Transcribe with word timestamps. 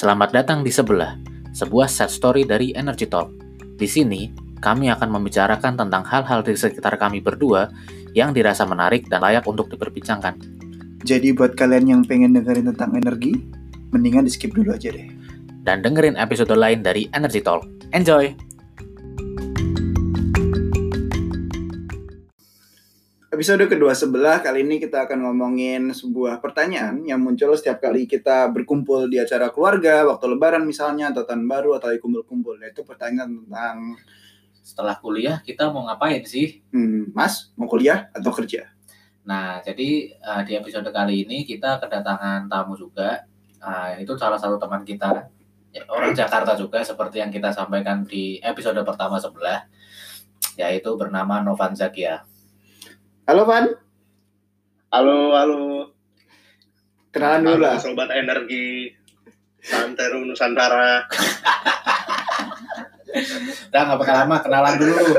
Selamat 0.00 0.32
datang 0.32 0.64
di 0.64 0.72
Sebelah, 0.72 1.20
sebuah 1.52 1.84
set 1.84 2.08
story 2.08 2.48
dari 2.48 2.72
Energy 2.72 3.04
Talk. 3.04 3.36
Di 3.76 3.84
sini, 3.84 4.32
kami 4.56 4.88
akan 4.88 5.12
membicarakan 5.12 5.76
tentang 5.76 6.08
hal-hal 6.08 6.40
di 6.40 6.56
sekitar 6.56 6.96
kami 6.96 7.20
berdua 7.20 7.68
yang 8.16 8.32
dirasa 8.32 8.64
menarik 8.64 9.12
dan 9.12 9.20
layak 9.20 9.44
untuk 9.44 9.68
diperbincangkan. 9.68 10.40
Jadi 11.04 11.36
buat 11.36 11.52
kalian 11.52 11.84
yang 11.84 12.02
pengen 12.08 12.32
dengerin 12.32 12.72
tentang 12.72 12.96
energi, 12.96 13.44
mendingan 13.92 14.24
di 14.24 14.32
skip 14.32 14.56
dulu 14.56 14.72
aja 14.72 14.88
deh. 14.88 15.04
Dan 15.68 15.84
dengerin 15.84 16.16
episode 16.16 16.56
lain 16.56 16.80
dari 16.80 17.04
Energy 17.12 17.44
Talk. 17.44 17.68
Enjoy! 17.92 18.32
Episode 23.40 23.72
kedua 23.72 23.96
sebelah 23.96 24.44
kali 24.44 24.68
ini 24.68 24.76
kita 24.76 25.08
akan 25.08 25.24
ngomongin 25.24 25.96
sebuah 25.96 26.44
pertanyaan 26.44 27.00
yang 27.08 27.24
muncul 27.24 27.56
setiap 27.56 27.80
kali 27.80 28.04
kita 28.04 28.52
berkumpul 28.52 29.08
di 29.08 29.16
acara 29.16 29.48
keluarga, 29.48 30.04
waktu 30.04 30.36
lebaran 30.36 30.60
misalnya, 30.68 31.08
atau 31.08 31.24
tahun 31.24 31.48
baru, 31.48 31.80
atau 31.80 31.88
kumpul-kumpul. 32.04 32.60
Yaitu 32.60 32.84
pertanyaan 32.84 33.40
tentang, 33.40 33.96
Setelah 34.60 35.00
kuliah, 35.00 35.40
kita 35.40 35.72
mau 35.72 35.88
ngapain 35.88 36.20
sih? 36.28 36.60
hmm, 36.68 37.16
Mas, 37.16 37.48
mau 37.56 37.64
kuliah 37.64 38.12
atau 38.12 38.28
kerja? 38.28 38.68
Nah, 39.24 39.64
jadi 39.64 40.20
uh, 40.20 40.44
di 40.44 40.60
episode 40.60 40.92
kali 40.92 41.24
ini 41.24 41.48
kita 41.48 41.80
kedatangan 41.80 42.44
tamu 42.44 42.76
juga. 42.76 43.24
Uh, 43.56 43.96
itu 44.04 44.20
salah 44.20 44.36
satu 44.36 44.60
teman 44.60 44.84
kita, 44.84 45.32
ya, 45.72 45.88
orang 45.88 46.12
Jakarta 46.12 46.52
juga, 46.60 46.84
seperti 46.84 47.24
yang 47.24 47.32
kita 47.32 47.56
sampaikan 47.56 48.04
di 48.04 48.36
episode 48.44 48.84
pertama 48.84 49.16
sebelah, 49.16 49.64
yaitu 50.60 50.92
bernama 50.92 51.40
Novan 51.40 51.72
Zakia. 51.72 52.28
Halo, 53.30 53.46
Van. 53.46 53.62
Halo, 54.90 55.38
halo. 55.38 55.86
Kenalan 57.14 57.46
dulu 57.46 57.62
lah. 57.62 57.78
Sobat 57.78 58.10
Energi 58.10 58.90
Santero 59.62 60.18
Nusantara. 60.26 61.06
Udah 63.70 63.82
nggak 63.86 63.98
bakal 64.02 64.14
lama, 64.18 64.36
kenalan 64.42 64.74
dulu. 64.82 65.14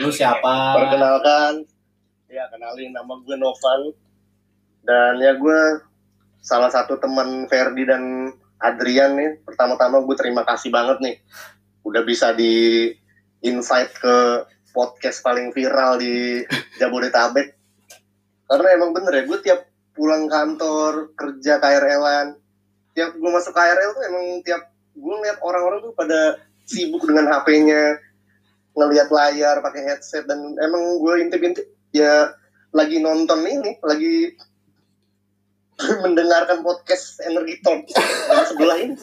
Lu 0.00 0.08
siapa? 0.08 0.80
Perkenalkan, 0.80 1.60
ya 2.32 2.48
kenalin 2.48 2.96
nama 2.96 3.20
gue 3.20 3.36
Novan. 3.36 3.92
Dan 4.80 5.20
ya 5.20 5.36
gue 5.36 5.60
salah 6.40 6.72
satu 6.72 6.96
teman 6.96 7.44
Ferdi 7.52 7.84
dan 7.84 8.32
Adrian 8.64 9.12
nih. 9.12 9.44
Pertama-tama 9.44 10.00
gue 10.00 10.16
terima 10.16 10.40
kasih 10.40 10.72
banget 10.72 11.04
nih. 11.04 11.20
Udah 11.84 12.00
bisa 12.00 12.32
di 12.32 12.96
invite 13.44 13.92
ke 13.92 14.16
podcast 14.76 15.24
paling 15.24 15.56
viral 15.56 15.96
di 15.96 16.44
Jabodetabek. 16.76 17.56
Karena 18.44 18.68
emang 18.76 18.92
bener 18.92 19.12
ya, 19.16 19.22
gue 19.24 19.38
tiap 19.40 19.64
pulang 19.96 20.28
kantor, 20.28 21.16
kerja 21.16 21.56
KRL-an, 21.56 22.36
tiap 22.92 23.16
gue 23.16 23.30
masuk 23.32 23.56
KRL 23.56 23.96
tuh 23.96 24.04
emang 24.04 24.24
tiap 24.44 24.68
gue 24.92 25.14
ngeliat 25.16 25.40
orang-orang 25.40 25.80
tuh 25.80 25.96
pada 25.96 26.36
sibuk 26.68 27.08
dengan 27.08 27.32
HP-nya, 27.32 27.96
ngelihat 28.76 29.08
layar, 29.08 29.64
pakai 29.64 29.82
headset, 29.88 30.28
dan 30.28 30.52
emang 30.60 31.00
gue 31.00 31.14
intip-intip 31.24 31.66
ya 31.96 32.36
lagi 32.76 33.00
nonton 33.00 33.40
ini, 33.48 33.80
lagi 33.80 34.36
mendengarkan 36.04 36.60
podcast 36.60 37.24
Energi 37.24 37.60
Talk 37.64 37.88
sebelah 38.52 38.76
ini. 38.80 38.96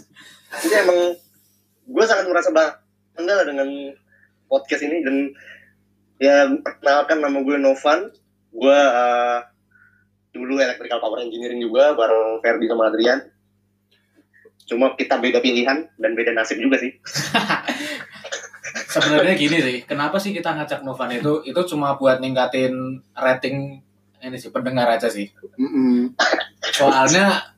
Jadi 0.62 0.76
emang 0.86 1.00
gue 1.90 2.06
sangat 2.06 2.26
merasa 2.30 2.50
bangga 2.54 3.50
dengan 3.50 3.70
podcast 4.50 4.86
ini 4.86 5.02
dan 5.02 5.16
ya 6.18 6.50
perkenalkan 6.62 7.18
nama 7.22 7.38
gue 7.42 7.58
Novan 7.58 8.00
gue 8.54 8.80
uh, 8.80 9.40
dulu 10.34 10.58
electrical 10.58 11.02
power 11.02 11.22
engineering 11.26 11.62
juga 11.62 11.94
bareng 11.94 12.42
Ferdi 12.42 12.66
sama 12.70 12.90
Adrian 12.90 13.22
cuma 14.64 14.96
kita 14.96 15.20
beda 15.20 15.44
pilihan 15.44 15.90
dan 16.00 16.12
beda 16.16 16.32
nasib 16.34 16.58
juga 16.58 16.80
sih 16.82 16.92
Sebenarnya 18.74 19.34
gini 19.34 19.58
sih, 19.58 19.78
kenapa 19.90 20.22
sih 20.22 20.34
kita 20.34 20.54
ngajak 20.54 20.86
Novan 20.86 21.18
itu? 21.18 21.42
Itu 21.46 21.66
cuma 21.66 21.98
buat 21.98 22.22
ningkatin 22.22 23.02
rating 23.18 23.82
ini 24.22 24.38
sih 24.38 24.54
pendengar 24.54 24.86
aja 24.86 25.10
sih. 25.10 25.30
Soalnya 26.74 27.53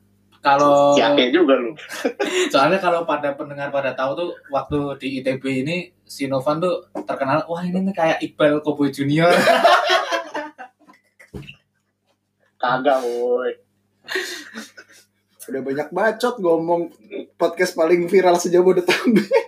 kalau 0.46 0.94
yakin 0.94 1.34
juga 1.34 1.58
lu 1.58 1.74
soalnya 2.54 2.78
kalau 2.78 3.02
pada 3.02 3.34
pendengar 3.34 3.74
pada 3.74 3.98
tahu 3.98 4.14
tuh 4.14 4.30
waktu 4.54 4.78
di 5.02 5.18
ITB 5.18 5.66
ini 5.66 5.90
si 6.06 6.30
Novan 6.30 6.62
tuh 6.62 6.86
terkenal 7.02 7.42
wah 7.50 7.66
ini 7.66 7.82
nih 7.82 7.90
kayak 7.90 8.22
Iqbal 8.22 8.62
Koboy 8.62 8.94
Junior. 8.94 9.26
kagak 12.62 13.02
woi 13.02 13.58
Udah 15.46 15.62
banyak 15.62 15.88
bacot 15.94 16.42
ngomong 16.42 16.90
podcast 17.38 17.78
paling 17.78 18.10
viral 18.10 18.34
sejauh 18.34 18.66
Jabodetabek. 18.66 19.30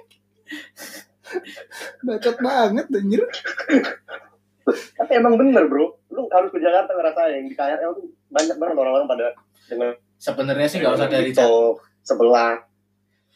bacot 2.06 2.36
banget, 2.38 2.86
anjir. 2.90 3.22
tapi 4.94 5.16
emang 5.16 5.40
bener 5.40 5.64
bro 5.64 5.96
lu 6.12 6.28
harus 6.28 6.52
ke 6.52 6.60
Jakarta 6.60 6.92
ngerasain 6.92 7.48
di 7.48 7.56
KRL 7.56 7.96
tuh 7.96 8.04
banyak 8.28 8.60
banget 8.60 8.76
orang-orang 8.76 9.08
pada 9.08 9.26
dengan 9.64 9.96
Sebenarnya 10.18 10.66
sih 10.66 10.78
nggak 10.78 10.94
usah 10.94 11.08
dari 11.08 11.30
Jak- 11.30 11.46
Talk 11.46 11.76
sebelah 12.02 12.56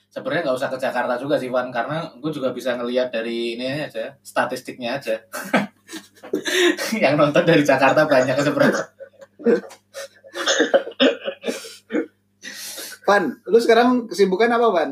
sebenarnya 0.09 0.43
nggak 0.45 0.59
usah 0.59 0.69
ke 0.69 0.79
Jakarta 0.79 1.15
juga 1.17 1.37
sih 1.37 1.49
Van 1.49 1.69
karena 1.69 2.05
gue 2.21 2.29
juga 2.29 2.53
bisa 2.53 2.75
ngelihat 2.75 3.09
dari 3.09 3.57
ini 3.57 3.87
aja 3.87 4.13
statistiknya 4.21 4.99
aja. 4.99 5.17
Yang 7.03 7.15
nonton 7.17 7.45
dari 7.45 7.63
Jakarta 7.63 8.05
banyak 8.05 8.35
sebenarnya. 8.35 8.85
Van, 13.03 13.25
lu 13.45 13.59
sekarang 13.59 14.07
kesibukan 14.07 14.51
apa, 14.51 14.69
Van? 14.71 14.91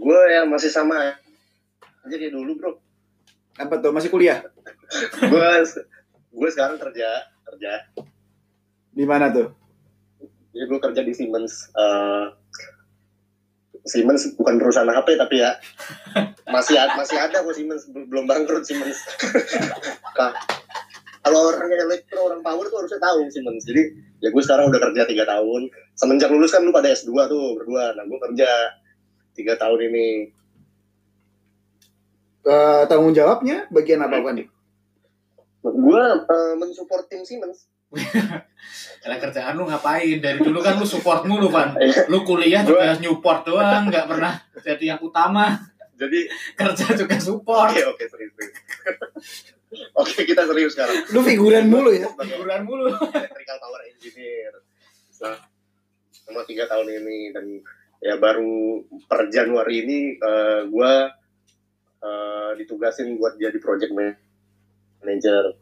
gue 0.00 0.20
ya 0.26 0.48
masih 0.48 0.72
sama 0.72 1.12
aja 2.00 2.16
kayak 2.16 2.32
dulu 2.32 2.56
bro 2.56 2.72
Apa 3.60 3.76
tuh, 3.76 3.92
masih 3.92 4.08
kuliah? 4.08 4.40
gue 5.20 5.50
gue 6.30 6.48
sekarang 6.48 6.80
kerja 6.80 7.08
kerja 7.44 7.72
Di 8.90 9.04
mana 9.04 9.28
tuh? 9.28 9.52
Jadi 10.50 10.64
gue 10.66 10.80
kerja 10.80 11.00
di 11.00 11.12
Siemens 11.14 11.70
Eh, 11.72 12.26
Siemens 13.80 14.36
bukan 14.36 14.60
perusahaan 14.60 14.86
HP 14.86 15.16
tapi 15.16 15.40
ya 15.40 15.56
masih 16.52 16.76
masih 16.98 17.16
ada 17.16 17.40
kok 17.40 17.54
Siemens 17.56 17.88
Bel- 17.88 18.04
belum 18.10 18.28
bangkrut 18.28 18.66
Siemens. 18.68 18.98
Ka- 20.12 20.36
kalau 21.24 21.48
orang 21.48 21.70
elektro 21.70 22.28
orang 22.28 22.44
power 22.44 22.68
tuh 22.68 22.84
harusnya 22.84 23.00
tahu 23.00 23.24
Siemens. 23.32 23.64
Jadi 23.64 23.82
ya 24.20 24.28
gue 24.28 24.42
sekarang 24.44 24.68
udah 24.68 24.80
kerja 24.84 25.08
tiga 25.08 25.24
tahun. 25.24 25.72
Semenjak 25.96 26.28
lulus 26.28 26.52
kan 26.52 26.60
lu 26.60 26.74
pada 26.74 26.92
S2 26.92 27.08
tuh 27.24 27.56
berdua. 27.56 27.96
Nah 27.96 28.04
gue 28.04 28.18
kerja 28.28 28.50
tiga 29.32 29.56
tahun 29.56 29.80
ini. 29.88 30.08
Eh, 32.40 32.82
tanggung 32.84 33.12
jawabnya 33.12 33.68
bagian 33.70 34.00
apa, 34.02 34.20
Van? 34.20 34.40
gue 35.60 36.02
eh, 36.24 36.54
mensupport 36.56 37.04
tim 37.04 37.20
Siemens 37.22 37.69
Karena 39.02 39.16
kerjaan 39.18 39.54
lu 39.56 39.64
ngapain? 39.64 40.18
Dari 40.20 40.38
dulu 40.38 40.60
kan 40.60 40.76
lu 40.76 40.86
support 40.86 41.24
mulu 41.24 41.48
Van. 41.48 41.74
Iya. 41.74 42.06
Lu 42.06 42.22
kuliah 42.22 42.62
juga 42.62 42.92
support 42.94 43.42
doang, 43.42 43.88
nggak 43.88 44.06
pernah 44.06 44.34
jadi 44.60 44.94
yang 44.94 45.00
utama. 45.00 45.56
jadi 45.96 46.28
Kerja 46.60 46.86
juga 46.96 47.16
support. 47.16 47.72
oke 47.72 47.82
oke 47.92 48.04
serius 48.06 48.32
serius. 48.32 48.56
oke 49.92 50.20
kita 50.24 50.42
serius 50.44 50.72
sekarang 50.72 50.96
Lu 51.12 51.20
figuran 51.20 51.68
mulu 51.68 51.92
ya? 51.92 52.08
Hiburan 52.08 52.62
mulu. 52.64 52.88
electrical 52.88 53.56
power 53.58 53.80
engineer 53.84 54.52
selama 55.10 56.42
tiga 56.44 56.64
tahun 56.64 56.88
ini 56.96 57.34
dan 57.34 57.44
ya 58.00 58.16
baru 58.16 58.80
per 59.04 59.28
Januari 59.28 59.84
ini 59.84 59.98
eh, 60.14 60.60
gue 60.64 60.92
eh, 62.00 62.50
ditugasin 62.56 63.16
buat 63.16 63.36
jadi 63.36 63.58
project 63.58 63.92
man- 63.92 64.16
manager. 65.00 65.52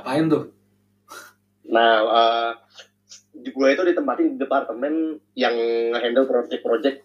Ngapain 0.00 0.32
tuh? 0.32 0.44
Nah, 1.68 1.92
eh, 2.00 2.50
gue 3.36 3.68
itu 3.68 3.82
ditempatin 3.84 4.32
di 4.32 4.36
departemen 4.40 5.20
yang 5.36 5.54
handle 5.92 6.24
project-project 6.24 7.04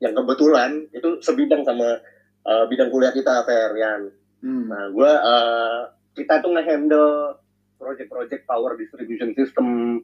yang 0.00 0.16
kebetulan 0.16 0.88
itu 0.96 1.20
sebidang 1.20 1.62
sama 1.62 2.00
eh, 2.48 2.64
bidang 2.72 2.88
kuliah 2.88 3.12
kita, 3.12 3.44
Fer, 3.44 3.76
Yan. 3.76 4.02
Hmm. 4.42 4.66
Nah, 4.66 4.90
gue 4.90 5.06
uh, 5.06 5.80
kita 6.18 6.42
tuh 6.42 6.50
nge-handle 6.50 7.38
project-project 7.78 8.42
power 8.42 8.74
distribution 8.74 9.30
system, 9.38 10.02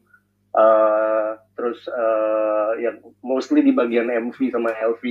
uh, 0.54 1.34
terus 1.58 1.82
uh, 1.90 2.78
yang 2.78 3.02
mostly 3.18 3.66
di 3.66 3.74
bagian 3.74 4.06
MV 4.06 4.38
sama 4.54 4.70
LV, 4.78 5.02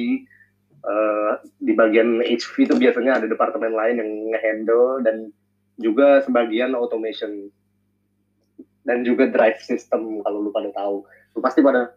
uh, 0.88 1.32
di 1.60 1.76
bagian 1.76 2.24
HV 2.24 2.72
itu 2.72 2.76
biasanya 2.80 3.20
ada 3.20 3.28
departemen 3.28 3.76
lain 3.76 4.00
yang 4.00 4.12
nge-handle 4.32 5.04
dan 5.04 5.36
juga 5.78 6.26
sebagian 6.26 6.74
automation 6.74 7.54
dan 8.82 9.06
juga 9.06 9.30
drive 9.30 9.62
system 9.62 10.26
kalau 10.26 10.42
lu 10.42 10.50
pada 10.50 10.74
tahu, 10.74 11.06
lu 11.06 11.40
pasti 11.40 11.62
pada 11.62 11.94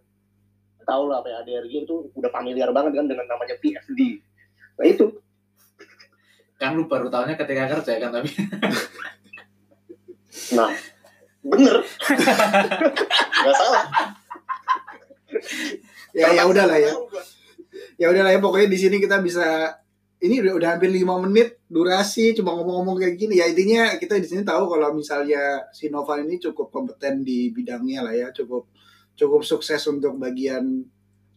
tahu 0.85 1.07
lah 1.07 1.23
apa 1.23 1.47
ADRG 1.47 1.87
itu 1.87 2.11
udah 2.19 2.31
familiar 2.35 2.75
banget 2.75 2.99
kan 2.99 3.07
dengan 3.07 3.27
namanya 3.31 3.55
PSD. 3.63 4.21
Nah 4.77 4.87
itu. 4.87 5.07
Kan 6.61 6.77
lu 6.77 6.91
baru 6.91 7.09
tahunya 7.09 7.39
ketika 7.39 7.65
kerja 7.79 7.93
kan 8.03 8.11
tapi. 8.15 8.31
Nah, 10.51 10.71
bener. 11.43 11.83
Nggak 13.43 13.55
salah. 13.55 13.85
Ya 16.15 16.29
ya 16.35 16.43
udahlah 16.47 16.79
ya. 16.79 16.91
Ya 17.99 18.07
udahlah 18.11 18.31
ya 18.35 18.39
pokoknya 18.43 18.71
di 18.71 18.79
sini 18.79 19.03
kita 19.03 19.19
bisa 19.23 19.75
ini 20.21 20.45
udah, 20.45 20.53
udah 20.61 20.69
hampir 20.77 20.93
lima 20.93 21.17
menit 21.17 21.65
durasi 21.65 22.37
cuma 22.37 22.53
ngomong-ngomong 22.53 23.01
kayak 23.01 23.17
gini. 23.17 23.41
Ya 23.41 23.49
intinya 23.49 23.97
kita 23.97 24.21
di 24.21 24.29
sini 24.29 24.45
tahu 24.45 24.69
kalau 24.69 24.93
misalnya 24.93 25.65
si 25.73 25.89
Noval 25.89 26.29
ini 26.29 26.37
cukup 26.37 26.69
kompeten 26.69 27.25
di 27.25 27.49
bidangnya 27.49 28.05
lah 28.05 28.13
ya. 28.13 28.29
Cukup 28.29 28.69
cukup 29.17 29.41
sukses 29.41 29.81
untuk 29.89 30.21
bagian 30.21 30.85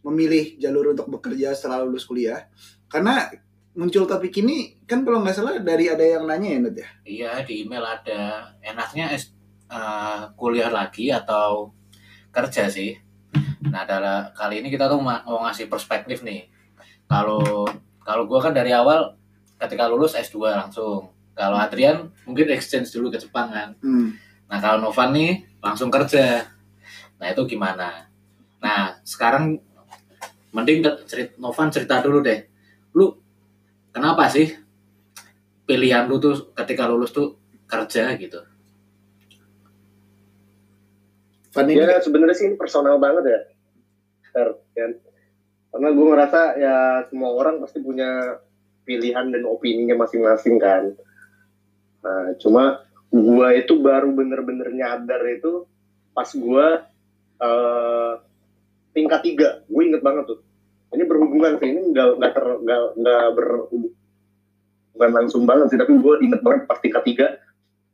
memilih 0.03 0.59
jalur 0.59 0.91
untuk 0.91 1.07
bekerja 1.07 1.55
setelah 1.55 1.87
lulus 1.87 2.03
kuliah. 2.03 2.43
Karena 2.91 3.31
muncul 3.73 4.03
topik 4.03 4.35
ini 4.43 4.83
kan 4.83 5.07
kalau 5.07 5.23
nggak 5.23 5.33
salah 5.33 5.55
dari 5.63 5.87
ada 5.87 6.03
yang 6.03 6.27
nanya 6.27 6.49
ya 6.51 6.59
Nut 6.59 6.75
ya? 6.75 6.89
Iya 7.07 7.31
di 7.47 7.63
email 7.63 7.87
ada. 7.87 8.51
Enaknya 8.59 9.15
eh, 9.71 10.21
kuliah 10.35 10.67
lagi 10.67 11.07
atau 11.07 11.71
kerja 12.35 12.67
sih. 12.67 12.99
Nah 13.63 13.87
adalah 13.87 14.35
kali 14.35 14.59
ini 14.59 14.67
kita 14.67 14.91
tuh 14.91 14.99
ma- 14.99 15.23
mau 15.23 15.47
ngasih 15.47 15.71
perspektif 15.71 16.19
nih. 16.19 16.51
Kalau 17.07 17.63
kalau 18.03 18.27
gua 18.27 18.39
kan 18.39 18.51
dari 18.51 18.71
awal 18.71 19.15
ketika 19.57 19.87
lulus 19.87 20.13
S2 20.13 20.51
langsung. 20.51 21.09
Kalau 21.33 21.57
Adrian 21.57 22.13
mungkin 22.29 22.45
exchange 22.53 22.93
dulu 22.93 23.09
ke 23.09 23.17
Jepang 23.17 23.49
kan. 23.49 23.73
hmm. 23.81 24.07
Nah 24.45 24.61
kalau 24.61 24.77
Novan 24.79 25.09
nih 25.11 25.31
langsung 25.59 25.89
kerja. 25.89 26.45
Nah 27.17 27.27
itu 27.27 27.41
gimana? 27.47 28.05
Nah 28.61 29.01
sekarang 29.01 29.57
mending 30.53 30.85
ke- 30.85 31.09
cerit 31.09 31.33
Novan 31.41 31.73
cerita 31.73 32.03
dulu 32.05 32.21
deh. 32.21 32.45
Lu 32.93 33.17
kenapa 33.89 34.29
sih 34.29 34.45
pilihan 35.63 36.05
lu 36.05 36.21
tuh 36.21 36.53
ketika 36.53 36.85
lulus 36.85 37.09
tuh 37.09 37.33
kerja 37.65 38.13
gitu? 38.13 38.37
Van 41.53 41.69
ini 41.69 41.81
ya 41.81 41.97
sebenarnya 41.97 42.35
sih 42.35 42.45
ini 42.49 42.57
personal 42.57 42.97
banget 42.97 43.23
ya 43.29 43.39
Fer, 44.33 44.49
kan? 44.73 44.91
Karena 45.73 45.89
gue 45.89 46.05
ngerasa 46.05 46.39
ya 46.61 46.75
semua 47.09 47.33
orang 47.33 47.57
pasti 47.65 47.81
punya 47.81 48.37
pilihan 48.85 49.33
dan 49.33 49.43
opininya 49.49 49.97
masing-masing 49.97 50.61
kan. 50.61 50.93
Nah 52.05 52.37
cuma 52.37 52.85
gue 53.09 53.47
itu 53.57 53.81
baru 53.81 54.13
bener-bener 54.13 54.69
nyadar 54.69 55.25
itu 55.33 55.65
pas 56.13 56.29
gue 56.29 56.67
eh, 57.41 58.13
tingkat 58.93 59.21
tiga. 59.25 59.49
Gue 59.65 59.89
inget 59.89 60.05
banget 60.05 60.29
tuh. 60.29 60.39
Ini 60.93 61.09
berhubungan 61.09 61.57
sih 61.57 61.73
ini 61.73 61.89
nggak 61.89 62.21
nggak 62.21 62.31
ter 62.37 62.45
nggak 62.61 62.81
nggak 63.01 63.25
ber 63.33 63.49
bukan 64.93 65.09
langsung 65.09 65.43
banget 65.49 65.73
sih 65.73 65.79
tapi 65.81 65.97
gue 65.97 66.13
inget 66.21 66.41
banget 66.45 66.69
pas 66.69 66.77
tingkat 66.77 67.01
tiga 67.01 67.27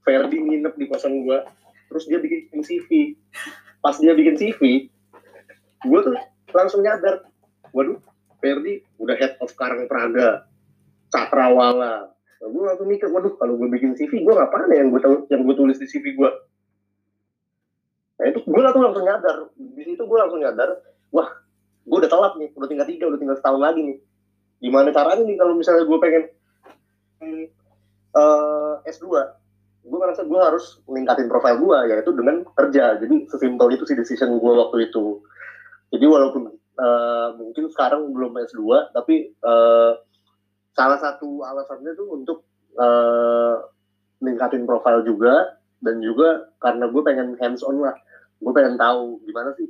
Ferdi 0.04 0.36
nginep 0.36 0.75
di 0.75 0.86
kosan 0.92 1.24
gue 1.24 1.40
terus 1.88 2.04
dia 2.12 2.20
bikin 2.20 2.60
CV 2.60 3.16
pas 3.80 3.96
dia 3.96 4.12
bikin 4.12 4.36
CV 4.36 4.92
gue 5.88 6.00
tuh 6.04 6.14
langsung 6.52 6.84
nyadar 6.84 7.29
waduh 7.75 8.00
Ferdi 8.39 8.81
udah 8.98 9.16
head 9.19 9.36
of 9.44 9.51
Karang 9.60 9.86
Praga 9.92 10.48
Cakrawala. 11.12 12.13
Nah, 12.39 12.48
gue 12.48 12.63
langsung 12.63 12.88
mikir 12.88 13.12
waduh 13.12 13.36
kalau 13.36 13.60
gue 13.60 13.68
bikin 13.68 13.98
CV 14.00 14.24
gue 14.24 14.33
ngapain 14.33 14.71
ya 14.71 14.86
yang 14.86 14.95
gue 14.95 15.01
yang 15.27 15.44
gue 15.44 15.56
tulis 15.57 15.75
di 15.75 15.88
CV 15.89 16.16
gue 16.16 16.31
nah 18.19 18.27
itu 18.27 18.44
gue 18.44 18.62
langsung 18.63 18.83
langsung 18.83 19.07
nyadar. 19.07 19.48
Di 19.56 19.83
situ 19.88 20.04
gue 20.04 20.18
langsung 20.19 20.44
nyadar 20.44 20.75
wah 21.16 21.27
gue 21.88 21.98
udah 22.04 22.12
telat 22.12 22.33
nih 22.36 22.51
udah 22.51 22.68
tinggal 22.68 22.88
tiga 22.88 23.06
udah 23.07 23.19
tinggal 23.19 23.38
setahun 23.39 23.62
lagi 23.63 23.80
nih. 23.80 23.98
Gimana 24.60 24.92
caranya 24.92 25.24
nih 25.24 25.38
kalau 25.39 25.56
misalnya 25.56 25.88
gue 25.88 26.00
pengen 26.04 26.24
hmm, 27.24 27.45
eh, 28.15 28.74
S2 28.92 29.07
gue 29.80 29.98
ngerasa 29.98 30.27
gue 30.27 30.39
harus 30.39 30.83
meningkatin 30.86 31.31
profil 31.31 31.56
gue 31.63 31.77
yaitu 31.95 32.12
dengan 32.12 32.44
kerja. 32.60 33.00
Jadi 33.00 33.31
sesimpel 33.31 33.72
itu 33.74 33.88
sih 33.88 33.95
decision 33.95 34.36
gue 34.36 34.54
waktu 34.54 34.92
itu. 34.92 35.24
Jadi 35.95 36.06
walaupun 36.06 36.59
eh, 36.80 37.28
mungkin 37.36 37.68
sekarang 37.68 38.08
belum 38.16 38.40
S2 38.40 38.96
tapi 38.96 39.36
eh, 39.36 39.92
salah 40.74 41.00
satu 41.00 41.44
alasannya 41.44 41.92
tuh 42.00 42.08
untuk 42.16 42.48
eh, 42.80 43.56
meningkatin 44.24 44.64
profil 44.64 45.04
juga 45.04 45.60
dan 45.84 46.00
juga 46.00 46.52
karena 46.64 46.88
gue 46.88 47.02
pengen 47.04 47.36
hands 47.40 47.64
on 47.64 47.84
lah 47.84 47.96
gue 48.40 48.52
pengen 48.56 48.80
tahu 48.80 49.20
gimana 49.28 49.52
sih 49.60 49.68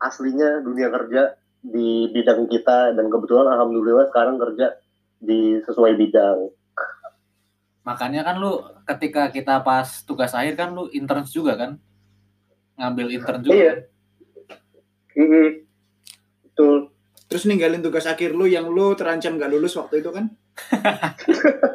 aslinya 0.00 0.64
dunia 0.64 0.88
kerja 0.88 1.36
di 1.64 2.12
bidang 2.12 2.48
kita 2.48 2.92
dan 2.92 3.08
kebetulan 3.08 3.48
alhamdulillah 3.56 4.08
sekarang 4.12 4.36
kerja 4.36 4.76
di 5.20 5.60
sesuai 5.64 5.96
bidang 5.96 6.52
Makanya 7.84 8.24
kan 8.24 8.40
lu 8.40 8.64
ketika 8.88 9.28
kita 9.28 9.60
pas 9.60 9.84
tugas 10.08 10.32
akhir 10.32 10.56
kan 10.56 10.72
lu 10.72 10.88
intern 10.88 11.22
juga 11.28 11.52
kan? 11.54 11.76
Ngambil 12.80 13.06
intern 13.12 13.40
juga. 13.44 13.54
Iya. 13.54 13.72
kan? 15.12 15.63
Betul. 16.54 16.94
terus 17.26 17.50
ninggalin 17.50 17.82
tugas 17.82 18.06
akhir 18.06 18.30
lu 18.30 18.46
yang 18.46 18.70
lu 18.70 18.94
terancam 18.94 19.34
gak 19.34 19.50
lulus 19.50 19.74
waktu 19.74 19.98
itu 19.98 20.14
kan 20.14 20.30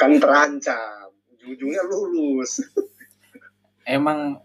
Kan 0.00 0.20
terancam. 0.20 1.08
Ujung-ujungnya 1.34 1.82
lulus. 1.88 2.62
Emang 3.84 4.40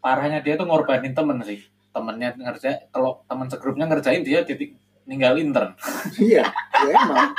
parahnya 0.00 0.40
dia 0.40 0.56
tuh 0.56 0.64
ngorbanin 0.64 1.12
temen 1.12 1.42
sih. 1.44 1.60
Temennya 1.92 2.36
ngerja, 2.36 2.92
kalau 2.94 3.24
temen 3.26 3.48
segrupnya 3.50 3.88
ngerjain 3.90 4.22
dia 4.22 4.44
titik 4.46 4.78
ninggal 5.08 5.40
intern. 5.40 5.72
iya 6.20 6.44
ya 6.84 6.92
emang 6.92 7.32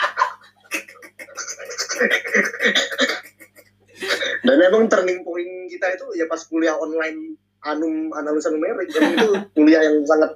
Dan 4.40 4.58
emang 4.58 4.84
turning 4.90 5.22
point 5.22 5.70
kita 5.70 5.94
itu 5.94 6.06
ya 6.18 6.26
pas 6.26 6.42
kuliah 6.48 6.74
online 6.80 7.38
anum 7.62 8.12
analisa 8.12 8.50
numerik 8.50 8.88
Emang 8.90 9.14
itu 9.16 9.30
kuliah 9.52 9.82
yang 9.84 10.00
sangat 10.04 10.32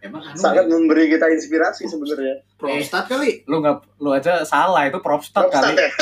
Emang 0.00 0.24
anu 0.24 0.38
sangat 0.40 0.64
nih, 0.64 0.72
memberi 0.72 1.12
kita 1.12 1.28
inspirasi 1.28 1.84
sebenarnya. 1.84 2.40
prostat 2.56 3.04
kali 3.04 3.44
lu 3.44 3.60
nggak 3.60 4.00
lu 4.00 4.16
aja 4.16 4.40
salah 4.48 4.88
itu 4.88 4.96
Propstat 4.96 5.52
kali. 5.52 5.76
ya? 5.76 5.92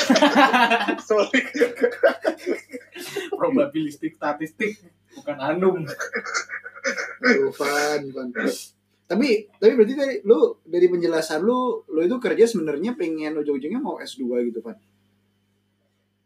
Sorry. 1.09 1.41
Probabilistik 3.31 4.15
statistik 4.15 4.79
bukan 5.15 5.37
anum. 5.39 5.83
Aduh, 5.83 7.51
Van. 7.59 8.01
Tapi 9.09 9.29
tapi 9.57 9.73
berarti 9.75 9.95
dari 9.99 10.15
lu 10.23 10.63
dari 10.63 10.87
penjelasan 10.87 11.43
lu 11.43 11.83
lu 11.89 11.99
itu 11.99 12.17
kerja 12.21 12.47
sebenarnya 12.47 12.95
pengen 12.95 13.35
ujung-ujungnya 13.35 13.83
mau 13.83 13.99
S2 13.99 14.23
gitu, 14.47 14.63
Van. 14.63 14.79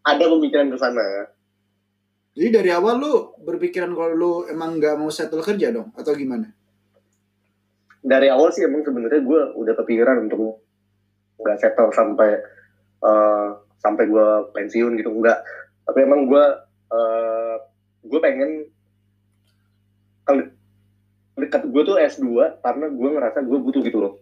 Ada 0.02 0.28
pemikiran 0.28 0.68
ke 0.68 0.76
sana. 0.76 1.30
Jadi 2.32 2.48
dari 2.48 2.70
awal 2.72 2.96
lu 2.96 3.12
berpikiran 3.44 3.92
kalau 3.92 4.12
lu 4.16 4.32
emang 4.48 4.80
nggak 4.80 4.96
mau 4.96 5.12
settle 5.12 5.44
kerja 5.44 5.68
dong 5.68 5.92
atau 5.92 6.16
gimana? 6.16 6.48
Dari 8.00 8.32
awal 8.32 8.48
sih 8.56 8.64
emang 8.64 8.80
sebenarnya 8.82 9.20
gue 9.20 9.40
udah 9.52 9.74
kepikiran 9.76 10.26
untuk 10.26 10.64
nggak 11.36 11.60
settle 11.60 11.92
sampai 11.92 12.40
eh, 13.04 13.48
sampai 13.84 14.04
gue 14.08 14.26
pensiun 14.56 14.96
gitu 14.96 15.12
enggak. 15.12 15.44
Tapi 15.84 15.98
emang 16.00 16.24
gue 16.24 16.44
eh, 16.96 17.56
gue 18.08 18.20
pengen 18.24 18.50
dekat 21.36 21.68
gue 21.68 21.82
tuh 21.84 21.96
S2 22.00 22.62
karena 22.64 22.86
gue 22.88 23.08
ngerasa 23.12 23.38
gue 23.44 23.58
butuh 23.60 23.84
gitu 23.84 23.98
loh. 24.00 24.12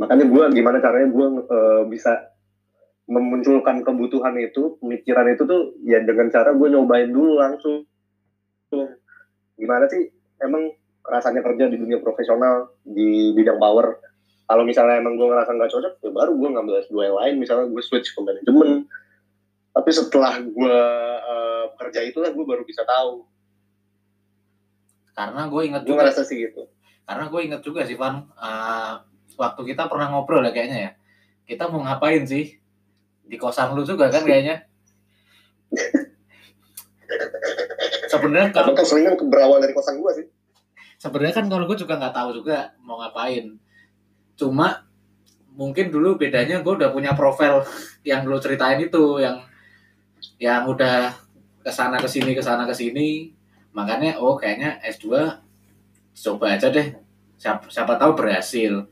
Makanya 0.00 0.24
gue 0.24 0.42
gimana 0.56 0.80
caranya 0.80 1.08
gue 1.12 1.26
eh, 1.52 1.82
bisa 1.92 2.32
memunculkan 3.08 3.80
kebutuhan 3.80 4.36
itu, 4.36 4.76
pemikiran 4.84 5.32
itu 5.32 5.48
tuh 5.48 5.72
ya 5.80 6.04
dengan 6.04 6.28
cara 6.28 6.52
gue 6.52 6.68
nyobain 6.68 7.08
dulu 7.08 7.40
langsung. 7.40 7.88
Tuh. 8.68 8.84
Gimana 9.56 9.88
sih 9.88 10.12
emang 10.44 10.76
rasanya 11.08 11.40
kerja 11.40 11.72
di 11.72 11.80
dunia 11.80 11.98
profesional 12.04 12.68
di 12.84 13.32
bidang 13.32 13.56
power. 13.56 13.96
Kalau 14.44 14.64
misalnya 14.64 15.00
emang 15.00 15.16
gue 15.16 15.24
ngerasa 15.24 15.56
nggak 15.56 15.72
cocok, 15.72 15.94
ya 16.04 16.10
baru 16.12 16.32
gue 16.36 16.48
ngambil 16.52 16.74
S2 16.84 16.96
yang 17.00 17.16
lain. 17.16 17.34
Misalnya 17.40 17.66
gue 17.72 17.82
switch 17.84 18.12
ke 18.12 18.20
manajemen. 18.20 18.84
Tapi 19.72 19.90
setelah 19.92 20.40
gue 20.44 20.78
eh, 21.24 21.64
kerja 21.80 22.00
itulah 22.04 22.28
gue 22.28 22.44
baru 22.44 22.62
bisa 22.64 22.84
tahu. 22.84 23.24
Karena 25.16 25.48
gue 25.48 25.62
inget 25.64 25.82
Gue 25.82 25.96
juga 25.96 26.04
ngerasa 26.04 26.22
sih 26.28 26.38
gitu. 26.44 26.68
karena 27.08 27.24
gue 27.32 27.40
inget 27.40 27.64
juga 27.64 27.88
sih 27.88 27.96
Van 27.96 28.20
eh, 28.36 28.94
waktu 29.40 29.60
kita 29.64 29.88
pernah 29.88 30.12
ngobrol 30.12 30.44
ya 30.44 30.52
kayaknya 30.52 30.78
ya 30.78 30.90
kita 31.48 31.72
mau 31.72 31.80
ngapain 31.80 32.28
sih 32.28 32.60
di 33.28 33.36
kosan 33.36 33.76
lu 33.76 33.84
juga 33.84 34.08
kan 34.08 34.24
kayaknya. 34.24 34.64
Sebenarnya 38.08 38.50
kalau 38.56 38.72
Atau 38.72 38.84
selingan 38.88 39.14
berawal 39.28 39.60
dari 39.60 39.76
kosan 39.76 40.00
gue 40.00 40.12
sih. 40.16 40.26
sebenarnya 40.98 41.30
kan 41.30 41.46
kalau 41.46 41.62
gue 41.70 41.78
juga 41.78 41.94
nggak 41.94 42.10
tahu 42.10 42.42
juga 42.42 42.74
mau 42.82 42.98
ngapain. 42.98 43.54
Cuma 44.34 44.82
mungkin 45.54 45.94
dulu 45.94 46.18
bedanya 46.18 46.58
gue 46.58 46.72
udah 46.74 46.90
punya 46.90 47.14
profil 47.14 47.62
yang 48.02 48.26
lo 48.26 48.42
ceritain 48.42 48.82
itu 48.82 49.22
yang 49.22 49.38
yang 50.42 50.66
udah 50.66 51.14
ke 51.62 51.70
sana 51.70 52.02
ke 52.02 52.08
sini 52.10 52.34
ke 52.34 52.42
sana 52.42 52.66
ke 52.66 52.74
sini. 52.74 53.30
Makanya 53.70 54.18
oh 54.18 54.34
kayaknya 54.34 54.82
S2 54.82 55.06
coba 56.18 56.58
aja 56.58 56.66
deh. 56.74 56.98
Siapa, 57.38 57.70
siapa 57.70 57.94
tahu 57.94 58.18
berhasil. 58.18 58.90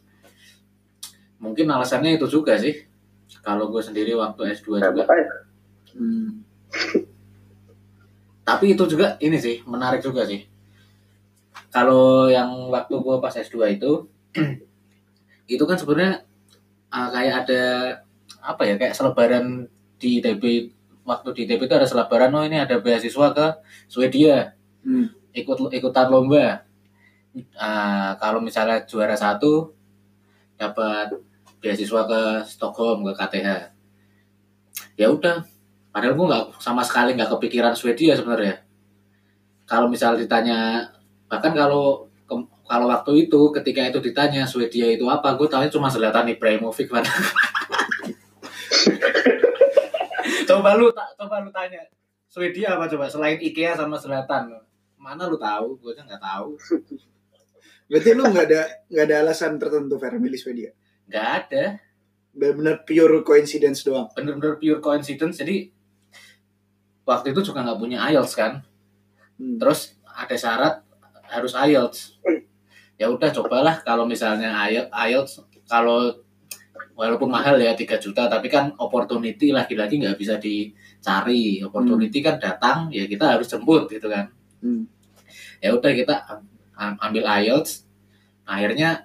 Mungkin 1.43 1.67
alasannya 1.67 2.15
itu 2.15 2.31
juga 2.31 2.55
sih 2.55 2.87
kalau 3.43 3.71
gue 3.71 3.83
sendiri 3.83 4.15
waktu 4.15 4.55
S2 4.59 4.79
Nah, 4.79 4.91
juga 4.91 5.03
makanya 5.07 5.35
Hmm. 5.97 6.45
tapi 8.45 8.77
itu 8.77 8.85
juga 8.85 9.17
ini 9.17 9.41
sih 9.41 9.65
menarik 9.65 10.05
juga 10.05 10.29
sih. 10.29 10.45
Kalau 11.73 12.29
yang 12.29 12.69
waktu 12.69 12.95
gue 13.01 13.17
pas 13.17 13.33
S2 13.33 13.81
itu 13.81 14.05
itu 15.55 15.65
kan 15.65 15.77
sebenarnya 15.81 16.29
uh, 16.93 17.09
kayak 17.09 17.35
ada 17.49 17.63
apa 18.45 18.63
ya 18.69 18.75
kayak 18.77 18.95
selebaran 18.95 19.67
di 19.97 20.21
ITB 20.21 20.45
waktu 21.09 21.29
di 21.33 21.41
ITB 21.49 21.65
itu 21.65 21.75
ada 21.75 21.89
selebaran 21.89 22.35
oh 22.37 22.45
ini 22.45 22.61
ada 22.61 22.77
beasiswa 22.79 23.33
ke 23.33 23.47
Swedia. 23.89 24.53
Hmm. 24.85 25.11
ikut 25.33 25.73
ikutan 25.73 26.13
lomba. 26.13 26.63
Uh, 27.57 28.13
kalau 28.17 28.41
misalnya 28.41 28.85
juara 28.89 29.17
satu 29.17 29.73
dapat 30.57 31.13
beasiswa 31.67 32.07
ke 32.07 32.21
Stockholm 32.47 33.03
ke 33.11 33.13
KTH 33.19 33.75
ya 34.95 35.11
udah 35.11 35.43
padahal 35.91 36.15
gue 36.15 36.27
nggak 36.31 36.45
sama 36.63 36.87
sekali 36.87 37.19
nggak 37.19 37.33
kepikiran 37.35 37.75
Swedia 37.75 38.15
sebenarnya. 38.15 38.63
Kalau 39.67 39.91
misal 39.91 40.15
ditanya 40.15 40.93
bahkan 41.27 41.51
kalau 41.57 42.07
kalau 42.67 42.87
waktu 42.91 43.27
itu 43.27 43.51
ketika 43.51 43.83
itu 43.91 43.99
ditanya 43.99 44.47
Swedia 44.47 44.95
itu 44.95 45.09
apa 45.11 45.35
gue 45.35 45.49
tahu 45.51 45.67
cuma 45.75 45.91
Zlatan 45.91 46.31
Ibrahimovic 46.31 46.87
kan 46.87 47.03
coba 50.49 50.79
lu 50.79 50.95
coba 50.95 51.37
lu 51.43 51.51
tanya 51.51 51.83
Swedia 52.31 52.77
apa 52.79 52.87
coba? 52.87 53.11
Selain 53.11 53.41
IKEA 53.43 53.75
sama 53.75 53.99
Zlatan 53.99 54.55
mana 55.01 55.27
lu 55.27 55.41
tahu? 55.41 55.81
Gue 55.81 55.97
kan 55.97 56.05
nggak 56.05 56.23
tahu. 56.23 56.59
Berarti 57.89 58.11
lu 58.13 58.23
nggak 58.29 58.47
ada 58.51 58.61
nggak 58.91 59.05
ada 59.07 59.17
alasan 59.25 59.57
tertentu 59.57 59.97
Fer 59.97 60.21
milih 60.21 60.39
Swedia. 60.39 60.77
Nggak 61.07 61.27
ada. 61.43 61.65
Benar-benar 62.37 62.85
pure 62.85 63.25
coincidence 63.25 63.81
doang. 63.83 64.11
bener-bener 64.13 64.61
pure 64.61 64.81
coincidence. 64.83 65.41
Jadi 65.41 65.73
waktu 67.07 67.33
itu 67.33 67.41
juga 67.41 67.63
nggak 67.63 67.79
punya 67.79 68.03
IELTS 68.11 68.35
kan? 68.35 68.63
Hmm. 69.37 69.61
terus 69.61 70.01
ada 70.09 70.33
syarat 70.33 70.75
harus 71.29 71.53
IELTS. 71.53 72.17
Ya 72.97 73.13
udah 73.13 73.29
cobalah 73.33 73.85
kalau 73.85 74.09
misalnya 74.09 74.53
IELTS 74.91 75.45
kalau 75.69 76.25
walaupun 76.97 77.29
mahal 77.29 77.61
ya 77.61 77.77
3 77.77 78.01
juta 78.01 78.25
tapi 78.25 78.49
kan 78.49 78.73
opportunity 78.81 79.53
lagi-lagi 79.53 80.01
nggak 80.01 80.17
bisa 80.17 80.41
dicari. 80.41 81.61
Opportunity 81.61 82.19
kan 82.25 82.41
datang 82.41 82.89
ya 82.89 83.05
kita 83.05 83.37
harus 83.37 83.47
jemput 83.49 83.87
gitu 83.89 84.09
kan. 84.09 84.33
Hmm. 84.65 84.89
ya 85.61 85.73
udah 85.73 85.93
kita 85.93 86.15
am- 86.33 86.49
am- 86.77 86.99
ambil 87.01 87.25
IELTS. 87.29 87.85
Akhirnya 88.49 89.05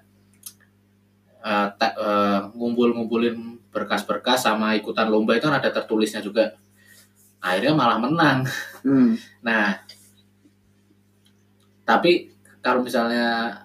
eh, 1.43 1.67
ta- 1.79 1.95
eh, 1.97 2.39
ngumpul-ngumpulin 2.57 3.35
berkas-berkas 3.73 4.39
sama 4.47 4.75
ikutan 4.79 5.07
lomba 5.13 5.37
itu 5.37 5.47
kan 5.47 5.57
ada 5.61 5.71
tertulisnya 5.71 6.19
juga 6.23 6.51
akhirnya 7.41 7.73
malah 7.77 7.97
menang 8.01 8.39
Hmm. 8.81 9.13
Nah, 9.47 9.77
tapi 11.85 12.31
kalau 12.61 12.81
misalnya 12.85 13.57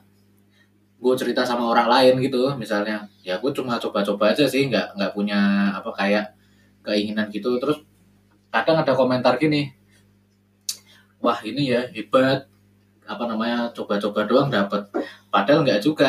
gue 0.97 1.14
cerita 1.21 1.45
sama 1.45 1.68
orang 1.73 1.88
lain 1.92 2.14
gitu, 2.25 2.56
misalnya, 2.56 3.04
ya 3.21 3.37
gue 3.42 3.50
cuma 3.52 3.76
coba-coba 3.76 4.33
aja 4.33 4.45
sih, 4.49 4.66
nggak 4.71 4.97
nggak 4.97 5.12
punya 5.16 5.38
apa 5.76 5.90
kayak 5.92 6.25
keinginan 6.87 7.28
gitu. 7.28 7.61
Terus 7.61 7.78
kadang 8.52 8.80
ada 8.83 8.92
komentar 8.97 9.37
gini, 9.37 9.73
wah 11.21 11.38
ini 11.45 11.73
ya 11.73 11.83
hebat, 11.92 12.47
apa 13.06 13.25
namanya 13.30 13.71
coba-coba 13.76 14.21
doang 14.28 14.49
dapat. 14.52 14.88
Padahal 15.33 15.62
nggak 15.66 15.80
juga. 15.83 16.09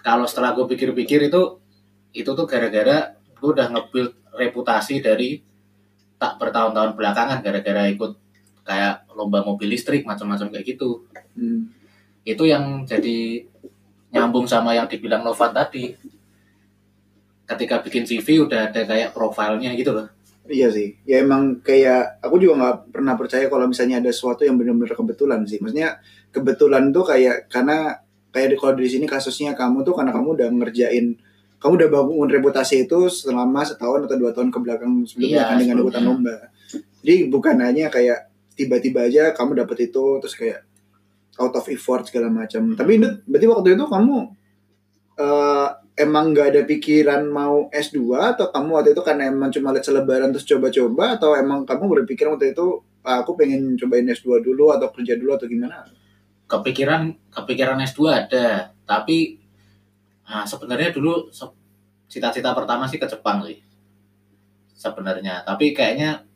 Kalau 0.00 0.24
setelah 0.24 0.56
gue 0.56 0.64
pikir-pikir 0.64 1.28
itu, 1.28 1.60
itu 2.16 2.30
tuh 2.32 2.46
gara-gara 2.48 3.14
gue 3.14 3.50
udah 3.50 3.68
nge-build 3.72 4.12
reputasi 4.36 5.00
dari 5.00 5.40
tak 6.20 6.36
bertahun-tahun 6.36 6.96
belakangan 7.00 7.40
gara-gara 7.40 7.88
ikut 7.88 8.12
kayak 8.64 9.08
lomba 9.16 9.40
mobil 9.40 9.72
listrik 9.72 10.04
macam-macam 10.04 10.52
kayak 10.52 10.66
gitu 10.76 11.04
Hmm. 11.30 11.70
itu 12.26 12.42
yang 12.42 12.82
jadi 12.84 13.46
nyambung 14.10 14.44
sama 14.44 14.74
yang 14.74 14.90
dibilang 14.90 15.22
Novan 15.22 15.54
tadi 15.54 15.94
ketika 17.46 17.80
bikin 17.86 18.02
CV 18.02 18.44
udah 18.44 18.68
ada 18.68 18.82
kayak 18.82 19.14
profilnya 19.14 19.72
gitu 19.78 19.94
loh 19.94 20.10
Iya 20.50 20.66
sih. 20.74 20.98
Ya 21.06 21.22
emang 21.22 21.62
kayak 21.62 22.18
aku 22.18 22.42
juga 22.42 22.58
nggak 22.58 22.76
pernah 22.90 23.14
percaya 23.14 23.46
kalau 23.46 23.70
misalnya 23.70 24.02
ada 24.02 24.10
sesuatu 24.10 24.42
yang 24.42 24.58
benar-benar 24.58 24.98
kebetulan 24.98 25.46
sih. 25.46 25.62
Maksudnya 25.62 26.02
kebetulan 26.34 26.90
tuh 26.90 27.06
kayak 27.06 27.46
karena 27.46 28.02
kayak 28.30 28.48
di 28.52 28.56
kalau 28.56 28.74
di 28.74 28.86
sini 28.86 29.06
kasusnya 29.06 29.52
kamu 29.52 29.82
tuh 29.82 29.94
karena 29.94 30.10
kamu 30.10 30.38
udah 30.38 30.48
ngerjain 30.50 31.18
kamu 31.60 31.72
udah 31.76 31.88
bangun 31.92 32.28
reputasi 32.30 32.88
itu 32.88 32.98
selama 33.06 33.60
setahun 33.60 34.08
atau 34.08 34.16
dua 34.16 34.32
tahun 34.32 34.48
ke 34.48 34.58
belakang 34.64 35.04
sebelumnya 35.04 35.36
Iya, 35.36 35.48
kan 35.50 35.56
dengan 35.60 35.76
ikutan 35.84 36.02
lomba. 36.08 36.36
Jadi 37.04 37.16
bukan 37.28 37.56
hanya 37.60 37.86
kayak 37.88 38.18
tiba-tiba 38.56 39.04
aja 39.04 39.36
kamu 39.36 39.60
dapet 39.60 39.92
itu 39.92 40.04
terus 40.20 40.32
kayak 40.34 40.64
out 41.36 41.52
of 41.52 41.64
effort 41.68 42.08
segala 42.08 42.32
macam. 42.32 42.72
Tapi 42.72 42.96
Indut, 42.96 43.24
berarti 43.28 43.46
waktu 43.46 43.68
itu 43.76 43.84
kamu 43.84 44.16
eh, 45.16 45.68
emang 45.98 46.32
nggak 46.32 46.46
ada 46.56 46.62
pikiran 46.64 47.28
mau 47.28 47.68
S2 47.68 48.00
atau 48.36 48.48
kamu 48.48 48.68
waktu 48.72 48.90
itu 48.96 49.02
karena 49.04 49.28
emang 49.28 49.52
cuma 49.52 49.68
lihat 49.74 49.84
selebaran 49.84 50.32
terus 50.32 50.48
coba-coba 50.48 51.20
atau 51.20 51.36
emang 51.36 51.68
kamu 51.68 51.84
berpikir 52.00 52.24
waktu 52.24 52.56
itu 52.56 52.80
"Ah, 53.04 53.20
aku 53.20 53.36
pengen 53.36 53.76
cobain 53.76 54.08
S2 54.08 54.40
dulu 54.40 54.72
atau 54.72 54.88
kerja 54.88 55.16
dulu 55.16 55.36
atau 55.36 55.44
gimana? 55.44 55.84
Kepikiran 56.50 57.14
kepikiran 57.30 57.78
S2 57.86 58.00
ada 58.10 58.74
tapi 58.82 59.38
nah, 60.26 60.42
sebenarnya 60.42 60.90
dulu 60.90 61.30
cita-cita 62.10 62.50
pertama 62.50 62.90
sih 62.90 62.98
ke 62.98 63.06
Jepang 63.06 63.46
sih 63.46 63.62
sebenarnya 64.74 65.46
tapi 65.46 65.70
kayaknya 65.70 66.26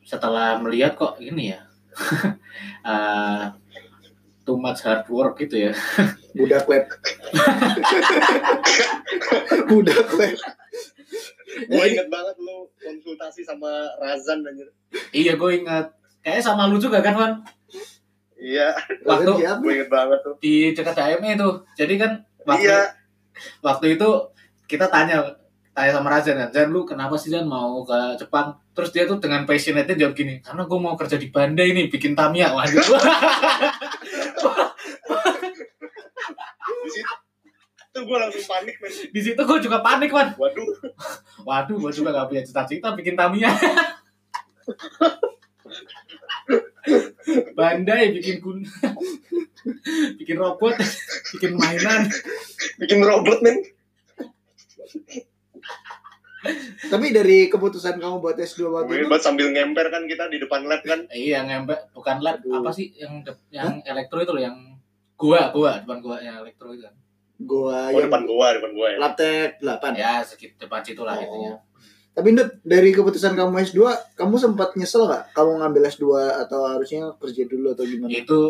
setelah 0.00 0.56
melihat 0.58 0.96
kok 0.96 1.20
ini 1.20 1.52
ya 1.52 1.60
eh, 2.88 3.44
too 4.48 4.56
much 4.56 4.80
hard 4.80 5.04
work 5.12 5.36
gitu 5.36 5.68
ya 5.68 5.72
Budak 6.30 6.66
lab. 6.70 6.86
Budak 9.70 10.08
lab. 10.14 10.38
Gue 11.66 11.84
inget 11.90 12.06
banget 12.06 12.36
lu 12.38 12.70
konsultasi 12.78 13.42
sama 13.42 13.90
Razan 13.98 14.46
anjir. 14.46 14.70
iya 15.10 15.38
gue 15.38 15.50
ingat 15.54 15.86
kayaknya 16.22 16.42
sama 16.42 16.66
lu 16.66 16.78
juga 16.78 16.98
kan 17.02 17.14
Wan 17.14 17.32
Iya, 18.40 18.72
Waktu- 19.04 19.36
siapa? 19.36 19.60
gue 19.60 19.72
inget 19.74 19.88
banget 19.88 20.18
tuh. 20.20 20.34
di 20.40 20.72
dekat 20.72 20.96
HME 20.96 21.36
itu. 21.36 21.50
Jadi 21.76 21.94
kan 21.94 22.12
waktu 22.42 22.64
Iya, 22.64 22.80
waktu 23.60 23.86
itu 23.94 24.08
kita 24.64 24.88
tanya 24.88 25.20
tanya 25.70 25.92
sama 25.92 26.08
Razan 26.10 26.34
kan 26.36 26.50
Jan 26.50 26.68
lu 26.68 26.82
kenapa 26.82 27.14
sih 27.14 27.28
Jan 27.28 27.44
mau 27.44 27.80
ke 27.82 28.16
Jepang? 28.16 28.56
Terus 28.72 28.90
dia 28.90 29.04
tuh 29.04 29.16
dengan 29.16 29.44
passionate 29.44 29.92
jawab 29.92 30.14
gini 30.14 30.40
karena 30.40 30.64
gue 30.64 30.78
mau 30.78 30.96
kerja 30.96 31.14
di 31.14 31.28
Bandai 31.28 31.70
nih 31.70 31.86
bikin 31.88 32.12
Tamiya. 32.12 32.50
Waduh. 32.50 32.80
Di 36.80 36.90
situ 36.90 37.12
tuh 37.90 38.02
gue 38.06 38.16
langsung 38.16 38.46
panik 38.46 38.76
men. 38.78 38.92
di 39.10 39.20
situ 39.20 39.40
gue 39.40 39.58
juga 39.60 39.78
panik 39.80 40.08
Wan. 40.08 40.30
Waduh, 40.32 40.68
waduh 41.42 41.76
gue 41.76 41.92
juga 41.92 42.14
gak 42.14 42.28
punya 42.28 42.42
cita-cita 42.42 42.94
bikin 42.94 43.14
Tamiya 43.14 43.50
Bandai 47.52 48.10
bikin 48.12 48.40
kun 48.40 48.58
bikin 50.18 50.36
robot 50.36 50.74
bikin 51.36 51.52
mainan 51.54 52.08
bikin 52.78 53.00
robot 53.00 53.38
men. 53.40 53.60
Tapi 56.80 57.12
dari 57.12 57.52
keputusan 57.52 58.00
kamu 58.00 58.16
buat 58.18 58.32
S2 58.34 58.64
waktu 58.66 58.92
itu 58.96 59.06
buat 59.06 59.20
sambil 59.20 59.52
ngemper 59.52 59.92
kan 59.92 60.08
kita 60.08 60.24
di 60.26 60.40
depan 60.40 60.64
lab 60.64 60.80
kan. 60.80 61.04
iya 61.12 61.44
ngembek 61.44 61.92
bukan 61.92 62.16
lab 62.18 62.40
Aduh. 62.40 62.64
apa 62.64 62.70
sih 62.72 62.88
yang 62.96 63.20
yang 63.50 63.84
elektro 63.84 64.18
itu 64.18 64.32
loh 64.32 64.40
yang 64.40 64.56
gua 65.20 65.52
gua 65.52 65.84
depan 65.84 66.00
gua 66.00 66.16
yang 66.18 66.40
elektro 66.40 66.72
itu 66.72 66.80
kan 66.80 66.96
gua 67.36 67.92
Oh 67.92 68.00
yang 68.00 68.08
depan 68.08 68.24
gua, 68.24 68.46
depan 68.56 68.72
gua 68.72 68.86
ya. 68.88 68.96
Labtek 68.98 69.60
8. 69.60 69.92
ya 69.94 70.12
sekitar 70.24 70.56
depan 70.64 70.80
situ 70.80 71.02
lah 71.04 71.14
Oh. 71.14 71.22
intinya 71.22 71.52
Tapi 72.10 72.34
Ndut, 72.34 72.58
dari 72.66 72.90
keputusan 72.90 73.38
kamu 73.38 73.62
S2, 73.70 73.80
kamu 74.18 74.34
sempat 74.36 74.74
nyesel 74.74 75.06
gak? 75.06 75.30
Kamu 75.32 75.62
ngambil 75.62 75.88
S2 75.88 76.04
atau 76.42 76.66
harusnya 76.66 77.06
kerja 77.16 77.42
dulu 77.46 77.72
atau 77.72 77.84
gimana? 77.86 78.10
itu 78.10 78.40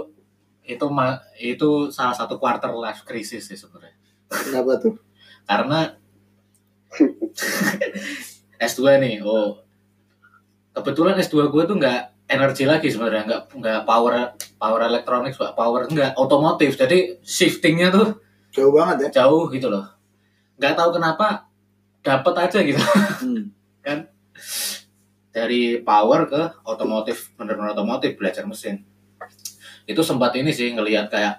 itu 0.64 0.87
itu 1.43 1.71
salah 1.90 2.14
satu 2.14 2.38
quarter 2.38 2.71
life 2.71 3.02
crisis 3.02 3.43
sih 3.43 3.59
sebenarnya 3.59 3.97
Kenapa 4.31 4.79
tuh? 4.79 4.95
karena 5.43 5.90
S2 8.61 8.81
nih 9.02 9.19
oh 9.25 9.59
kebetulan 10.71 11.19
S2 11.19 11.50
gue 11.50 11.62
tuh 11.67 11.75
nggak 11.75 12.00
energi 12.31 12.64
lagi 12.71 12.87
sebenarnya 12.87 13.26
nggak 13.26 13.43
nggak 13.59 13.81
power 13.83 14.12
power 14.61 14.81
electronics 14.87 15.40
Pak. 15.40 15.59
power 15.59 15.90
nggak 15.90 16.14
otomotif 16.14 16.79
jadi 16.79 17.19
shiftingnya 17.25 17.90
tuh 17.90 18.09
Jauh 18.55 18.71
banget 18.71 19.11
ya? 19.11 19.26
jauh 19.26 19.50
gitu 19.50 19.67
loh 19.67 19.87
nggak 20.55 20.79
tahu 20.79 20.95
kenapa 20.95 21.50
dapat 22.00 22.35
aja 22.49 22.59
gitu 22.64 22.80
Hmm. 23.21 23.52
dari 25.37 25.78
power 25.85 26.26
ke 26.26 26.42
otomotif 26.66 27.30
bener-bener 27.38 27.73
otomotif 27.76 28.19
belajar 28.19 28.42
mesin 28.49 28.83
itu 29.87 30.02
sempat 30.02 30.35
ini 30.35 30.50
sih 30.50 30.75
ngelihat 30.75 31.07
kayak 31.12 31.38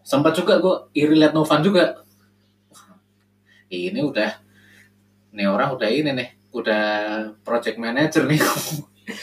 sempat 0.00 0.32
juga 0.32 0.56
gue 0.62 0.74
iri 0.96 1.18
liat 1.20 1.36
Novan 1.36 1.60
juga 1.60 2.00
ini 3.70 4.00
udah 4.02 4.30
ini 5.30 5.46
orang 5.46 5.74
udah 5.78 5.88
ini 5.90 6.10
nih 6.10 6.28
udah 6.50 6.84
project 7.46 7.78
manager 7.78 8.26
nih. 8.26 8.42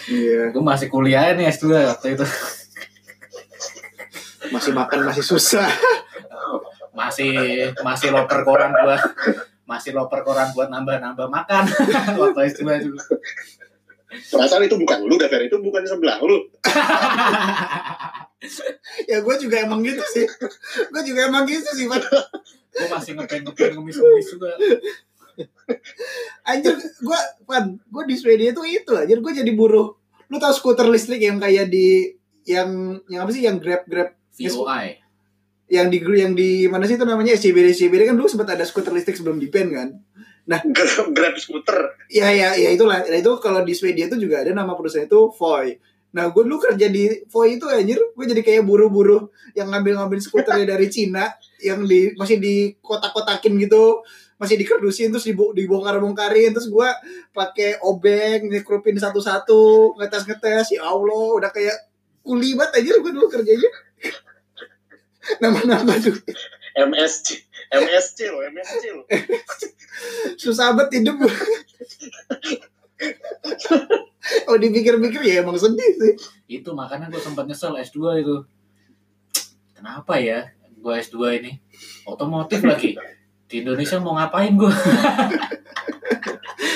Iya. 0.08 0.42
gue 0.56 0.64
masih 0.64 0.88
kuliah 0.88 1.36
nih 1.36 1.52
S2 1.52 1.68
waktu 1.76 2.16
itu. 2.16 2.26
Masih 4.48 4.72
makan 4.72 5.12
masih 5.12 5.24
susah. 5.24 5.68
Masih 6.98 7.30
masih 7.86 8.10
loper 8.10 8.42
koran 8.42 8.74
gua. 8.74 8.98
Masih 9.68 9.92
loper 9.92 10.24
koran 10.24 10.56
buat 10.56 10.72
nambah-nambah 10.72 11.28
makan 11.28 11.68
waktu 12.24 12.40
S2 12.56 12.88
juga. 12.88 13.04
Perasaan 14.08 14.64
itu 14.64 14.80
bukan 14.80 15.04
lu, 15.04 15.20
Daver. 15.20 15.44
Itu 15.44 15.60
bukan 15.60 15.84
sebelah 15.84 16.24
lu. 16.24 16.48
ya 19.12 19.20
gue 19.20 19.36
juga 19.44 19.68
emang 19.68 19.84
gitu 19.84 20.00
sih. 20.08 20.24
Gue 20.88 21.04
juga 21.04 21.28
emang 21.28 21.44
gitu 21.44 21.68
sih, 21.76 21.92
Pak. 21.92 22.08
gue 22.78 22.88
masih 22.94 23.18
ngepen-ngepen 23.18 23.74
ngemis-ngemis 23.76 24.28
juga. 24.32 24.54
Anjir, 26.48 26.80
gue, 26.80 27.20
Pan, 27.44 27.76
gue 27.76 28.04
di 28.08 28.16
Swedia 28.16 28.56
tuh 28.56 28.64
itu 28.64 28.96
anjir, 28.96 29.20
gue 29.20 29.34
jadi 29.34 29.52
buruh. 29.52 29.92
Lu 30.32 30.38
tau 30.40 30.56
skuter 30.56 30.88
listrik 30.88 31.20
yang 31.20 31.42
kayak 31.42 31.68
di 31.68 32.16
yang 32.48 33.04
yang 33.12 33.28
apa 33.28 33.32
sih 33.36 33.44
yang 33.44 33.60
grab 33.60 33.84
grab 33.84 34.16
VOI. 34.32 35.07
Yang 35.68 35.92
di 35.92 36.00
yang 36.00 36.32
di 36.32 36.66
mana 36.72 36.88
sih 36.88 36.96
itu 36.96 37.04
namanya? 37.04 37.36
SCBD 37.36 37.76
SCBD 37.76 38.08
kan 38.08 38.16
dulu 38.16 38.28
sempat 38.32 38.56
ada 38.56 38.64
skuter 38.64 38.96
listrik 38.96 39.20
sebelum 39.20 39.40
di 39.40 39.52
ban 39.52 39.68
kan 39.72 39.90
Grab, 40.76 41.12
grab 41.12 41.36
scooter. 41.36 41.92
ya 42.08 42.32
ya 42.32 42.56
ya 42.56 42.72
itulah. 42.72 43.04
Nah, 43.04 43.20
itu 43.20 43.36
kalau 43.44 43.68
di 43.68 43.76
Swedia 43.76 44.08
itu 44.08 44.16
juga 44.16 44.48
ada 44.48 44.56
nama 44.56 44.80
perusahaan 44.80 45.04
itu 45.04 45.28
Voi. 45.36 45.76
Nah 46.16 46.32
gue 46.32 46.40
dulu 46.48 46.56
kerja 46.64 46.88
di 46.88 47.28
Voi 47.28 47.60
itu 47.60 47.68
anjir 47.68 48.00
gue 48.00 48.26
jadi 48.26 48.40
kayak 48.40 48.64
buru-buru 48.64 49.28
yang 49.60 49.68
ngambil-ngambil 49.68 50.24
skuternya 50.24 50.64
dari 50.64 50.88
Cina 50.88 51.36
yang 51.60 51.84
di 51.84 52.16
masih 52.16 52.40
di 52.40 52.72
kotak-kotakin 52.80 53.60
gitu 53.60 54.08
masih 54.40 54.56
dikerdusin 54.56 55.12
terus 55.12 55.28
dibo- 55.28 55.52
dibongkar-bongkarin 55.52 56.56
terus 56.56 56.72
gue 56.72 56.90
pakai 57.36 57.82
obeng 57.84 58.48
nyekrupin 58.48 58.96
satu-satu 58.96 59.98
ngetes-ngetes 60.00 60.80
ya 60.80 60.88
Allah 60.88 61.44
udah 61.44 61.52
kayak 61.52 61.76
kuli 62.24 62.56
banget 62.56 62.82
anjir 62.82 62.96
gue 63.04 63.12
dulu 63.12 63.28
kerjanya 63.28 63.70
nama-nama 65.44 66.00
tuh 66.00 66.16
MSC. 66.78 67.42
MSC 67.74 68.18
loh, 68.30 68.46
MSC 68.46 68.84
loh. 68.94 69.06
susah 70.42 70.78
banget 70.78 71.02
hidup 71.02 71.26
gue. 71.26 71.36
oh 74.50 74.58
dipikir-pikir 74.62 75.22
ya 75.26 75.42
emang 75.42 75.58
sedih 75.58 75.92
sih. 75.98 76.14
Itu 76.62 76.78
makanya 76.78 77.10
gue 77.10 77.18
sempat 77.18 77.50
nyesel 77.50 77.74
S2 77.82 78.22
itu. 78.22 78.46
Kenapa 79.74 80.22
ya 80.22 80.54
gue 80.78 80.94
S2 81.02 81.18
ini? 81.42 81.58
Otomotif 82.06 82.62
lagi. 82.62 82.94
Di 83.50 83.66
Indonesia 83.66 83.98
mau 83.98 84.14
ngapain 84.14 84.54
gue? 84.54 84.70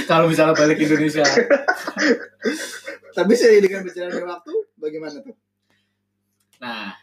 Kalau 0.10 0.27
misalnya 0.27 0.58
balik 0.58 0.81
ke 0.81 0.89
Indonesia. 0.89 1.24
Tapi 3.12 3.31
seiring 3.36 3.63
dengan 3.63 3.81
berjalannya 3.84 4.24
waktu, 4.24 4.53
bagaimana 4.79 5.20
tuh? 5.20 5.36
Nah, 6.63 6.96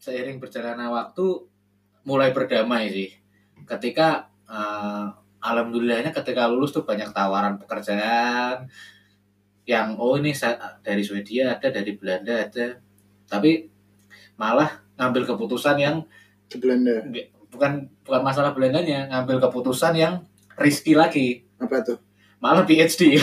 seiring 0.00 0.40
berjalannya 0.40 0.88
waktu 0.88 1.26
mulai 2.08 2.32
berdamai 2.32 2.88
sih. 2.88 3.12
Ketika 3.68 4.32
eh, 4.48 5.06
alhamdulillahnya 5.44 6.10
ketika 6.16 6.48
lulus 6.48 6.72
tuh 6.72 6.88
banyak 6.88 7.12
tawaran 7.12 7.60
pekerjaan 7.60 8.68
yang 9.68 9.94
oh 10.00 10.16
ini 10.16 10.32
dari 10.80 11.04
Swedia 11.04 11.54
ada, 11.60 11.68
dari 11.68 11.92
Belanda 11.94 12.48
ada. 12.48 12.80
Tapi 13.28 13.68
malah 14.40 14.82
ngambil 14.96 15.36
keputusan 15.36 15.76
yang 15.78 16.02
Ke 16.50 16.58
Belanda. 16.58 17.06
bukan 17.46 17.86
bukan 18.02 18.22
masalah 18.26 18.50
Belandanya, 18.50 19.06
ngambil 19.06 19.38
keputusan 19.38 19.94
yang 19.94 20.26
risky 20.58 20.98
lagi. 20.98 21.46
Apa 21.62 21.78
tuh? 21.86 22.02
Malah 22.42 22.66
PhD. 22.66 23.22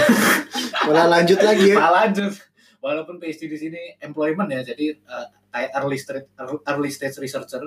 Malah 0.88 1.12
lanjut 1.12 1.43
lagi 1.43 1.74
ya. 1.74 1.75
malah 1.75 2.07
lanjut. 2.07 2.47
Walaupun 2.77 3.18
PhD 3.18 3.46
di 3.46 3.57
sini 3.57 3.81
employment 3.98 4.48
ya, 4.48 4.61
jadi 4.63 4.94
eh, 4.94 5.27
kayak 5.48 5.72
early 5.75 5.98
stage 5.98 6.27
early 6.63 6.90
stage 6.90 7.18
researcher 7.18 7.66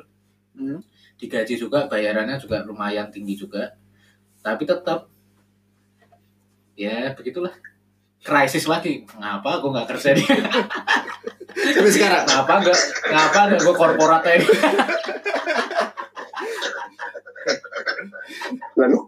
Hmm. 0.50 0.82
digaji 1.14 1.54
juga 1.54 1.86
bayarannya 1.86 2.34
juga 2.34 2.66
lumayan 2.66 3.06
tinggi 3.06 3.38
juga 3.38 3.70
tapi 4.40 4.66
tetap 4.66 5.06
ya 6.74 7.14
begitulah 7.14 7.54
krisis 8.18 8.66
lagi 8.66 9.06
ngapa 9.08 9.62
gue 9.62 9.70
nggak 9.70 9.88
kerja 9.88 10.10
nih 10.10 10.26
Sampai 11.70 11.92
sekarang. 11.94 12.24
ngapa 12.26 12.54
nggak 12.60 12.78
ngapa 13.08 13.40
nggak 13.46 13.60
gue 13.62 13.74
korporat 13.78 14.22
ini 14.26 14.46
Lalu, 18.74 18.98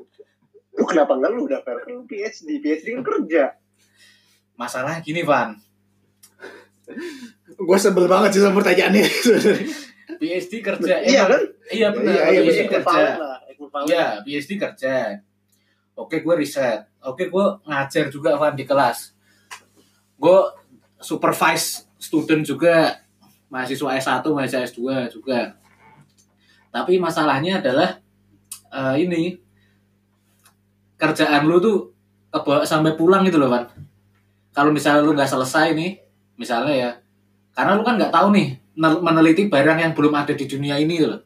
lu 0.73 0.85
kenapa 0.85 1.13
lu 1.29 1.45
Daver? 1.49 1.77
Kan 1.81 1.91
lu 1.91 2.05
PhD. 2.07 2.49
PhD 2.61 2.87
kan 2.93 3.03
kerja. 3.03 3.45
masalah 4.55 5.03
gini 5.03 5.27
Van 5.27 5.59
Gue 7.53 7.79
sebel 7.79 8.07
banget 8.09 8.37
sih 8.37 8.43
sama 8.43 8.59
pertanyaannya. 8.61 9.07
PhD 10.21 10.53
kerja 10.63 10.95
Iya 11.03 11.23
kan? 11.27 11.43
iya 11.73 11.89
benar 11.91 12.13
Iya, 12.15 12.25
iya, 12.31 12.41
PhD 12.47 12.63
kerja. 12.71 13.03
Iya, 13.89 14.05
PhD 14.23 14.51
kerja. 14.59 14.95
Oke, 15.99 16.21
gue 16.23 16.35
riset. 16.37 16.87
Oke, 17.03 17.27
gue 17.29 17.45
ngajar 17.67 18.07
juga 18.09 18.39
Van 18.39 18.55
di 18.55 18.65
kelas. 18.65 19.13
Gue 20.17 20.39
supervise 21.03 21.85
student 21.99 22.43
juga, 22.47 23.03
mahasiswa 23.51 23.91
S1, 23.99 24.25
mahasiswa 24.25 24.63
S2 24.71 24.81
juga. 25.11 25.55
Tapi 26.73 26.97
masalahnya 26.97 27.61
adalah 27.61 27.99
eh, 28.73 28.95
ini 29.03 29.37
kerjaan 30.97 31.45
lu 31.45 31.59
tuh 31.59 31.79
sampai 32.65 32.95
pulang 32.97 33.27
gitu 33.27 33.37
loh, 33.43 33.51
Van. 33.51 33.67
Kalau 34.53 34.71
misalnya 34.73 35.03
lu 35.05 35.13
nggak 35.13 35.29
selesai 35.29 35.75
nih, 35.75 36.02
misalnya 36.43 36.75
ya, 36.75 36.91
karena 37.55 37.79
lu 37.79 37.87
kan 37.87 37.95
nggak 37.95 38.11
tahu 38.11 38.35
nih 38.35 38.59
nel- 38.75 38.99
meneliti 38.99 39.47
barang 39.47 39.79
yang 39.79 39.93
belum 39.95 40.11
ada 40.19 40.35
di 40.35 40.45
dunia 40.51 40.75
ini 40.83 40.99
gitu 40.99 41.15
loh. 41.15 41.23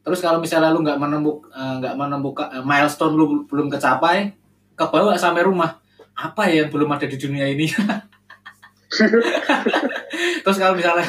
Terus 0.00 0.24
kalau 0.24 0.40
misalnya 0.40 0.72
lu 0.72 0.80
nggak 0.80 0.96
menembuk 0.96 1.44
eh, 1.52 1.74
nggak 1.84 1.94
menemukan 1.94 2.48
eh, 2.56 2.64
milestone 2.64 3.14
lu 3.14 3.44
belum 3.44 3.68
kecapai, 3.68 4.32
kebawa 4.72 5.12
sampai 5.20 5.44
rumah. 5.44 5.76
Apa 6.16 6.48
ya 6.48 6.64
yang 6.64 6.70
belum 6.72 6.88
ada 6.92 7.04
di 7.08 7.16
dunia 7.16 7.48
ini? 7.48 7.68
Terus 10.44 10.56
kalau 10.58 10.74
misalnya 10.74 11.06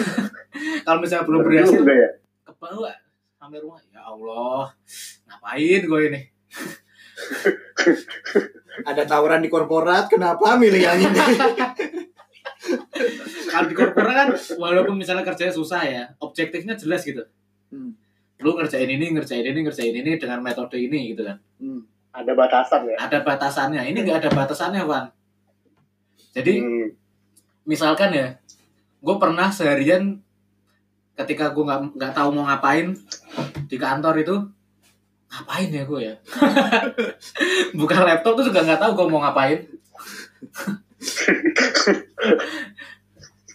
kalau 0.85 0.99
misalnya 1.01 1.25
belum 1.25 1.41
berhasil, 1.41 1.81
ya. 1.81 2.09
kebawa 2.45 2.91
sampai 3.39 3.57
rumah. 3.63 3.79
Ya 3.89 4.01
Allah, 4.05 4.71
ngapain 5.27 5.81
gue 5.87 6.01
ini? 6.11 6.21
Ada 8.87 9.03
tawaran 9.05 9.43
di 9.43 9.49
korporat, 9.51 10.07
kenapa 10.07 10.55
milih 10.57 10.81
yang 10.81 10.97
ini? 10.97 11.19
Kalau 13.51 13.67
di 13.67 13.75
korporat 13.75 14.13
kan 14.15 14.29
walaupun 14.57 14.95
misalnya 14.95 15.25
kerjanya 15.25 15.53
susah 15.53 15.81
ya, 15.83 16.03
objektifnya 16.21 16.77
jelas 16.77 17.03
gitu. 17.03 17.21
Hmm. 17.69 17.93
Lu 18.41 18.57
ngerjain 18.57 18.89
ini, 18.89 19.13
ngerjain 19.13 19.45
ini, 19.45 19.59
ngerjain 19.61 19.93
ini 19.93 20.17
dengan 20.17 20.41
metode 20.41 20.77
ini 20.77 21.13
gitu 21.13 21.27
kan. 21.27 21.37
Hmm. 21.61 21.85
Ada 22.11 22.31
batasan 22.35 22.81
ya. 22.89 22.97
Ada 22.99 23.19
batasannya. 23.23 23.81
Ini 23.87 23.97
nggak 24.03 24.19
ada 24.25 24.29
batasannya, 24.33 24.83
Van. 24.83 25.05
Jadi 26.31 26.63
Hmm. 26.63 26.89
misalkan 27.67 28.15
ya 28.15 28.27
gue 29.01 29.15
pernah 29.17 29.49
seharian 29.51 30.21
ketika 31.17 31.51
gue 31.51 31.63
nggak 31.65 31.97
nggak 31.97 32.13
tahu 32.15 32.29
mau 32.33 32.47
ngapain 32.47 32.95
di 33.67 33.77
kantor 33.77 34.15
itu 34.21 34.35
ngapain 35.31 35.69
ya 35.71 35.83
gue 35.87 35.99
ya 36.03 36.15
buka 37.79 37.97
laptop 38.03 38.35
tuh 38.35 38.51
juga 38.51 38.67
nggak 38.67 38.81
tahu 38.83 38.91
gue 38.99 39.07
mau 39.07 39.23
ngapain 39.23 39.59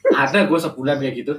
ada 0.16 0.38
gue 0.46 0.58
sebulan 0.58 0.96
kayak 0.98 1.16
gitu 1.22 1.34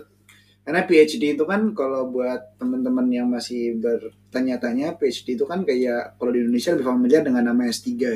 Karena 0.68 0.84
PhD 0.84 1.40
itu 1.40 1.48
kan 1.48 1.72
kalau 1.72 2.12
buat 2.12 2.60
teman-teman 2.60 3.08
yang 3.08 3.32
masih 3.32 3.80
bertanya-tanya, 3.80 5.00
PhD 5.00 5.40
itu 5.40 5.48
kan 5.48 5.64
kayak 5.64 6.20
kalau 6.20 6.36
di 6.36 6.44
Indonesia 6.44 6.76
lebih 6.76 6.92
familiar 6.92 7.24
dengan 7.24 7.48
nama 7.48 7.72
S3 7.72 7.88
ya. 7.96 8.12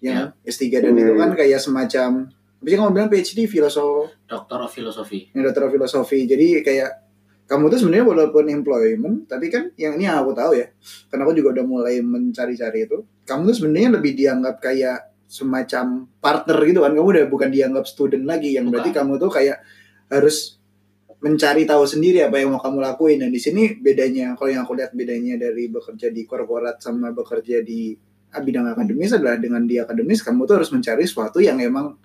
Ya, 0.00 0.12
kan? 0.16 0.26
S3 0.48 0.80
dan 0.80 0.96
Hmm. 0.96 1.04
itu 1.04 1.12
kan 1.20 1.30
kayak 1.36 1.60
semacam 1.60 2.32
sih 2.64 2.74
kamu 2.80 2.90
bilang 2.96 3.12
PhD 3.12 3.44
filosofi 3.44 4.08
dokter 4.24 4.56
of 4.56 4.72
philosophy 4.72 5.28
yang 5.30 5.44
dokter 5.44 5.68
filosofi 5.68 6.24
jadi 6.24 6.64
kayak 6.64 7.07
kamu 7.48 7.72
tuh 7.72 7.78
sebenarnya 7.80 8.06
walaupun 8.06 8.44
employment 8.52 9.24
tapi 9.24 9.48
kan 9.48 9.72
yang 9.80 9.96
ini 9.96 10.04
yang 10.04 10.20
aku 10.20 10.36
tahu 10.36 10.52
ya 10.52 10.68
karena 11.08 11.22
aku 11.24 11.32
juga 11.32 11.48
udah 11.58 11.64
mulai 11.64 12.04
mencari-cari 12.04 12.84
itu 12.84 13.02
kamu 13.24 13.48
tuh 13.48 13.56
sebenarnya 13.64 13.90
lebih 13.96 14.12
dianggap 14.12 14.60
kayak 14.60 15.08
semacam 15.28 16.08
partner 16.18 16.56
gitu 16.64 16.80
kan? 16.80 16.92
Kamu 16.96 17.08
udah 17.12 17.24
bukan 17.28 17.52
dianggap 17.52 17.84
student 17.84 18.24
lagi 18.24 18.56
yang 18.56 18.72
berarti 18.72 18.90
kamu 18.96 19.20
tuh 19.20 19.28
kayak 19.28 19.60
harus 20.08 20.56
mencari 21.20 21.68
tahu 21.68 21.84
sendiri 21.84 22.24
apa 22.24 22.40
yang 22.40 22.56
mau 22.56 22.58
kamu 22.64 22.80
lakuin. 22.80 23.20
Dan 23.20 23.30
di 23.30 23.38
sini 23.38 23.76
bedanya 23.76 24.32
kalau 24.34 24.48
yang 24.48 24.64
aku 24.64 24.74
lihat 24.80 24.96
bedanya 24.96 25.36
dari 25.36 25.68
bekerja 25.68 26.08
di 26.08 26.24
korporat 26.24 26.80
sama 26.80 27.12
bekerja 27.12 27.60
di 27.60 27.92
ah, 28.32 28.40
bidang 28.40 28.72
akademis 28.72 29.12
adalah 29.12 29.36
dengan 29.36 29.68
di 29.68 29.76
akademis 29.76 30.24
kamu 30.24 30.48
tuh 30.48 30.64
harus 30.64 30.72
mencari 30.72 31.04
sesuatu 31.04 31.38
yang 31.44 31.60
emang 31.60 32.00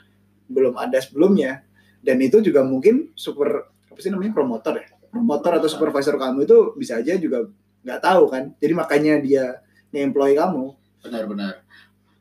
belum 0.52 0.76
ada 0.76 1.00
sebelumnya. 1.00 1.64
Dan 2.04 2.20
itu 2.20 2.44
juga 2.44 2.68
mungkin 2.68 3.16
super 3.16 3.72
apa 3.88 4.00
sih 4.04 4.12
namanya 4.12 4.36
promotor 4.36 4.76
ya 4.84 4.93
promotor 5.14 5.62
atau 5.62 5.70
supervisor 5.70 6.18
kamu 6.18 6.50
itu 6.50 6.74
bisa 6.74 6.98
aja 6.98 7.14
juga 7.22 7.46
nggak 7.86 8.02
tahu 8.02 8.24
kan. 8.34 8.44
Jadi 8.58 8.74
makanya 8.74 9.14
dia 9.22 9.46
nge-employ 9.94 10.34
kamu. 10.34 10.74
Benar-benar 11.06 11.62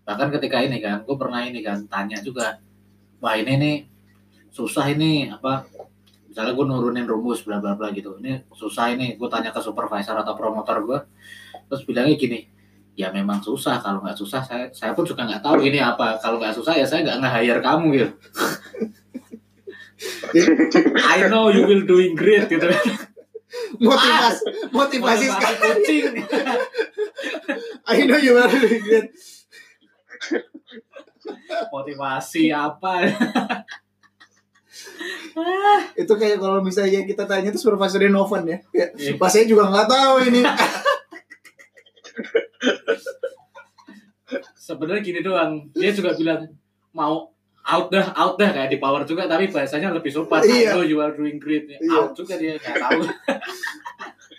bahkan 0.03 0.29
ketika 0.35 0.59
ini 0.61 0.83
kan 0.83 1.07
gue 1.07 1.15
pernah 1.15 1.47
ini 1.47 1.63
kan 1.63 1.87
tanya 1.87 2.19
juga 2.19 2.59
wah 3.23 3.39
ini 3.39 3.55
nih 3.55 3.77
susah 4.51 4.91
ini 4.91 5.31
apa 5.31 5.63
misalnya 6.27 6.59
gue 6.59 6.67
nurunin 6.67 7.07
rumus 7.07 7.41
bla 7.41 7.57
bla 7.57 7.73
bla 7.73 7.89
gitu. 7.97 8.21
Ini 8.21 8.53
susah 8.53 8.93
ini 8.93 9.17
gue 9.17 9.29
tanya 9.33 9.49
ke 9.49 9.65
supervisor 9.65 10.13
atau 10.21 10.37
promotor 10.37 10.77
gue 10.85 10.99
terus 11.73 11.89
bilangnya 11.89 12.21
gini 12.21 12.41
ya 12.93 13.09
memang 13.09 13.41
susah 13.41 13.81
kalau 13.81 14.05
nggak 14.05 14.19
susah 14.21 14.45
saya 14.45 14.69
saya 14.77 14.93
pun 14.93 15.09
juga 15.09 15.25
nggak 15.25 15.41
tahu 15.41 15.65
ini 15.65 15.81
apa 15.81 16.21
kalau 16.21 16.37
nggak 16.37 16.53
susah 16.53 16.77
ya 16.77 16.85
saya 16.85 17.09
nggak 17.09 17.19
nge-hire 17.25 17.61
kamu 17.65 17.87
gitu 17.97 18.09
I 21.15 21.29
know 21.31 21.49
you 21.53 21.63
will 21.67 21.85
doing 21.87 22.15
great 22.19 22.49
gitu. 22.51 22.67
Motivasi 23.79 24.43
motivasi 24.73 24.73
Motivasi 24.73 25.25
sekali. 25.29 25.57
kucing. 25.61 26.07
I 27.93 27.97
know 28.09 28.19
you 28.19 28.35
are 28.41 28.49
doing 28.49 28.83
great. 28.83 29.09
Motivasi 31.69 32.49
apa? 32.53 32.93
Itu 36.03 36.13
kayak 36.17 36.41
kalau 36.41 36.65
misalnya 36.65 37.05
kita 37.05 37.29
tanya 37.29 37.53
tuh 37.53 37.61
supervisornya 37.61 38.09
Novan 38.09 38.49
ya, 38.49 38.59
ya 38.73 38.89
pas 39.21 39.29
saya 39.33 39.45
juga 39.45 39.69
nggak 39.69 39.89
tahu 39.89 40.15
ini. 40.33 40.41
Sebenarnya 44.57 45.03
gini 45.05 45.21
doang. 45.21 45.69
Dia 45.77 45.93
juga 45.93 46.17
bilang 46.17 46.49
mau 46.97 47.32
out 47.63 47.87
dah 47.95 48.11
out 48.19 48.35
dah 48.39 48.51
kayak 48.51 48.71
di 48.75 48.79
power 48.83 49.07
juga 49.07 49.31
tapi 49.31 49.47
bahasanya 49.51 49.95
lebih 49.95 50.11
sopan. 50.11 50.43
Iya. 50.43 50.73
I 50.73 50.75
know 50.75 50.83
you 50.83 50.99
are 50.99 51.15
doing 51.15 51.39
great. 51.39 51.71
Iya. 51.71 51.91
out 51.95 52.13
juga 52.19 52.35
dia 52.39 52.59
nggak 52.59 52.77
tahu. 52.79 53.03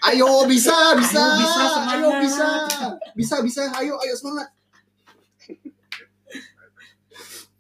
Ayo 0.04 0.44
bisa 0.52 1.00
bisa. 1.00 1.24
Ayo, 1.24 1.40
bisa, 1.40 1.64
semangat. 1.64 1.96
ayo 1.96 2.10
bisa. 2.20 2.48
Bisa 3.16 3.36
bisa. 3.40 3.64
Ayo 3.80 3.96
ayo 4.04 4.14
semangat. 4.20 4.52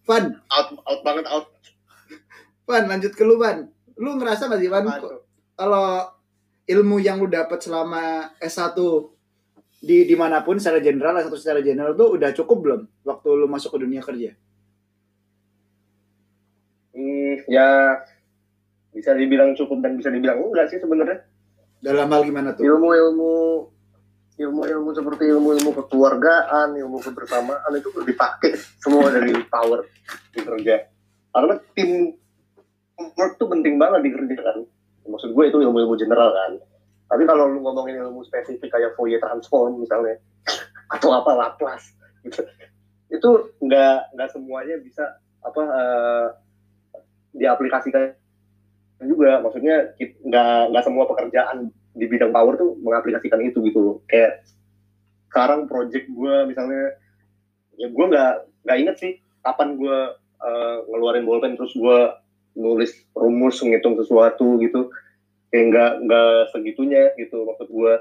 Van. 0.03 0.23
Out 0.51 0.69
out 0.83 1.01
banget 1.07 1.25
out. 1.31 1.47
Van 2.67 2.83
lanjut 2.83 3.15
ke 3.15 3.23
lu 3.23 3.39
Van. 3.39 3.63
Lu 3.95 4.19
ngerasa 4.19 4.51
gak 4.51 4.59
sih 4.59 4.67
Van 4.67 4.83
kalau 5.55 6.03
ilmu 6.67 6.99
yang 6.99 7.19
lu 7.23 7.31
dapat 7.31 7.63
selama 7.63 8.35
S1 8.43 8.75
di 9.83 10.07
di 10.07 10.15
mana 10.15 10.43
pun 10.43 10.59
secara 10.59 10.79
general 10.79 11.19
S1 11.23 11.35
secara 11.39 11.59
general 11.59 11.95
tuh 11.95 12.15
udah 12.15 12.31
cukup 12.31 12.57
belum 12.63 12.81
waktu 13.03 13.29
lu 13.35 13.47
masuk 13.51 13.75
ke 13.75 13.79
dunia 13.83 13.99
kerja 13.99 14.31
Hmm, 17.41 17.49
ya 17.49 17.67
bisa 18.93 19.11
dibilang 19.17 19.57
cukup 19.57 19.81
dan 19.81 19.97
bisa 19.97 20.13
dibilang 20.13 20.37
enggak 20.37 20.69
sih 20.69 20.77
sebenarnya 20.77 21.25
dalam 21.81 22.07
hal 22.13 22.21
gimana 22.23 22.53
tuh 22.53 22.63
ilmu-ilmu 22.63 23.33
ilmu-ilmu 24.33 24.89
seperti 24.97 25.29
ilmu-ilmu 25.29 25.69
kekeluargaan, 25.77 26.73
ilmu 26.73 26.97
kebersamaan 27.05 27.69
itu 27.77 27.89
dipakai 28.01 28.57
semua 28.81 29.13
dari 29.13 29.29
power 29.53 29.85
di 30.33 30.41
kerja. 30.41 30.89
Karena 31.29 31.53
tim 31.77 32.17
work 32.97 33.37
tuh 33.37 33.49
penting 33.49 33.77
banget 33.77 34.09
di 34.09 34.11
kerja 34.13 34.35
kan. 34.41 34.57
Maksud 35.05 35.37
gue 35.37 35.43
itu 35.45 35.57
ilmu-ilmu 35.61 35.93
general 35.99 36.33
kan. 36.33 36.51
Tapi 37.13 37.23
kalau 37.29 37.45
lu 37.45 37.61
ngomongin 37.61 38.01
ilmu 38.01 38.25
spesifik 38.25 38.73
kayak 38.73 38.97
Fourier 38.97 39.21
transform 39.21 39.77
misalnya 39.77 40.17
atau 40.89 41.13
apa 41.13 41.31
Laplace 41.37 41.93
gitu, 42.25 42.41
itu 43.13 43.29
nggak 43.61 44.17
nggak 44.17 44.29
semuanya 44.33 44.81
bisa 44.81 45.21
apa 45.45 45.61
eh, 45.61 46.27
diaplikasikan 47.33 48.13
juga. 49.03 49.41
Maksudnya 49.43 49.97
nggak 49.99 50.59
nggak 50.71 50.83
semua 50.85 51.05
pekerjaan 51.09 51.73
di 51.93 52.05
bidang 52.09 52.33
power 52.33 52.57
tuh 52.57 52.73
mengaplikasikan 52.81 53.37
itu 53.45 53.61
gitu 53.69 54.01
kayak 54.09 54.41
sekarang 55.29 55.69
project 55.69 56.09
gue 56.09 56.35
misalnya 56.49 56.97
ya 57.77 57.89
gue 57.89 58.05
nggak 58.05 58.33
nggak 58.65 58.77
inget 58.81 58.95
sih 58.97 59.13
kapan 59.45 59.77
gue 59.77 59.97
eh, 60.41 60.77
ngeluarin 60.89 61.25
bolpen 61.25 61.53
terus 61.53 61.73
gue 61.77 61.99
nulis 62.57 62.93
rumus 63.13 63.61
ngitung 63.61 63.97
sesuatu 63.97 64.57
gitu. 64.61 64.89
Kayak 65.53 65.65
nggak 65.69 65.91
nggak 66.09 66.33
segitunya 66.49 67.13
gitu 67.21 67.45
maksud 67.45 67.69
gue 67.69 67.93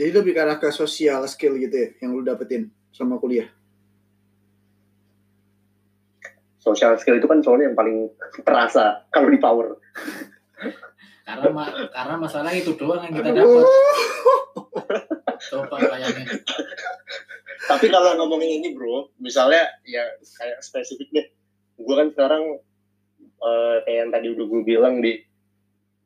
jadi 0.00 0.16
lebih 0.16 0.32
ke 0.32 0.40
arah 0.40 0.56
ke 0.56 0.68
social 0.72 1.24
skill 1.28 1.60
gitu 1.60 1.76
ya 1.76 1.88
yang 2.00 2.16
lu 2.16 2.24
dapetin 2.24 2.72
sama 2.88 3.20
kuliah 3.20 3.48
social 6.60 6.94
skill 7.00 7.16
itu 7.16 7.26
kan 7.26 7.40
soalnya 7.40 7.72
yang 7.72 7.78
paling 7.78 8.12
terasa 8.44 9.08
kalau 9.08 9.32
di 9.32 9.40
power. 9.40 9.80
Karena 11.24 11.48
ma- 11.50 11.88
karena 11.88 12.14
masalah 12.20 12.52
itu 12.52 12.76
doang 12.76 13.00
yang 13.02 13.16
kita 13.16 13.32
dapat. 13.32 13.64
Coba 15.40 15.76
bayangin 15.80 16.28
tapi 17.70 17.86
kalau 17.86 18.18
ngomongin 18.18 18.58
ini 18.58 18.74
bro 18.74 19.14
misalnya 19.22 19.62
ya 19.86 20.02
kayak 20.40 20.58
spesifik 20.58 21.08
deh. 21.14 21.26
Gue 21.78 21.94
kan 21.94 22.08
sekarang 22.10 22.58
eh, 23.40 23.76
kayak 23.86 23.98
yang 24.06 24.10
tadi 24.10 24.26
udah 24.34 24.44
gue 24.50 24.60
bilang 24.66 24.98
di 24.98 25.22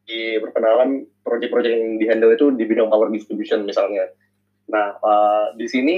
di 0.05 0.37
perkenalan 0.37 1.09
proyek-proyek 1.25 1.71
yang 1.73 1.97
dihandle 1.97 2.37
itu 2.37 2.47
di 2.53 2.64
bidang 2.69 2.93
power 2.93 3.09
distribution 3.09 3.64
misalnya. 3.64 4.12
Nah 4.69 4.99
eh, 4.99 5.47
di 5.57 5.67
sini 5.71 5.97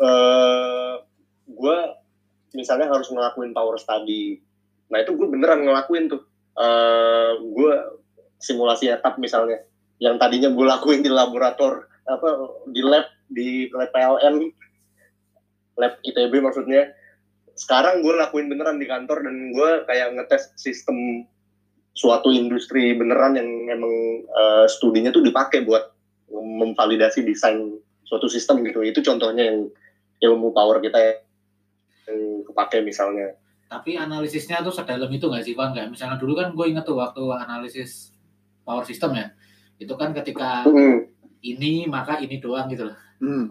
eh 0.00 0.92
gue 1.44 1.78
misalnya 2.54 2.88
harus 2.88 3.10
ngelakuin 3.10 3.52
power 3.52 3.76
study. 3.76 4.40
Nah 4.88 5.02
itu 5.02 5.12
gue 5.18 5.28
beneran 5.28 5.66
ngelakuin 5.66 6.08
tuh. 6.08 6.22
Eh 6.54 7.32
gue 7.42 7.72
simulasi 8.38 8.88
etap 8.90 9.18
misalnya 9.18 9.60
yang 10.02 10.18
tadinya 10.18 10.50
gue 10.50 10.66
lakuin 10.66 11.02
di 11.02 11.10
laborator 11.10 11.86
apa 12.04 12.28
di 12.70 12.82
lab 12.82 13.06
di 13.30 13.70
lab 13.70 13.90
PLN 13.90 14.36
lab 15.78 15.98
ITB 16.06 16.32
maksudnya. 16.40 16.94
Sekarang 17.54 18.02
gue 18.02 18.14
lakuin 18.18 18.50
beneran 18.50 18.82
di 18.82 18.86
kantor 18.90 19.22
dan 19.22 19.54
gue 19.54 19.70
kayak 19.86 20.18
ngetes 20.18 20.50
sistem 20.58 21.22
suatu 21.94 22.34
industri 22.34 22.90
beneran 22.98 23.38
yang 23.38 23.46
memang 23.46 23.94
eh, 24.26 24.66
studinya 24.66 25.14
tuh 25.14 25.22
dipakai 25.22 25.62
buat 25.62 25.94
memvalidasi 26.34 27.22
desain 27.22 27.78
suatu 28.02 28.26
sistem 28.26 28.66
gitu. 28.66 28.82
Itu 28.82 29.06
contohnya 29.06 29.54
yang 29.54 29.70
ilmu 30.22 30.50
power 30.50 30.82
kita 30.82 31.23
yang 32.08 32.44
kepake 32.44 32.84
misalnya 32.84 33.36
tapi 33.68 33.96
analisisnya 33.96 34.60
tuh 34.60 34.70
sedalam 34.70 35.08
itu 35.10 35.26
nggak 35.26 35.44
sih 35.44 35.54
bang 35.56 35.72
kayak 35.72 35.88
misalnya 35.90 36.20
dulu 36.20 36.36
kan 36.36 36.52
gue 36.52 36.66
inget 36.68 36.84
tuh 36.84 37.00
waktu 37.00 37.22
analisis 37.32 38.12
power 38.62 38.84
system 38.84 39.16
ya 39.16 39.32
itu 39.80 39.94
kan 39.98 40.14
ketika 40.14 40.62
Mm-mm. 40.68 41.10
ini 41.42 41.88
maka 41.90 42.20
ini 42.22 42.38
doang 42.38 42.70
gitu 42.70 42.92
loh 42.92 42.98
hmm. 43.20 43.50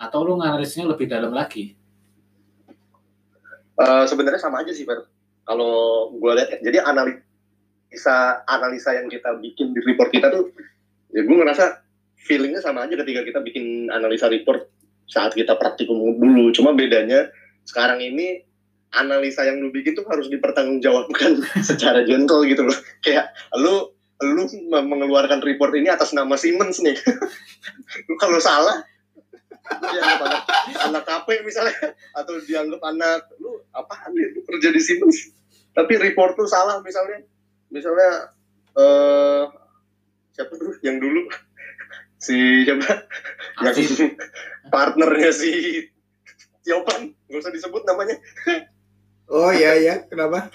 atau 0.00 0.24
lu 0.24 0.40
nganalisisnya 0.40 0.88
lebih 0.88 1.10
dalam 1.10 1.34
lagi 1.34 1.78
Eh, 3.78 4.04
sebenarnya 4.10 4.42
sama 4.42 4.66
aja 4.66 4.74
sih 4.74 4.82
Fer 4.82 5.06
kalau 5.46 6.10
gue 6.10 6.32
lihat 6.34 6.50
ya. 6.50 6.58
jadi 6.66 6.82
analisa 6.82 8.42
analisa 8.50 8.90
yang 8.90 9.06
kita 9.06 9.38
bikin 9.38 9.70
di 9.70 9.78
report 9.86 10.10
kita 10.10 10.34
tuh 10.34 10.50
ya 11.14 11.22
gue 11.22 11.36
ngerasa 11.38 11.78
feelingnya 12.18 12.58
sama 12.58 12.90
aja 12.90 12.98
ketika 12.98 13.22
kita 13.22 13.38
bikin 13.38 13.86
analisa 13.94 14.26
report 14.26 14.66
saat 15.06 15.30
kita 15.38 15.54
praktikum 15.54 15.94
dulu 16.18 16.50
cuma 16.50 16.74
bedanya 16.74 17.30
sekarang 17.68 18.00
ini 18.00 18.48
analisa 18.96 19.44
yang 19.44 19.60
lu 19.60 19.68
bikin 19.68 19.92
tuh 19.92 20.08
harus 20.08 20.32
dipertanggungjawabkan 20.32 21.44
secara 21.68 22.08
gentle 22.08 22.40
gitu 22.48 22.64
loh. 22.64 22.78
Kayak 23.04 23.36
lu 23.60 23.92
lu 24.18 24.42
mengeluarkan 24.72 25.44
report 25.44 25.76
ini 25.76 25.92
atas 25.92 26.16
nama 26.16 26.34
Siemens 26.34 26.82
nih. 26.82 26.96
Lu 28.10 28.18
kalau 28.18 28.42
salah 28.42 28.82
dianggap 29.68 30.20
anak, 30.26 30.42
anak 30.90 31.04
KP 31.06 31.28
misalnya 31.46 31.94
atau 32.16 32.34
dianggap 32.42 32.82
anak 32.82 33.30
lu 33.38 33.62
apaan 33.70 34.10
nih? 34.18 34.34
Lu 34.34 34.42
kerja 34.42 34.74
di 34.74 34.82
Siemens. 34.82 35.30
Tapi 35.70 35.94
report 36.02 36.34
tuh 36.34 36.50
salah 36.50 36.82
misalnya. 36.82 37.22
Misalnya 37.70 38.34
eh 38.74 39.44
siapa 40.34 40.52
tuh 40.58 40.74
yang 40.82 40.98
dulu? 40.98 41.28
Si 42.18 42.66
siapa? 42.66 43.06
Yang 43.62 44.18
partnernya 44.74 45.30
si 45.30 45.86
Tiopan 46.68 47.08
nggak 47.08 47.40
usah 47.40 47.52
disebut 47.52 47.82
namanya. 47.88 48.16
Oh 49.28 49.48
iya 49.48 49.72
iya. 49.76 49.94
Kenapa? 50.08 50.52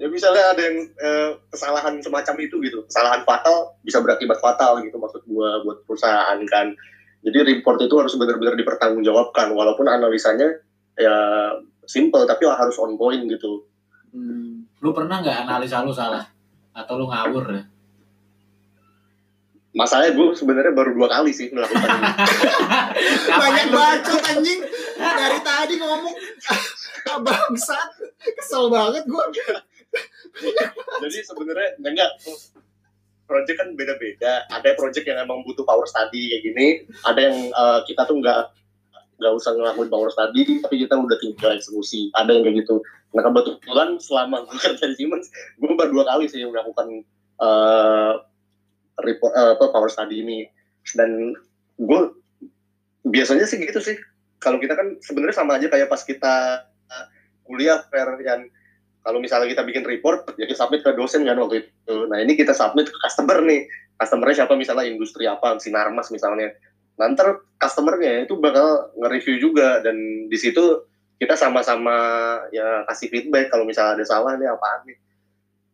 Ya 0.00 0.08
misalnya 0.08 0.56
ada 0.56 0.62
yang 0.64 0.88
eh, 0.88 1.30
kesalahan 1.52 2.00
semacam 2.00 2.34
itu 2.40 2.56
gitu. 2.64 2.84
Kesalahan 2.88 3.24
fatal 3.28 3.76
bisa 3.84 4.00
berakibat 4.00 4.40
fatal 4.40 4.80
gitu 4.80 4.96
maksud 4.96 5.20
gua 5.28 5.60
buat 5.60 5.84
perusahaan 5.84 6.40
kan. 6.48 6.72
Jadi 7.24 7.38
report 7.56 7.80
itu 7.84 7.94
harus 7.96 8.16
benar-benar 8.16 8.56
dipertanggungjawabkan 8.56 9.52
walaupun 9.52 9.88
analisanya 9.88 10.60
ya 10.96 11.16
simple 11.84 12.24
tapi 12.24 12.48
harus 12.48 12.76
on 12.80 12.96
point 12.96 13.20
gitu. 13.28 13.68
Hmm. 14.14 14.62
lu 14.78 14.94
pernah 14.94 15.18
nggak 15.18 15.48
analisa 15.48 15.82
lu 15.82 15.90
salah? 15.90 16.22
Atau 16.70 17.02
lu 17.02 17.10
ngawur 17.10 17.50
ya 17.50 17.73
masalahnya 19.74 20.14
gue 20.14 20.26
sebenarnya 20.38 20.72
baru 20.72 20.94
dua 20.94 21.10
kali 21.10 21.34
sih 21.34 21.50
melakukan 21.50 21.84
ini. 21.84 22.10
Banyak 23.42 23.66
bacot 23.74 24.22
anjing. 24.30 24.60
Dari 24.98 25.38
tadi 25.42 25.74
ngomong. 25.82 26.14
Ah, 27.04 27.20
bangsat 27.20 28.00
kesel 28.40 28.72
banget 28.72 29.04
gue 29.04 29.24
jadi 31.04 31.18
sebenarnya 31.22 31.78
ya 31.78 31.90
enggak. 31.90 32.12
Project 33.24 33.56
kan 33.56 33.68
beda-beda. 33.72 34.44
Ada 34.52 34.76
project 34.76 35.06
yang 35.08 35.18
emang 35.24 35.40
butuh 35.48 35.64
power 35.64 35.88
study 35.88 36.28
kayak 36.28 36.42
gini, 36.44 36.66
ada 37.08 37.20
yang 37.24 37.36
uh, 37.56 37.80
kita 37.88 38.04
tuh 38.04 38.20
nggak 38.20 38.52
nggak 39.16 39.32
usah 39.32 39.56
ngelakuin 39.56 39.88
power 39.88 40.10
study, 40.12 40.60
tapi 40.60 40.84
kita 40.84 40.98
udah 40.98 41.16
tinggal 41.16 41.56
eksekusi. 41.56 42.12
Ada 42.12 42.36
yang 42.36 42.42
kayak 42.44 42.56
gitu. 42.66 42.84
Nah 43.16 43.22
kebetulan 43.24 43.96
selama 43.96 44.44
gue 44.44 44.58
kerja 44.60 44.84
di 44.90 44.96
Siemens, 44.98 45.32
gue 45.56 45.72
baru 45.72 45.90
dua 45.94 46.04
kali 46.04 46.28
sih 46.28 46.44
melakukan 46.44 47.06
uh, 47.40 48.20
report 49.02 49.32
uh, 49.34 49.58
apa 49.58 49.64
power 49.74 49.90
study 49.90 50.22
ini. 50.22 50.46
Dan 50.94 51.34
gue 51.80 52.00
biasanya 53.08 53.48
sih 53.48 53.58
gitu 53.58 53.80
sih. 53.82 53.96
Kalau 54.38 54.60
kita 54.60 54.76
kan 54.76 55.00
sebenarnya 55.00 55.36
sama 55.40 55.56
aja 55.56 55.72
kayak 55.72 55.88
pas 55.88 56.02
kita 56.04 56.68
kuliah 57.44 57.84
fair 57.92 58.08
yang 58.24 58.48
kalau 59.04 59.20
misalnya 59.20 59.52
kita 59.52 59.62
bikin 59.68 59.84
report 59.84 60.32
ya 60.40 60.48
kita 60.48 60.56
submit 60.56 60.80
ke 60.80 60.96
dosen 60.96 61.28
kan 61.28 61.36
waktu 61.36 61.68
itu. 61.68 61.96
Nah 62.08 62.24
ini 62.24 62.36
kita 62.36 62.56
submit 62.56 62.88
ke 62.88 62.96
customer 63.04 63.44
nih. 63.44 63.68
Customernya 64.00 64.44
siapa? 64.44 64.56
Misalnya 64.56 64.88
industri 64.88 65.28
apa? 65.28 65.60
Sinarmas 65.60 66.08
misalnya. 66.08 66.56
Nanti 66.96 67.20
customernya 67.60 68.24
itu 68.24 68.40
bakal 68.40 68.96
nge-review 68.96 69.36
juga. 69.44 69.84
Dan 69.84 70.28
di 70.32 70.38
situ 70.40 70.88
kita 71.20 71.36
sama-sama 71.36 71.94
ya 72.50 72.82
kasih 72.88 73.12
feedback 73.12 73.52
kalau 73.52 73.68
misalnya 73.68 74.00
ada 74.00 74.04
salah 74.08 74.34
nih 74.40 74.50
apaan 74.50 74.82
nih 74.88 74.98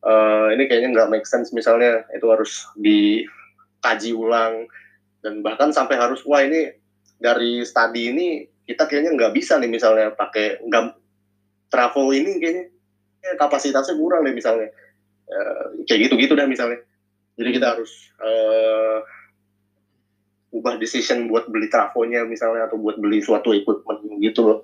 uh, 0.05 0.49
ini 0.53 0.65
kayaknya 0.69 0.91
nggak 0.97 1.11
make 1.13 1.27
sense 1.29 1.53
misalnya 1.53 2.05
itu 2.15 2.27
harus 2.29 2.69
dikaji 2.77 4.13
ulang. 4.17 4.69
Dan 5.21 5.45
bahkan 5.45 5.69
sampai 5.71 6.01
harus 6.01 6.25
wah 6.25 6.41
ini 6.41 6.73
dari 7.21 7.61
study 7.65 8.03
ini 8.13 8.29
kita 8.65 8.89
kayaknya 8.89 9.13
nggak 9.13 9.33
bisa 9.37 9.61
nih 9.61 9.69
misalnya 9.69 10.17
pakai 10.17 10.65
nggak 10.65 10.97
travel 11.69 12.09
ini 12.17 12.41
kayaknya 12.41 12.65
ya, 13.21 13.33
kapasitasnya 13.37 13.97
kurang 13.97 14.25
deh 14.25 14.35
misalnya. 14.35 14.73
Uh, 15.31 15.87
kayak 15.87 16.11
gitu-gitu 16.11 16.35
dah 16.35 16.49
misalnya. 16.49 16.83
Jadi 17.39 17.51
kita 17.57 17.77
harus 17.77 18.11
uh, 18.19 18.99
ubah 20.51 20.77
decision 20.83 21.31
buat 21.31 21.47
beli 21.47 21.71
trafonya 21.71 22.27
misalnya 22.27 22.67
atau 22.67 22.77
buat 22.77 22.99
beli 22.99 23.23
suatu 23.23 23.55
equipment 23.55 24.03
gitu 24.19 24.43
loh. 24.43 24.61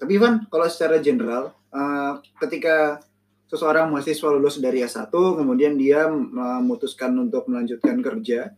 Tapi 0.00 0.18
Ivan 0.18 0.48
kalau 0.48 0.66
secara 0.66 0.98
general 0.98 1.52
uh, 1.70 2.18
ketika 2.40 3.04
seseorang 3.52 3.92
mahasiswa 3.92 4.32
lulus 4.32 4.56
dari 4.64 4.80
S1 4.80 5.12
kemudian 5.12 5.76
dia 5.76 6.08
memutuskan 6.08 7.12
untuk 7.20 7.52
melanjutkan 7.52 8.00
kerja 8.00 8.48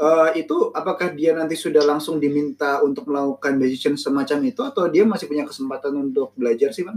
uh, 0.00 0.32
itu 0.32 0.72
apakah 0.72 1.12
dia 1.12 1.36
nanti 1.36 1.52
sudah 1.52 1.84
langsung 1.84 2.16
diminta 2.16 2.80
untuk 2.80 3.12
melakukan 3.12 3.60
decision 3.60 4.00
semacam 4.00 4.48
itu 4.48 4.64
atau 4.64 4.88
dia 4.88 5.04
masih 5.04 5.28
punya 5.28 5.44
kesempatan 5.44 5.92
untuk 6.00 6.32
belajar 6.32 6.72
sih 6.72 6.88
bang? 6.88 6.96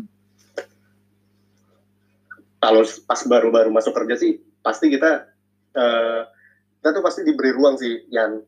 kalau 2.64 2.88
pas 3.04 3.20
baru-baru 3.28 3.68
masuk 3.68 3.92
kerja 3.92 4.16
sih 4.16 4.40
pasti 4.64 4.88
kita 4.88 5.28
uh, 5.76 6.22
kita 6.80 6.90
tuh 6.96 7.04
pasti 7.04 7.28
diberi 7.28 7.52
ruang 7.52 7.76
sih 7.76 8.08
yang 8.12 8.44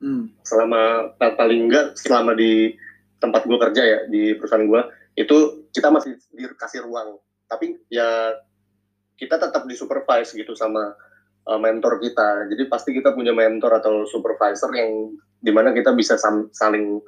hmm. 0.00 0.40
selama 0.40 1.12
paling 1.16 1.68
enggak 1.68 2.00
selama 2.00 2.32
di 2.32 2.76
tempat 3.20 3.44
gue 3.44 3.58
kerja 3.60 3.82
ya 3.84 3.98
di 4.08 4.32
perusahaan 4.40 4.64
gue 4.64 4.82
itu 5.20 5.68
kita 5.72 5.92
masih 5.92 6.16
dikasih 6.32 6.88
ruang 6.88 7.20
tapi 7.52 7.76
ya 7.92 8.32
kita 9.20 9.36
tetap 9.36 9.68
disupervise 9.68 10.32
gitu 10.32 10.56
sama 10.56 10.96
uh, 11.44 11.60
mentor 11.60 12.00
kita. 12.00 12.48
Jadi 12.48 12.64
pasti 12.72 12.96
kita 12.96 13.12
punya 13.12 13.36
mentor 13.36 13.76
atau 13.76 14.08
supervisor 14.08 14.72
yang 14.72 15.12
di 15.36 15.52
mana 15.52 15.76
kita 15.76 15.92
bisa 15.92 16.16
saling 16.56 16.98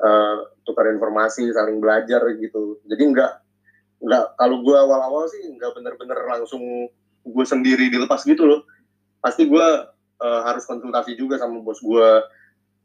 uh, 0.00 0.36
tukar 0.64 0.88
informasi 0.88 1.52
saling 1.52 1.76
belajar 1.78 2.24
gitu. 2.40 2.80
Jadi 2.88 3.02
enggak 3.04 3.44
nggak 4.00 4.40
kalau 4.40 4.64
gue 4.64 4.72
awal-awal 4.72 5.28
sih 5.28 5.44
nggak 5.44 5.76
bener-bener 5.76 6.16
langsung 6.24 6.88
gue 7.20 7.44
sendiri 7.44 7.92
dilepas 7.92 8.24
gitu 8.24 8.48
loh. 8.48 8.64
Pasti 9.20 9.44
gue 9.44 9.66
uh, 10.24 10.40
harus 10.48 10.64
konsultasi 10.64 11.20
juga 11.20 11.36
sama 11.36 11.60
bos 11.60 11.84
gue 11.84 12.10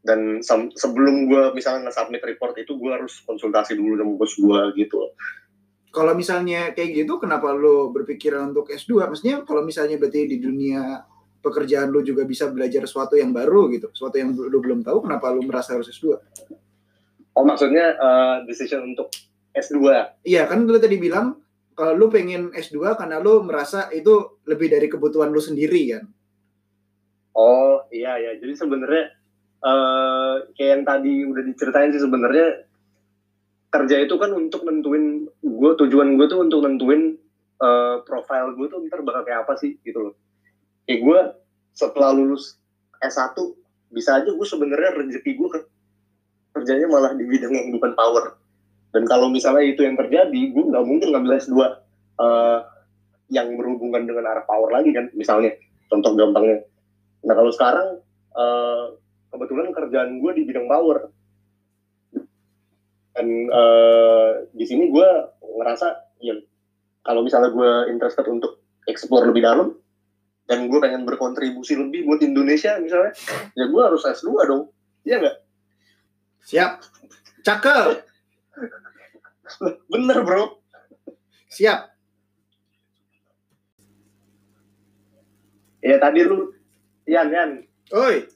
dan 0.06 0.38
sebelum 0.78 1.26
gue 1.26 1.42
misalnya 1.50 1.90
nge-submit 1.90 2.22
report 2.22 2.54
itu 2.62 2.78
gue 2.78 2.90
harus 2.94 3.26
konsultasi 3.26 3.74
dulu 3.74 3.98
sama 3.98 4.12
bos 4.14 4.34
gue 4.38 4.60
gitu 4.78 5.10
kalau 5.90 6.12
misalnya 6.12 6.72
kayak 6.76 7.04
gitu 7.04 7.18
kenapa 7.18 7.52
lo 7.52 7.90
berpikiran 7.90 8.52
untuk 8.52 8.68
S2 8.70 9.06
maksudnya 9.08 9.42
kalau 9.44 9.62
misalnya 9.64 9.96
berarti 9.96 10.28
di 10.28 10.38
dunia 10.38 11.02
pekerjaan 11.40 11.94
lo 11.94 12.02
juga 12.02 12.26
bisa 12.26 12.50
belajar 12.50 12.84
sesuatu 12.84 13.14
yang 13.16 13.30
baru 13.30 13.70
gitu 13.72 13.90
sesuatu 13.94 14.18
yang 14.18 14.34
lo 14.34 14.58
belum 14.58 14.82
tahu 14.82 15.06
kenapa 15.06 15.32
lo 15.32 15.40
merasa 15.42 15.78
harus 15.78 15.88
S2 15.88 16.16
oh 17.36 17.44
maksudnya 17.44 17.96
uh, 18.00 18.36
decision 18.48 18.82
untuk 18.96 19.12
S2. 19.56 19.80
Iya, 20.28 20.44
kan 20.44 20.68
lu 20.68 20.76
tadi 20.76 21.00
bilang 21.00 21.40
kalau 21.72 21.96
lu 21.96 22.06
pengen 22.12 22.52
S2 22.52 22.96
karena 23.00 23.16
lu 23.20 23.40
merasa 23.44 23.88
itu 23.88 24.40
lebih 24.44 24.68
dari 24.68 24.86
kebutuhan 24.92 25.32
lu 25.32 25.40
sendiri 25.40 25.96
kan. 25.96 26.04
Oh, 27.36 27.84
iya 27.88 28.20
ya. 28.20 28.32
Jadi 28.36 28.52
sebenarnya 28.52 29.04
uh, 29.64 30.44
kayak 30.52 30.70
yang 30.80 30.84
tadi 30.84 31.12
udah 31.24 31.42
diceritain 31.44 31.92
sih 31.92 32.00
sebenarnya 32.04 32.68
kerja 33.76 33.96
itu 34.00 34.16
kan 34.16 34.32
untuk 34.32 34.64
nentuin 34.64 35.28
gue 35.44 35.70
tujuan 35.84 36.16
gue 36.16 36.26
tuh 36.26 36.40
untuk 36.40 36.64
nentuin 36.64 37.20
uh, 37.60 38.00
profile 38.08 38.56
gue 38.56 38.66
tuh 38.72 38.80
ntar 38.88 39.04
bakal 39.04 39.22
kayak 39.28 39.44
apa 39.44 39.54
sih 39.60 39.76
gitu 39.84 40.10
loh. 40.10 40.14
Kayak 40.88 41.00
gue 41.04 41.18
setelah 41.76 42.16
lulus 42.16 42.56
S1 43.04 43.36
bisa 43.92 44.18
aja 44.18 44.32
gue 44.32 44.46
sebenarnya 44.48 44.96
rezeki 44.96 45.32
gue 45.36 45.48
kerjanya 46.56 46.88
malah 46.88 47.12
di 47.12 47.28
bidang 47.28 47.52
yang 47.52 47.68
bukan 47.76 47.92
power 47.92 48.40
dan 48.96 49.04
kalau 49.04 49.28
misalnya 49.28 49.68
itu 49.68 49.84
yang 49.84 49.92
terjadi, 50.00 50.56
gue 50.56 50.64
nggak 50.72 50.84
mungkin 50.88 51.12
ngambil 51.12 51.36
S2 51.36 51.52
uh, 51.52 51.68
eh, 51.68 52.60
yang 53.28 53.52
berhubungan 53.52 54.08
dengan 54.08 54.24
arah 54.32 54.48
power 54.48 54.72
lagi 54.72 54.88
kan, 54.96 55.12
misalnya. 55.12 55.52
Contoh 55.92 56.16
gampangnya. 56.16 56.64
Nah 57.28 57.34
kalau 57.36 57.52
sekarang, 57.52 58.00
uh, 58.32 58.96
kebetulan 59.28 59.68
kerjaan 59.76 60.16
gue 60.16 60.32
di 60.32 60.42
bidang 60.48 60.64
power. 60.64 61.12
Dan 63.16 63.48
uh, 63.48 64.44
di 64.52 64.64
sini 64.68 64.92
gue 64.92 65.08
ngerasa, 65.40 66.20
ya 66.20 66.36
kalau 67.00 67.24
misalnya 67.24 67.48
gue 67.48 67.72
interested 67.88 68.28
untuk 68.28 68.60
explore 68.84 69.24
lebih 69.32 69.40
dalam, 69.40 69.72
dan 70.44 70.68
gue 70.68 70.78
pengen 70.78 71.08
berkontribusi 71.08 71.80
lebih 71.80 72.04
buat 72.04 72.20
Indonesia 72.20 72.76
misalnya, 72.76 73.16
ya 73.56 73.64
gue 73.66 73.82
harus 73.82 74.04
S2 74.04 74.30
dong. 74.44 74.68
Iya 75.08 75.16
nggak? 75.24 75.36
Siap. 76.44 76.72
Cakep. 77.40 78.04
Bener 79.92 80.18
bro. 80.22 80.60
Siap. 81.48 81.96
Ya 85.80 85.96
tadi 86.02 86.20
lu, 86.26 86.52
Yan, 87.06 87.30
Yan. 87.30 87.50
Oi. 87.94 88.26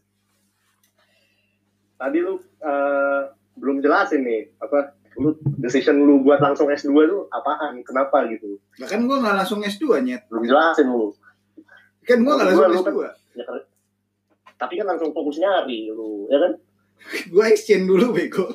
Tadi 1.99 2.19
lu 2.23 2.39
uh, 2.63 3.23
belum 3.61 3.85
jelasin 3.85 4.25
nih 4.25 4.51
apa 4.59 4.97
lu 5.21 5.37
decision 5.61 6.01
lu 6.01 6.25
buat 6.25 6.41
langsung 6.41 6.71
S2 6.73 6.91
lu 7.05 7.29
apaan? 7.29 7.85
Kenapa 7.85 8.25
gitu? 8.31 8.57
Nah, 8.81 8.89
kan 8.89 9.05
gua 9.05 9.21
nggak 9.21 9.37
langsung 9.45 9.61
S2 9.61 10.01
nyet. 10.01 10.25
Belum 10.33 10.49
jelasin 10.49 10.89
lu. 10.89 11.13
Kan 12.09 12.25
gua 12.25 12.41
nggak 12.41 12.49
langsung 12.55 12.67
S2. 12.81 12.91
Kan, 12.97 13.15
ya, 13.37 13.45
kan, 13.45 13.61
tapi 14.57 14.73
kan 14.81 14.87
langsung 14.89 15.11
fokus 15.13 15.37
nyari 15.37 15.93
lu, 15.93 16.31
ya 16.33 16.39
kan? 16.41 16.53
gua 17.35 17.45
exchange 17.53 17.85
dulu 17.85 18.17
bego. 18.17 18.47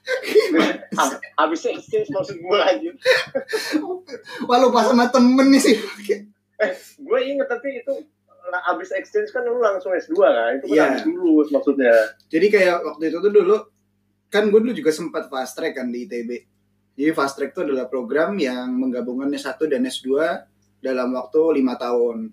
Habis 1.40 1.68
exchange 1.68 2.08
maksud 2.10 2.36
gue 2.40 2.58
aja. 2.58 2.90
Walau 4.48 4.72
pas 4.72 4.88
sama 4.88 5.06
temen 5.12 5.52
nih 5.52 5.60
sih. 5.60 5.76
eh, 6.60 6.72
gue 6.76 7.18
inget 7.24 7.48
tapi 7.48 7.80
itu 7.80 7.94
abis 8.50 8.90
exchange 8.96 9.30
kan 9.30 9.46
lu 9.46 9.62
langsung 9.62 9.94
S2 9.94 10.16
kan? 10.18 10.50
Itu 10.58 10.66
kan 10.74 10.76
yeah. 10.76 11.04
dulu 11.04 11.46
maksudnya. 11.52 11.94
Jadi 12.26 12.46
kayak 12.50 12.82
waktu 12.82 13.12
itu 13.12 13.18
tuh 13.22 13.32
dulu 13.32 13.56
kan 14.30 14.48
gue 14.48 14.60
dulu 14.62 14.72
juga 14.72 14.94
sempat 14.94 15.26
fast 15.26 15.58
track 15.58 15.76
kan 15.76 15.90
di 15.90 16.06
ITB. 16.06 16.30
Jadi 16.94 17.10
fast 17.12 17.34
track 17.36 17.52
itu 17.52 17.66
adalah 17.66 17.90
program 17.90 18.38
yang 18.38 18.70
menggabungkan 18.78 19.28
S1 19.34 19.58
dan 19.66 19.82
S2 19.84 20.08
dalam 20.80 21.12
waktu 21.12 21.60
lima 21.60 21.74
tahun. 21.74 22.30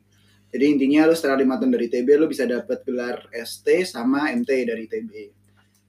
Jadi 0.53 0.63
intinya 0.63 1.09
lu 1.09 1.17
setelah 1.17 1.41
lima 1.41 1.57
tahun 1.59 1.75
dari 1.75 1.89
ITB 1.91 2.07
lu 2.15 2.29
bisa 2.29 2.47
dapat 2.47 2.85
gelar 2.85 3.27
ST 3.33 3.67
sama 3.89 4.31
MT 4.31 4.51
dari 4.63 4.87
ITB 4.87 5.37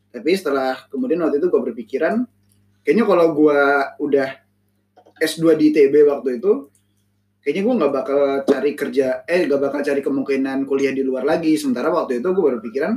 tapi 0.08 0.30
setelah 0.34 0.88
kemudian 0.88 1.20
waktu 1.20 1.38
itu 1.38 1.48
gue 1.52 1.62
berpikiran 1.72 2.24
kayaknya 2.82 3.04
kalau 3.04 3.26
gue 3.36 3.60
udah 4.00 4.30
S2 5.20 5.54
di 5.54 5.64
ITB 5.74 6.08
waktu 6.08 6.40
itu 6.40 6.72
kayaknya 7.44 7.62
gue 7.62 7.74
nggak 7.78 7.92
bakal 7.92 8.20
cari 8.48 8.72
kerja 8.72 9.22
eh 9.28 9.44
nggak 9.44 9.60
bakal 9.60 9.80
cari 9.84 10.00
kemungkinan 10.00 10.64
kuliah 10.64 10.92
di 10.96 11.04
luar 11.04 11.28
lagi 11.28 11.54
sementara 11.60 11.92
waktu 11.92 12.24
itu 12.24 12.28
gue 12.32 12.44
berpikiran 12.56 12.96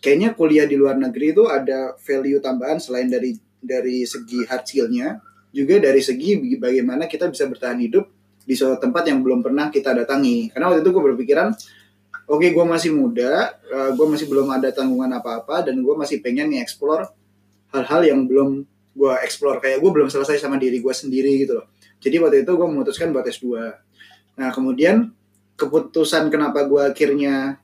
kayaknya 0.00 0.32
kuliah 0.34 0.66
di 0.66 0.74
luar 0.80 0.96
negeri 0.96 1.36
itu 1.36 1.46
ada 1.46 1.94
value 2.00 2.40
tambahan 2.40 2.80
selain 2.80 3.06
dari 3.06 3.36
dari 3.60 4.08
segi 4.08 4.48
hard 4.48 4.64
skillnya 4.64 5.20
juga 5.52 5.78
dari 5.78 6.00
segi 6.00 6.56
bagaimana 6.56 7.04
kita 7.04 7.28
bisa 7.28 7.44
bertahan 7.46 7.78
hidup 7.78 8.08
di 8.42 8.56
suatu 8.56 8.80
tempat 8.80 9.06
yang 9.06 9.20
belum 9.20 9.44
pernah 9.44 9.68
kita 9.68 9.92
datangi 9.92 10.50
karena 10.50 10.72
waktu 10.72 10.80
itu 10.82 10.90
gue 10.90 11.04
berpikiran 11.12 11.52
oke 12.30 12.46
okay, 12.46 12.54
gue 12.54 12.62
masih 12.62 12.94
muda, 12.94 13.58
uh, 13.66 13.90
eh, 13.90 13.90
gue 13.98 14.06
masih 14.06 14.30
belum 14.30 14.46
ada 14.54 14.70
tanggungan 14.70 15.10
apa-apa 15.18 15.66
dan 15.66 15.82
gue 15.82 15.94
masih 15.98 16.22
pengen 16.22 16.54
nih 16.54 16.62
explore 16.62 17.10
hal-hal 17.74 18.06
yang 18.06 18.30
belum 18.30 18.62
gue 18.94 19.12
explore 19.26 19.58
kayak 19.58 19.82
gue 19.82 19.90
belum 19.90 20.06
selesai 20.06 20.38
sama 20.38 20.54
diri 20.54 20.78
gue 20.78 20.94
sendiri 20.94 21.42
gitu 21.42 21.58
loh. 21.58 21.66
Jadi 22.00 22.16
waktu 22.22 22.42
itu 22.46 22.52
gue 22.54 22.66
memutuskan 22.70 23.12
buat 23.12 23.26
S2. 23.26 23.46
Nah 24.40 24.48
kemudian 24.54 25.12
keputusan 25.58 26.32
kenapa 26.32 26.64
gue 26.64 26.80
akhirnya 26.80 27.60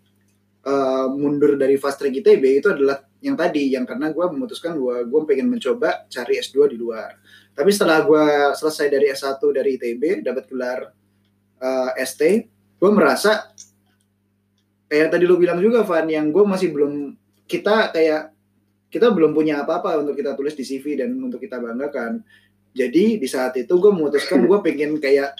uh, 0.66 1.07
mundur 1.14 1.55
dari 1.55 1.79
fast 1.79 2.02
track 2.02 2.12
ITB 2.20 2.61
itu 2.61 2.68
adalah 2.68 3.00
yang 3.22 3.38
tadi 3.38 3.72
yang 3.72 3.87
karena 3.87 4.11
gue 4.11 4.26
memutuskan 4.29 4.76
gue 4.76 5.07
gue 5.07 5.20
pengen 5.24 5.48
mencoba 5.48 6.05
cari 6.11 6.42
S2 6.42 6.74
di 6.74 6.76
luar. 6.76 7.16
Tapi 7.57 7.70
setelah 7.72 8.05
gue 8.05 8.24
selesai 8.59 8.87
dari 8.92 9.07
S1 9.09 9.40
dari 9.55 9.70
ITB 9.81 10.26
dapat 10.26 10.44
gelar 10.50 10.81
uh, 11.62 11.90
ST 11.96 12.22
gue 12.76 12.90
merasa 12.92 13.48
kayak 14.87 15.16
tadi 15.16 15.24
lu 15.24 15.40
bilang 15.40 15.59
juga 15.59 15.81
Van 15.83 16.05
yang 16.05 16.29
gue 16.29 16.44
masih 16.44 16.70
belum 16.70 17.16
kita 17.48 17.94
kayak 17.94 18.37
kita 18.92 19.11
belum 19.11 19.33
punya 19.35 19.64
apa-apa 19.64 19.98
untuk 19.98 20.14
kita 20.14 20.37
tulis 20.37 20.55
di 20.55 20.62
CV 20.62 21.00
dan 21.00 21.16
untuk 21.18 21.42
kita 21.42 21.59
banggakan. 21.59 22.22
Jadi 22.76 23.16
di 23.16 23.29
saat 23.29 23.57
itu 23.57 23.72
gue 23.72 23.92
memutuskan 23.92 24.44
gue 24.44 24.59
pengen 24.61 25.00
kayak 25.00 25.33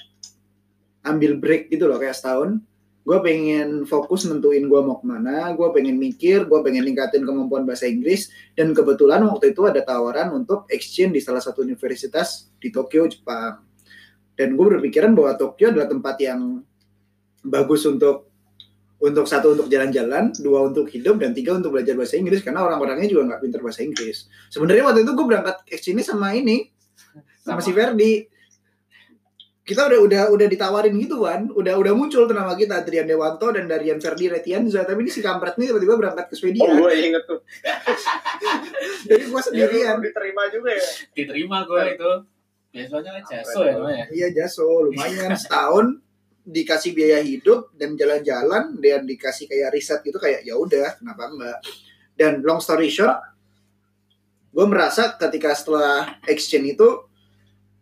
ambil 1.07 1.39
break 1.39 1.71
gitu 1.71 1.87
loh 1.87 2.01
kayak 2.01 2.17
setahun 2.17 2.59
gue 3.07 3.19
pengen 3.23 3.87
fokus 3.87 4.27
nentuin 4.27 4.66
gue 4.66 4.81
mau 4.83 4.99
ke 4.99 5.07
mana 5.07 5.55
gue 5.55 5.69
pengen 5.71 5.95
mikir 5.95 6.51
gue 6.51 6.59
pengen 6.66 6.83
ningkatin 6.83 7.23
kemampuan 7.23 7.62
bahasa 7.62 7.87
Inggris 7.87 8.35
dan 8.59 8.75
kebetulan 8.75 9.23
waktu 9.23 9.55
itu 9.55 9.62
ada 9.62 9.79
tawaran 9.87 10.35
untuk 10.35 10.66
exchange 10.66 11.14
di 11.14 11.23
salah 11.23 11.38
satu 11.38 11.62
universitas 11.62 12.51
di 12.59 12.75
Tokyo 12.75 13.07
Jepang 13.07 13.62
dan 14.35 14.59
gue 14.59 14.66
berpikiran 14.66 15.14
bahwa 15.14 15.38
Tokyo 15.38 15.71
adalah 15.71 15.87
tempat 15.87 16.19
yang 16.19 16.66
bagus 17.47 17.87
untuk 17.87 18.27
untuk 18.97 19.29
satu 19.29 19.53
untuk 19.53 19.69
jalan-jalan, 19.69 20.33
dua 20.40 20.73
untuk 20.73 20.88
hidup, 20.88 21.21
dan 21.21 21.37
tiga 21.37 21.53
untuk 21.53 21.77
belajar 21.77 21.92
bahasa 22.01 22.16
Inggris 22.16 22.40
karena 22.40 22.64
orang-orangnya 22.64 23.12
juga 23.12 23.29
nggak 23.29 23.40
pintar 23.45 23.61
bahasa 23.61 23.85
Inggris. 23.85 24.25
Sebenarnya 24.49 24.88
waktu 24.88 25.05
itu 25.05 25.12
gue 25.12 25.27
berangkat 25.29 25.57
exchange 25.69 26.09
sama 26.09 26.33
ini 26.33 26.73
sama, 27.45 27.61
sama 27.61 27.61
si 27.61 27.77
Ferdi 27.77 28.25
kita 29.66 29.90
udah 29.90 29.98
udah 29.98 30.22
udah 30.31 30.46
ditawarin 30.46 30.94
gitu 30.94 31.26
kan. 31.26 31.50
Udah 31.50 31.74
udah 31.74 31.90
muncul 31.90 32.31
tuh 32.31 32.37
nama 32.38 32.55
kita 32.55 32.87
Adrian 32.87 33.02
Dewanto 33.02 33.50
dan 33.50 33.66
Darian 33.66 33.98
Ferdi 33.98 34.31
Retianza. 34.31 34.87
Tapi 34.87 35.02
ini 35.02 35.11
si 35.11 35.18
kampret 35.18 35.59
nih 35.59 35.74
tiba-tiba 35.74 35.98
berangkat 35.98 36.31
ke 36.31 36.35
Swedia 36.38 36.62
oh 36.62 36.87
gue 36.87 36.92
inget 36.94 37.26
tuh. 37.26 37.42
Jadi 39.11 39.24
gue 39.26 39.42
sendirian. 39.42 39.98
Ya, 39.98 40.07
diterima 40.07 40.42
juga 40.55 40.70
ya? 40.70 40.87
Diterima 41.11 41.59
gue 41.66 41.83
itu. 41.98 42.12
Biasanya 42.70 43.11
kan 43.11 43.22
jaso 43.26 43.61
ya 43.66 43.74
namanya. 43.74 44.07
Iya 44.14 44.29
jaso 44.31 44.66
lumayan. 44.87 45.35
Setahun 45.35 45.87
dikasih 46.46 46.94
biaya 46.94 47.18
hidup 47.26 47.74
dan 47.74 47.98
jalan-jalan 47.98 48.79
dan 48.79 49.02
dikasih 49.02 49.50
kayak 49.50 49.74
riset 49.74 49.98
gitu 50.07 50.22
kayak 50.22 50.46
ya 50.46 50.55
udah 50.55 50.94
kenapa 50.94 51.26
enggak? 51.26 51.59
Dan 52.14 52.38
long 52.46 52.62
story 52.62 52.87
short 52.87 53.18
gue 54.55 54.66
merasa 54.70 55.18
ketika 55.18 55.52
setelah 55.59 56.22
exchange 56.31 56.79
itu 56.79 56.88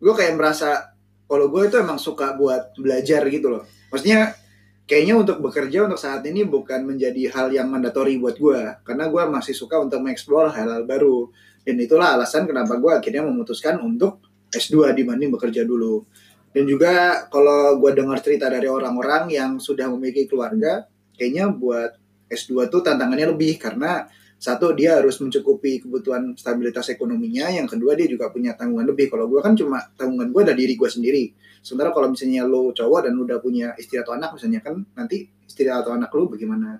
gue 0.00 0.14
kayak 0.16 0.32
merasa 0.34 0.93
kalau 1.34 1.50
gue 1.50 1.66
itu 1.66 1.76
emang 1.82 1.98
suka 1.98 2.38
buat 2.38 2.78
belajar 2.78 3.26
gitu 3.26 3.50
loh. 3.50 3.66
Maksudnya 3.90 4.38
kayaknya 4.86 5.18
untuk 5.18 5.42
bekerja 5.42 5.90
untuk 5.90 5.98
saat 5.98 6.22
ini 6.30 6.46
bukan 6.46 6.86
menjadi 6.86 7.34
hal 7.34 7.50
yang 7.50 7.66
mandatori 7.66 8.22
buat 8.22 8.38
gue 8.38 8.86
karena 8.86 9.10
gue 9.10 9.22
masih 9.26 9.50
suka 9.50 9.82
untuk 9.82 9.98
mengeksplor 9.98 10.54
hal-hal 10.54 10.86
baru. 10.86 11.34
Dan 11.66 11.82
itulah 11.82 12.14
alasan 12.14 12.46
kenapa 12.46 12.78
gue 12.78 12.92
akhirnya 12.94 13.26
memutuskan 13.26 13.82
untuk 13.82 14.22
S2 14.54 14.94
dibanding 14.94 15.34
bekerja 15.34 15.66
dulu. 15.66 16.06
Dan 16.54 16.70
juga 16.70 17.26
kalau 17.26 17.82
gue 17.82 17.90
dengar 17.98 18.22
cerita 18.22 18.46
dari 18.46 18.70
orang-orang 18.70 19.26
yang 19.34 19.58
sudah 19.58 19.90
memiliki 19.90 20.30
keluarga 20.30 20.86
kayaknya 21.18 21.50
buat 21.50 21.98
S2 22.30 22.70
tuh 22.70 22.86
tantangannya 22.86 23.34
lebih. 23.34 23.58
Karena 23.58 24.06
satu 24.44 24.76
dia 24.76 25.00
harus 25.00 25.16
mencukupi 25.24 25.80
kebutuhan 25.80 26.36
stabilitas 26.36 26.92
ekonominya. 26.92 27.48
Yang 27.48 27.76
kedua 27.76 27.96
dia 27.96 28.04
juga 28.04 28.28
punya 28.28 28.52
tanggungan 28.52 28.92
lebih. 28.92 29.08
Kalau 29.08 29.24
gue 29.24 29.40
kan 29.40 29.56
cuma 29.56 29.80
tanggungan 29.96 30.28
gue 30.28 30.42
dari 30.44 30.68
diri 30.68 30.74
gue 30.76 30.90
sendiri. 30.92 31.24
Sementara 31.64 31.96
kalau 31.96 32.12
misalnya 32.12 32.44
lo 32.44 32.76
cowok 32.76 33.08
dan 33.08 33.16
lo 33.16 33.24
udah 33.24 33.40
punya 33.40 33.72
istri 33.80 33.96
atau 33.96 34.12
anak 34.12 34.36
misalnya 34.36 34.60
kan 34.60 34.84
nanti 34.92 35.24
istri 35.48 35.64
atau 35.64 35.96
anak 35.96 36.12
lo 36.12 36.28
bagaimana? 36.28 36.76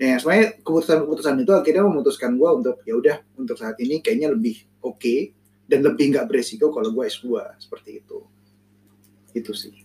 Nah 0.00 0.16
sebenarnya 0.16 0.64
keputusan-keputusan 0.64 1.44
itu 1.44 1.52
akhirnya 1.52 1.84
memutuskan 1.84 2.40
gue 2.40 2.48
untuk 2.48 2.80
ya 2.88 2.96
udah 2.96 3.16
untuk 3.36 3.60
saat 3.60 3.76
ini 3.84 4.00
kayaknya 4.00 4.32
lebih 4.32 4.64
oke 4.80 4.96
okay, 4.96 5.36
dan 5.68 5.84
lebih 5.84 6.08
nggak 6.08 6.24
beresiko 6.24 6.72
kalau 6.72 6.88
gue 6.88 7.04
S2 7.04 7.36
seperti 7.60 8.00
itu. 8.00 8.24
Itu 9.36 9.52
sih. 9.52 9.76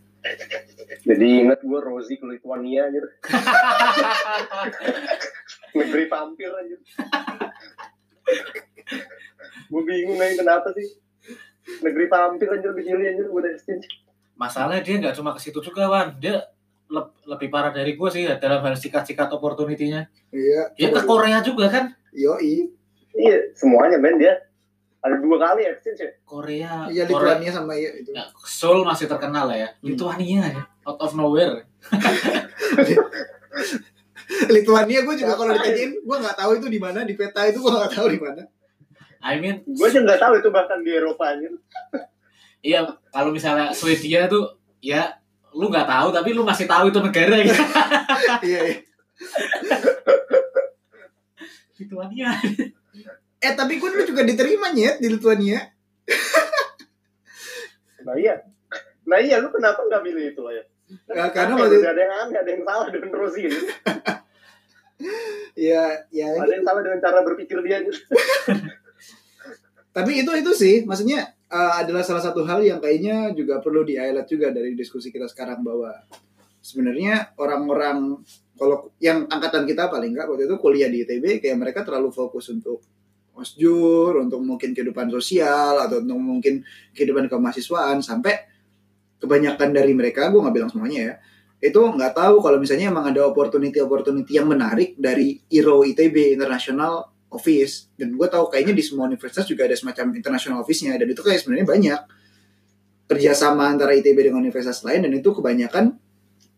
Jadi 1.04 1.28
inget 1.44 1.60
gue 1.64 1.80
Rosie 1.84 2.20
ke 2.20 2.26
Lithuania 2.28 2.92
gitu 2.92 3.08
negeri 5.76 6.04
vampir 6.10 6.50
aja. 6.50 6.78
Gue 9.70 9.82
bingung 9.86 10.18
nih 10.18 10.38
kenapa 10.38 10.74
sih? 10.74 10.98
Negeri 11.86 12.06
vampir 12.10 12.50
aja 12.50 12.68
lebih 12.74 12.84
pilih 12.86 13.06
aja 13.06 13.24
gue 13.30 13.42
exchange. 13.54 13.86
Masalahnya 14.40 14.82
dia 14.82 14.96
nggak 14.98 15.16
cuma 15.20 15.36
ke 15.36 15.42
situ 15.44 15.60
juga 15.62 15.92
Wan. 15.92 16.18
Dia 16.18 16.42
le 16.90 17.02
lebih 17.30 17.54
parah 17.54 17.70
dari 17.70 17.94
gue 17.94 18.10
sih 18.10 18.26
dalam 18.42 18.66
hal 18.66 18.74
sikat-sikat 18.74 19.30
opportunity-nya. 19.30 20.10
Iya. 20.34 20.74
Dia 20.74 20.90
ke 20.90 21.02
Korea 21.06 21.38
juga 21.46 21.70
kan? 21.70 21.94
Yoi. 22.16 22.74
Iya 23.14 23.54
semuanya 23.54 24.02
men 24.02 24.18
dia. 24.18 24.34
Ada 25.00 25.16
dua 25.24 25.40
kali 25.40 25.64
exchange 25.64 26.02
ya? 26.02 26.12
Korea 26.28 26.92
iya 26.92 27.08
Lithuania 27.08 27.52
sama 27.54 27.72
iya 27.78 27.94
itu. 27.96 28.12
Ya, 28.12 28.28
Seoul 28.44 28.84
masih 28.84 29.08
terkenal 29.08 29.48
ya. 29.54 29.72
Hmm. 29.80 29.94
Lithuania 29.94 30.44
ya. 30.50 30.64
Out 30.84 31.00
of 31.00 31.16
nowhere 31.16 31.64
Lithuania 34.54 35.02
gue 35.02 35.16
juga 35.18 35.34
kalau 35.34 35.52
ditanyain 35.58 35.92
gue 35.98 36.18
nggak 36.22 36.38
tahu 36.38 36.52
itu 36.62 36.68
di 36.70 36.80
mana 36.80 37.02
di 37.02 37.18
peta 37.18 37.50
itu 37.50 37.58
gue 37.58 37.72
nggak 37.74 37.94
tahu 37.94 38.08
di 38.14 38.20
mana. 38.22 38.44
I 39.20 39.36
mean, 39.42 39.66
gue 39.66 39.88
juga 39.90 40.06
nggak 40.06 40.22
tahu 40.22 40.34
itu 40.40 40.50
bahkan 40.54 40.80
di 40.80 40.92
Eropa 40.96 41.36
aja. 41.36 41.50
iya, 42.64 42.80
kalau 43.12 43.36
misalnya 43.36 43.74
Swedia 43.74 44.32
tuh 44.32 44.56
ya 44.80 45.12
lu 45.52 45.68
nggak 45.68 45.90
tahu 45.90 46.08
tapi 46.14 46.30
lu 46.32 46.46
masih 46.46 46.70
tahu 46.70 46.94
itu 46.94 47.00
negara 47.02 47.36
gitu. 47.42 47.64
iya, 48.48 48.60
iya. 48.70 48.78
Lithuania. 51.80 52.30
eh 53.40 53.54
tapi 53.56 53.80
gue 53.80 53.90
dulu 53.92 54.04
juga 54.04 54.22
diterima 54.24 54.72
nyet 54.72 55.02
di 55.02 55.08
Lithuania. 55.10 55.60
nah 58.00 58.16
iya, 58.16 58.42
nah 59.04 59.20
iya 59.20 59.38
lu 59.44 59.52
kenapa 59.52 59.84
nggak 59.84 60.04
pilih 60.06 60.26
itu 60.32 60.42
ya? 60.54 60.64
Nah, 60.90 61.30
karena 61.30 61.54
waktu 61.54 61.86
ada 61.86 62.02
yang 62.02 62.14
aneh, 62.26 62.38
ada 62.42 62.50
yang 62.50 62.64
salah 62.66 62.88
dengan 62.90 63.10
Rosi 63.14 63.46
gitu. 63.46 63.58
ya, 65.56 65.84
ya. 66.12 66.28
Ada 66.36 66.60
yang 66.60 66.66
salah 66.66 66.82
dengan 66.84 67.00
cara 67.00 67.20
berpikir 67.24 67.58
dia. 67.64 67.80
Tapi 69.96 70.12
itu 70.22 70.32
itu 70.38 70.52
sih, 70.54 70.76
maksudnya 70.86 71.34
uh, 71.50 71.82
adalah 71.82 72.06
salah 72.06 72.22
satu 72.22 72.46
hal 72.46 72.62
yang 72.62 72.80
kayaknya 72.80 73.34
juga 73.34 73.58
perlu 73.60 73.84
di 73.84 73.98
highlight 73.98 74.30
juga 74.30 74.54
dari 74.54 74.78
diskusi 74.78 75.10
kita 75.10 75.26
sekarang 75.26 75.66
bahwa 75.66 75.92
sebenarnya 76.62 77.34
orang-orang 77.40 78.22
kalau 78.60 78.92
yang 79.00 79.24
angkatan 79.32 79.64
kita 79.64 79.88
paling 79.88 80.14
enggak 80.14 80.28
waktu 80.28 80.46
itu 80.46 80.56
kuliah 80.60 80.92
di 80.92 81.08
ITB 81.08 81.40
kayak 81.40 81.58
mereka 81.58 81.82
terlalu 81.88 82.12
fokus 82.12 82.52
untuk 82.52 82.84
osjur, 83.40 84.20
untuk 84.20 84.44
mungkin 84.44 84.76
kehidupan 84.76 85.08
sosial 85.08 85.80
atau 85.80 86.04
untuk 86.04 86.20
mungkin 86.20 86.60
kehidupan 86.92 87.32
kemahasiswaan 87.32 88.04
sampai 88.04 88.36
kebanyakan 89.20 89.72
dari 89.72 89.96
mereka 89.96 90.28
gue 90.28 90.40
nggak 90.40 90.56
bilang 90.56 90.72
semuanya 90.72 91.00
ya 91.00 91.14
itu 91.60 91.76
nggak 91.76 92.16
tahu 92.16 92.40
kalau 92.40 92.56
misalnya 92.56 92.88
emang 92.88 93.12
ada 93.12 93.28
opportunity 93.28 93.84
opportunity 93.84 94.40
yang 94.40 94.48
menarik 94.48 94.96
dari 94.96 95.44
IRO 95.52 95.84
ITB 95.84 96.32
International 96.32 97.12
Office. 97.28 97.92
Dan 98.00 98.16
gue 98.16 98.28
tahu 98.32 98.48
kayaknya 98.48 98.72
di 98.72 98.84
semua 98.84 99.12
universitas 99.12 99.44
juga 99.44 99.68
ada 99.68 99.76
semacam 99.76 100.16
international 100.16 100.64
office-nya. 100.64 100.96
Dan 100.96 101.12
itu 101.12 101.20
kayak 101.20 101.44
sebenarnya 101.44 101.68
banyak. 101.68 102.02
Kerjasama 103.10 103.68
antara 103.68 103.92
ITB 103.98 104.32
dengan 104.32 104.40
universitas 104.46 104.86
lain 104.86 105.10
dan 105.10 105.12
itu 105.18 105.34
kebanyakan 105.34 105.98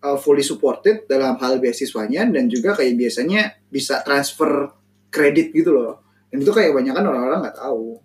uh, 0.03 0.19
fully 0.19 0.43
supported 0.43 1.07
dalam 1.07 1.39
hal 1.39 1.63
beasiswanya 1.63 2.27
dan 2.27 2.51
juga 2.51 2.75
kayak 2.75 2.99
biasanya 2.99 3.55
bisa 3.71 4.03
transfer 4.03 4.69
kredit 5.07 5.55
gitu 5.55 5.71
loh. 5.73 6.03
Dan 6.27 6.43
itu 6.43 6.51
kayak 6.51 6.75
kebanyakan 6.75 7.03
orang-orang 7.07 7.39
nggak 7.47 7.57
tahu. 7.57 8.03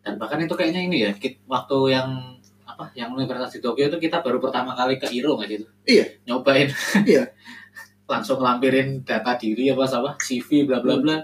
Dan 0.00 0.16
bahkan 0.16 0.40
itu 0.40 0.54
kayaknya 0.56 0.80
ini 0.86 0.96
ya 1.04 1.12
waktu 1.44 1.78
yang 1.92 2.39
apa? 2.80 2.86
Yang 2.96 3.08
Universitas 3.20 3.52
di 3.52 3.60
Tokyo 3.60 3.84
itu 3.92 3.98
kita 4.00 4.24
baru 4.24 4.40
pertama 4.40 4.72
kali 4.72 4.96
ke 4.96 5.12
Iro 5.12 5.36
nggak 5.36 5.48
gitu 5.52 5.66
iya. 5.84 6.04
Nyobain. 6.24 6.72
Iya. 7.04 7.28
Langsung 8.10 8.40
lampirin 8.40 9.04
data 9.04 9.36
diri 9.36 9.68
apa 9.68 9.84
apa 9.84 10.16
CV 10.16 10.64
bla 10.64 10.80
bla 10.80 10.96
bla. 10.96 11.20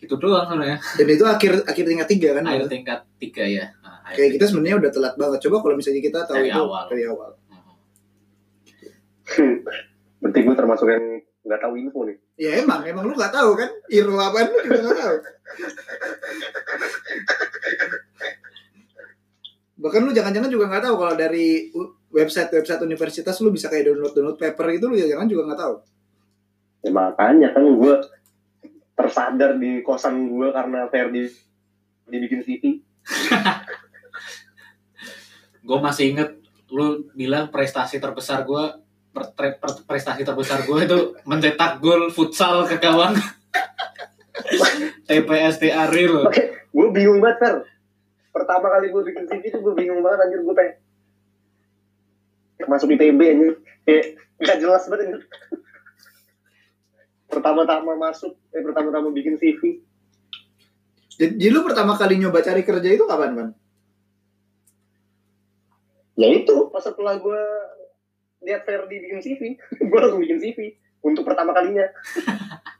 Itu 0.00 0.16
doang 0.16 0.48
sebenarnya. 0.48 0.80
Dan 0.80 1.06
itu 1.12 1.24
akhir 1.28 1.52
akhir 1.68 1.84
tingkat 1.84 2.08
tiga 2.08 2.28
kan? 2.40 2.42
Akhir 2.48 2.66
tingkat 2.72 3.00
tiga 3.20 3.44
ya. 3.44 3.68
Nah, 3.84 4.00
kayak 4.16 4.40
kita 4.40 4.44
sebenarnya 4.48 4.76
udah 4.80 4.90
telat 4.90 5.14
banget. 5.20 5.38
Coba 5.44 5.56
kalau 5.60 5.74
misalnya 5.76 6.00
kita 6.00 6.18
tahu 6.24 6.36
dari 6.40 6.48
itu 6.48 6.58
awal. 6.58 6.84
dari 6.88 7.04
awal. 7.04 7.30
Berarti 10.18 10.38
gue 10.40 10.54
termasuk 10.56 10.86
yang 10.88 11.04
nggak 11.44 11.60
tahu 11.60 11.72
info 11.76 12.00
nih. 12.08 12.16
Ya 12.38 12.50
emang 12.62 12.82
emang 12.86 13.04
lu 13.06 13.14
nggak 13.14 13.34
tahu 13.34 13.54
kan? 13.54 13.70
Iro 13.92 14.16
apa? 14.16 14.38
Lu 14.48 14.58
juga 14.64 14.78
nggak 14.88 14.98
tahu 14.98 15.14
bahkan 19.78 20.02
lu 20.02 20.10
jangan-jangan 20.10 20.50
juga 20.50 20.66
nggak 20.66 20.84
tahu 20.84 20.94
kalau 20.98 21.14
dari 21.14 21.70
website 22.10 22.50
website 22.50 22.82
universitas 22.82 23.38
lu 23.38 23.48
bisa 23.48 23.70
kayak 23.70 23.88
download 23.88 24.10
download 24.10 24.38
paper 24.38 24.66
itu 24.74 24.84
lu 24.90 24.98
jangan 24.98 25.30
juga 25.30 25.42
nggak 25.48 25.60
tahu. 25.60 25.74
Ya 26.82 26.90
makanya 26.90 27.48
kan 27.54 27.62
gue 27.62 27.94
tersadar 28.94 29.54
di 29.56 29.80
kosan 29.82 30.26
gue 30.26 30.48
karena 30.50 30.90
Ferdi 30.90 31.30
dibikin 32.10 32.42
CV 32.42 32.62
gue 35.68 35.78
masih 35.78 36.16
inget 36.16 36.30
lu 36.68 37.06
bilang 37.14 37.52
prestasi 37.52 38.00
terbesar 38.00 38.42
gue 38.42 38.64
per- 39.12 39.32
per- 39.36 39.84
prestasi 39.86 40.24
terbesar 40.24 40.64
gue 40.64 40.78
itu 40.82 40.98
mencetak 41.22 41.78
gol 41.78 42.10
futsal 42.10 42.66
ke 42.66 42.80
gawang 42.80 43.14
TPSTA 45.08 45.90
Real 45.90 46.26
Oke, 46.26 46.42
gue 46.68 46.86
bingung 46.90 47.18
banget, 47.18 47.38
Fer. 47.38 47.54
Pertama 48.30 48.66
kali 48.68 48.92
gue 48.92 49.02
bikin 49.12 49.24
CV 49.26 49.42
tuh 49.50 49.60
gue 49.64 49.74
bingung 49.74 50.00
banget 50.04 50.28
anjir 50.28 50.40
gue 50.44 50.54
pengen 50.54 50.76
masuk 52.68 52.92
ITB 52.92 53.20
anjir. 53.22 53.54
Kayak 53.88 54.04
gak 54.42 54.58
jelas 54.60 54.82
banget 54.86 55.04
anjir. 55.08 55.22
Pertama-tama 57.28 57.92
masuk, 57.96 58.34
eh 58.52 58.62
pertama-tama 58.64 59.12
bikin 59.12 59.36
CV. 59.36 59.84
Jadi, 61.18 61.34
jadi 61.34 61.50
lu 61.50 61.66
pertama 61.66 61.98
kali 61.98 62.16
nyoba 62.18 62.40
cari 62.40 62.62
kerja 62.62 62.88
itu 62.94 63.04
kapan, 63.04 63.34
Pan? 63.34 63.48
Ya 66.18 66.34
itu, 66.34 66.70
pas 66.74 66.82
setelah 66.82 67.18
gue 67.18 67.42
lihat 68.42 68.66
Ferdi 68.66 68.96
bikin 69.02 69.20
CV, 69.22 69.42
gue 69.90 69.98
langsung 69.98 70.22
bikin 70.22 70.38
CV 70.38 70.78
untuk 71.02 71.26
pertama 71.26 71.54
kalinya. 71.54 71.86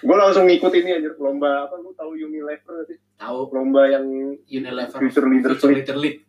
gue 0.00 0.16
langsung 0.16 0.44
ngikut 0.46 0.72
ini 0.74 0.90
anjir 0.96 1.12
lomba 1.16 1.68
apa 1.68 1.76
lu 1.76 1.92
tahu 1.92 2.16
Unilever 2.16 2.72
nggak 2.72 2.86
sih? 2.88 2.98
Tahu. 3.16 3.38
Lomba 3.52 3.82
yang 3.86 4.04
Unilever. 4.42 4.98
Future 4.98 5.26
Leaders 5.26 5.58
Future. 5.58 5.70
Leader 5.70 5.96
League. 5.96 6.20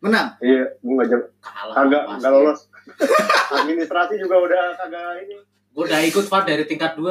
Menang. 0.00 0.36
iya 0.38 0.68
gue 0.76 0.92
nggak 0.92 1.08
jago 1.08 1.26
kalah 1.40 1.74
kagak 1.78 2.02
nggak 2.18 2.30
lolos. 2.30 2.60
Administrasi 3.58 4.14
juga 4.18 4.36
udah 4.38 4.64
kagak 4.76 5.24
ini. 5.24 5.36
Gue 5.70 5.84
udah 5.84 6.00
ikut 6.02 6.24
Pak 6.24 6.42
dari 6.44 6.64
tingkat 6.64 6.92
2 6.94 7.08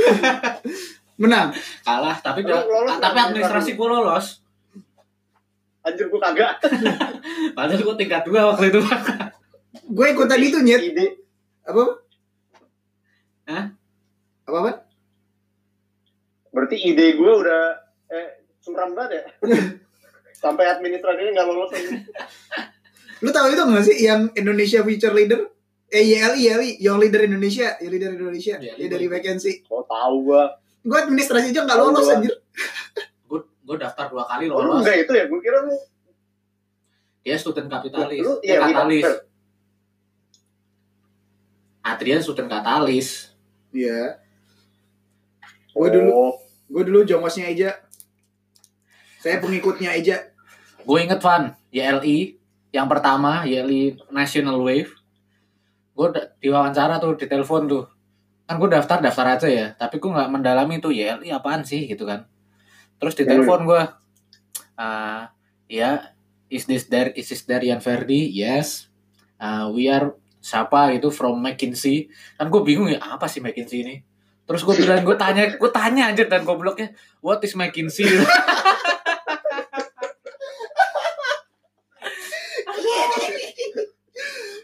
Menang. 1.20 1.52
kalah 1.82 2.16
tapi 2.20 2.44
udah- 2.44 2.64
lolos 2.64 2.96
tapi 2.96 3.18
administrasi 3.18 3.70
gue 3.74 3.88
lolos. 3.88 4.26
Anjir 5.80 6.06
gue 6.06 6.20
kagak. 6.20 6.60
Padahal 7.56 7.80
gue 7.80 7.96
tingkat 7.96 8.22
2 8.24 8.36
waktu 8.36 8.64
itu 8.68 8.80
Gue 9.90 10.06
ikutan 10.10 10.38
itu, 10.38 10.58
Nyet. 10.60 10.82
ide 10.84 11.06
Apa? 11.70 11.82
Hah? 13.46 13.64
Apa, 14.46 14.58
Pan? 14.66 14.76
berarti 16.50 16.76
ide 16.82 17.14
gue 17.14 17.30
udah 17.30 17.62
eh 18.10 18.42
suram 18.58 18.90
banget 18.92 19.22
ya 19.22 19.24
sampai 20.42 20.66
administrasinya 20.66 21.30
nggak 21.30 21.46
lolos 21.46 21.70
ini 21.78 22.02
Lu 23.20 23.28
tahu 23.28 23.52
itu 23.52 23.60
nggak 23.60 23.84
sih 23.84 23.96
yang 24.00 24.32
Indonesia 24.32 24.80
Future 24.80 25.12
Leader? 25.12 25.44
Eh 25.92 26.00
YLI, 26.08 26.40
YLI, 26.40 26.70
Young 26.80 26.96
Leader 26.96 27.28
Indonesia, 27.28 27.76
Young 27.76 27.92
Leader 27.92 28.16
Indonesia. 28.16 28.56
Ya 28.56 28.72
dari 28.80 29.06
vacancy. 29.12 29.60
oh 29.68 29.84
tahu 29.84 30.32
gue 30.32 30.42
Gue 30.88 30.98
administrasi 31.04 31.52
aja 31.52 31.68
nggak 31.68 31.78
lolos 31.78 32.00
gua. 32.00 32.16
anjir. 32.16 32.32
gue 33.28 33.40
gue 33.44 33.76
daftar 33.76 34.08
dua 34.08 34.24
kali 34.24 34.48
oh, 34.48 34.56
lolos 34.64 34.80
enggak 34.80 35.04
itu 35.04 35.12
ya 35.12 35.24
gue 35.28 35.40
kira 35.44 35.58
lu 35.68 35.76
dia 37.20 37.36
student 37.36 37.68
kapitalis 37.68 38.24
lu 38.24 38.32
iya 38.40 38.58
katalis 38.64 39.04
Fer. 39.04 39.14
Adrian 41.80 42.20
student 42.20 42.48
katalis. 42.48 43.32
Iya. 43.72 44.20
Gue 45.72 45.88
dulu, 45.88 46.10
Oh, 46.10 46.32
gue 46.68 46.82
dulu 46.84 47.00
jongosnya 47.06 47.48
Eja. 47.48 47.70
Saya 49.20 49.40
pengikutnya 49.40 49.92
Eja. 49.96 50.32
gue 50.80 50.96
inget 50.96 51.20
Van 51.20 51.52
YLI 51.68 52.40
yang 52.72 52.88
pertama 52.88 53.44
YLI 53.44 54.00
National 54.08 54.56
Wave. 54.58 54.90
Gue 55.92 56.08
diwawancara 56.40 56.96
tuh 56.96 57.14
di 57.20 57.28
telepon 57.28 57.68
tuh. 57.68 57.84
Kan 58.48 58.56
gue 58.56 58.68
daftar 58.72 58.98
daftar 59.04 59.36
aja 59.36 59.48
ya. 59.48 59.66
Tapi 59.76 60.00
gue 60.00 60.10
nggak 60.10 60.30
mendalami 60.32 60.80
tuh 60.80 60.90
YLI 60.90 61.28
apaan 61.30 61.62
sih 61.62 61.84
gitu 61.84 62.08
kan. 62.08 62.24
Terus 62.96 63.14
di 63.14 63.24
telepon 63.28 63.68
gue 63.68 63.82
ah 64.80 65.28
ya 65.68 66.16
is 66.48 66.64
this 66.64 66.88
there 66.88 67.12
is 67.12 67.28
this 67.28 67.44
Darian 67.44 67.78
Ferdi? 67.84 68.26
Yes. 68.32 68.88
Ah, 69.40 69.68
we 69.72 69.88
are 69.88 70.16
siapa 70.40 70.96
gitu 70.96 71.12
from 71.12 71.38
McKinsey. 71.38 72.08
Kan 72.40 72.48
gue 72.48 72.60
bingung 72.64 72.88
ya 72.88 72.98
apa 72.98 73.28
sih 73.28 73.44
McKinsey 73.44 73.84
ini? 73.84 74.00
Terus 74.48 74.66
gue 74.66 74.74
bilang 74.82 75.04
gue 75.06 75.14
tanya 75.14 75.46
gue 75.54 75.70
tanya 75.70 76.10
anjir 76.10 76.26
dan 76.26 76.42
gobloknya 76.42 76.90
what 77.22 77.38
is 77.44 77.54
McKinsey? 77.54 78.08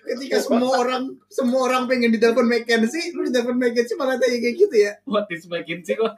Ketika 0.07 0.39
semua 0.43 0.81
orang 0.81 1.19
semua 1.31 1.61
orang 1.71 1.87
pengen 1.87 2.11
ditelepon 2.11 2.49
McKenzie, 2.49 3.13
lu 3.15 3.29
ditelepon 3.29 3.61
McKenzie 3.61 3.95
malah 3.95 4.17
tanya 4.19 4.43
kayak 4.43 4.57
gitu 4.59 4.75
ya. 4.75 4.97
what 5.07 5.29
is 5.31 5.47
McKinsey? 5.47 5.95
Kok 5.95 6.15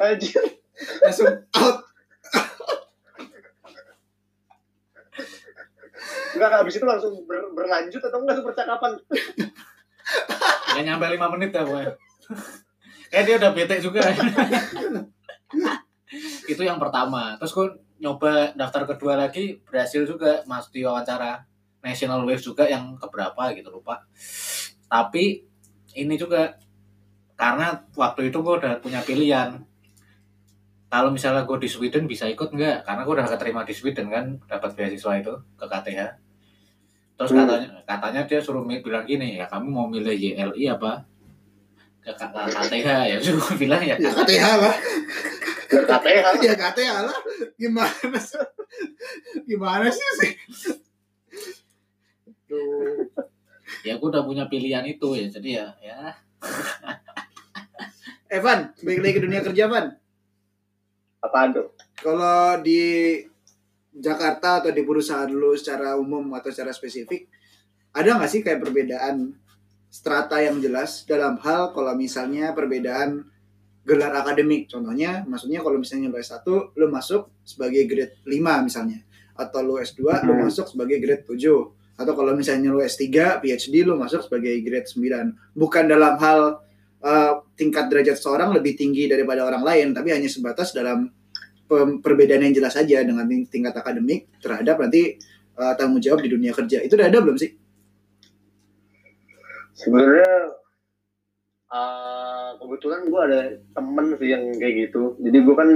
anjir. 0.00 0.42
Langsung 1.00 1.26
out. 1.56 1.85
Enggak, 6.36 6.50
habis 6.62 6.74
itu 6.76 6.86
langsung 6.86 7.12
ber- 7.24 7.50
berlanjut 7.56 8.02
atau 8.02 8.18
enggak 8.20 8.36
tuh 8.40 8.46
percakapan? 8.46 8.92
Gak 10.76 10.84
nyampe 10.84 11.06
5 11.08 11.32
menit 11.34 11.50
ya 11.50 11.62
gue 11.64 11.82
Kayak 13.08 13.24
dia 13.24 13.34
udah 13.38 13.50
bete 13.54 13.76
juga. 13.80 14.00
Itu 16.50 16.62
yang 16.66 16.76
pertama. 16.76 17.38
Terus 17.38 17.52
gue 17.54 17.66
nyoba 18.02 18.52
daftar 18.58 18.82
kedua 18.84 19.14
lagi 19.16 19.62
Berhasil 19.62 20.02
juga. 20.04 20.42
Masuk 20.44 20.74
di 20.74 20.82
wawancara 20.82 21.46
National 21.80 22.26
Wave 22.26 22.42
juga 22.42 22.66
yang 22.66 22.98
keberapa 22.98 23.54
gitu 23.54 23.70
lupa. 23.70 24.02
Tapi 24.90 25.46
ini 25.96 26.14
juga 26.18 26.54
Karena 27.36 27.68
waktu 27.92 28.32
itu 28.32 28.40
gue 28.40 28.54
udah 28.64 28.80
punya 28.80 29.04
pilihan 29.04 29.60
kalau 30.86 31.10
misalnya 31.10 31.42
gue 31.42 31.58
di 31.58 31.68
Sweden 31.68 32.06
bisa 32.06 32.30
ikut 32.30 32.54
nggak? 32.54 32.86
Karena 32.86 33.02
gue 33.02 33.14
udah 33.18 33.26
keterima 33.26 33.66
di 33.66 33.74
Sweden 33.74 34.06
kan, 34.08 34.38
dapat 34.46 34.70
beasiswa 34.78 35.12
itu 35.18 35.34
ke 35.58 35.64
KTH. 35.66 36.00
Terus 37.16 37.30
Hmm. 37.32 37.38
katanya 37.48 37.68
katanya 37.88 38.20
dia 38.28 38.40
suruh 38.44 38.60
bilang 38.62 39.08
gini 39.08 39.40
ya 39.40 39.48
kamu 39.48 39.66
mau 39.72 39.88
milih 39.88 40.12
YLI 40.12 40.68
apa 40.68 41.00
ke 42.04 42.12
KTH 42.12 42.88
ya 43.08 43.16
Terus 43.18 43.40
gue 43.40 43.56
bilang 43.56 43.80
ya 43.80 43.96
Ya 43.96 44.10
KTH 44.12 44.44
lah. 44.60 44.74
Ke 45.66 45.80
KTH. 45.82 46.24
Ya 46.44 46.54
KTH 46.54 46.92
lah. 47.08 47.18
Gimana 47.56 48.18
sih? 48.20 48.38
Gimana 49.48 49.88
sih 49.88 50.08
sih? 50.20 50.32
Tuh. 52.46 53.10
ya 53.82 53.98
gue 53.98 54.06
udah 54.06 54.22
punya 54.22 54.46
pilihan 54.46 54.86
itu 54.86 55.18
ya 55.18 55.26
jadi 55.26 55.48
ya 55.50 55.66
ya 55.82 55.98
Evan, 58.26 58.70
balik 58.82 59.00
lagi 59.02 59.14
ke 59.14 59.22
dunia 59.22 59.40
kerja, 59.42 59.64
Van. 59.70 59.86
Apaan 61.22 61.50
tuh? 61.56 61.72
Kalau 61.96 62.60
di 62.60 63.16
Jakarta 63.96 64.60
atau 64.60 64.70
di 64.70 64.82
perusahaan 64.84 65.28
lu 65.28 65.56
secara 65.56 65.96
umum 65.96 66.36
atau 66.36 66.52
secara 66.52 66.70
spesifik, 66.76 67.26
ada 67.96 68.20
nggak 68.20 68.28
sih 68.30 68.40
kayak 68.44 68.60
perbedaan 68.60 69.32
strata 69.88 70.36
yang 70.44 70.60
jelas 70.60 71.08
dalam 71.08 71.40
hal 71.40 71.72
kalau 71.72 71.96
misalnya 71.96 72.52
perbedaan 72.52 73.24
gelar 73.88 74.12
akademik? 74.12 74.68
Contohnya, 74.68 75.24
maksudnya 75.24 75.64
kalau 75.64 75.80
misalnya 75.80 76.12
lu 76.12 76.18
S1, 76.20 76.44
lu 76.76 76.86
masuk 76.92 77.32
sebagai 77.46 77.88
grade 77.88 78.20
5 78.28 78.66
misalnya. 78.66 79.00
Atau 79.32 79.64
lu 79.64 79.80
S2, 79.80 80.26
lu 80.26 80.36
Hmm. 80.36 80.44
masuk 80.44 80.68
sebagai 80.68 81.00
grade 81.00 81.24
7. 81.24 81.72
Atau 81.96 82.12
kalau 82.12 82.36
misalnya 82.36 82.68
lu 82.68 82.84
S3, 82.84 83.40
PhD, 83.40 83.80
lu 83.88 83.96
masuk 83.96 84.20
sebagai 84.20 84.52
grade 84.60 84.84
9. 84.90 85.32
Bukan 85.56 85.88
dalam 85.88 86.20
hal 86.20 86.60
eh, 87.00 87.32
tingkat 87.56 87.88
derajat 87.88 88.20
seorang 88.20 88.52
lebih 88.52 88.76
tinggi 88.76 89.08
daripada 89.08 89.42
orang 89.42 89.64
lain, 89.64 89.86
tapi 89.96 90.12
hanya 90.12 90.28
sebatas 90.28 90.76
dalam 90.76 91.08
perbedaan 92.04 92.46
yang 92.46 92.54
jelas 92.54 92.76
saja 92.78 93.02
dengan 93.02 93.26
ting- 93.26 93.48
tingkat 93.50 93.74
akademik 93.74 94.30
terhadap 94.38 94.78
nanti 94.78 95.18
eh, 95.56 95.74
tanggung 95.80 96.04
jawab 96.04 96.20
di 96.22 96.30
dunia 96.30 96.52
kerja. 96.52 96.84
Itu 96.84 96.94
udah 97.00 97.08
ada 97.08 97.18
belum 97.18 97.40
sih? 97.40 97.50
Sebenarnya 99.72 100.52
eh, 101.72 102.48
kebetulan 102.60 103.08
gue 103.08 103.20
ada 103.24 103.40
temen 103.72 104.06
sih 104.20 104.28
yang 104.30 104.44
kayak 104.54 104.74
gitu. 104.88 105.16
Jadi 105.18 105.38
gue 105.40 105.54
kan 105.56 105.70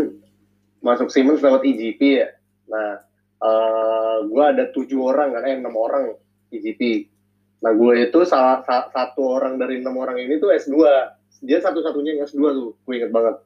masuk 0.85 1.09
Siemens 1.09 1.41
lewat 1.43 1.65
IGP 1.65 2.01
ya. 2.23 2.29
Nah, 2.71 3.03
eh 3.41 4.17
gue 4.29 4.45
ada 4.45 4.69
tujuh 4.69 5.01
orang 5.01 5.33
kan, 5.33 5.43
eh 5.49 5.57
enam 5.57 5.75
orang 5.75 6.13
IGP. 6.53 7.09
Nah, 7.61 7.73
gue 7.77 8.09
itu 8.09 8.21
salah 8.25 8.65
sa- 8.65 8.89
satu 8.89 9.21
orang 9.27 9.61
dari 9.61 9.81
enam 9.81 9.97
orang 9.97 10.17
ini 10.17 10.41
tuh 10.41 10.53
S2. 10.55 10.77
Dia 11.41 11.63
satu-satunya 11.63 12.19
yang 12.19 12.27
S2 12.27 12.43
tuh, 12.53 12.71
gue 12.75 12.95
inget 12.95 13.13
banget. 13.15 13.39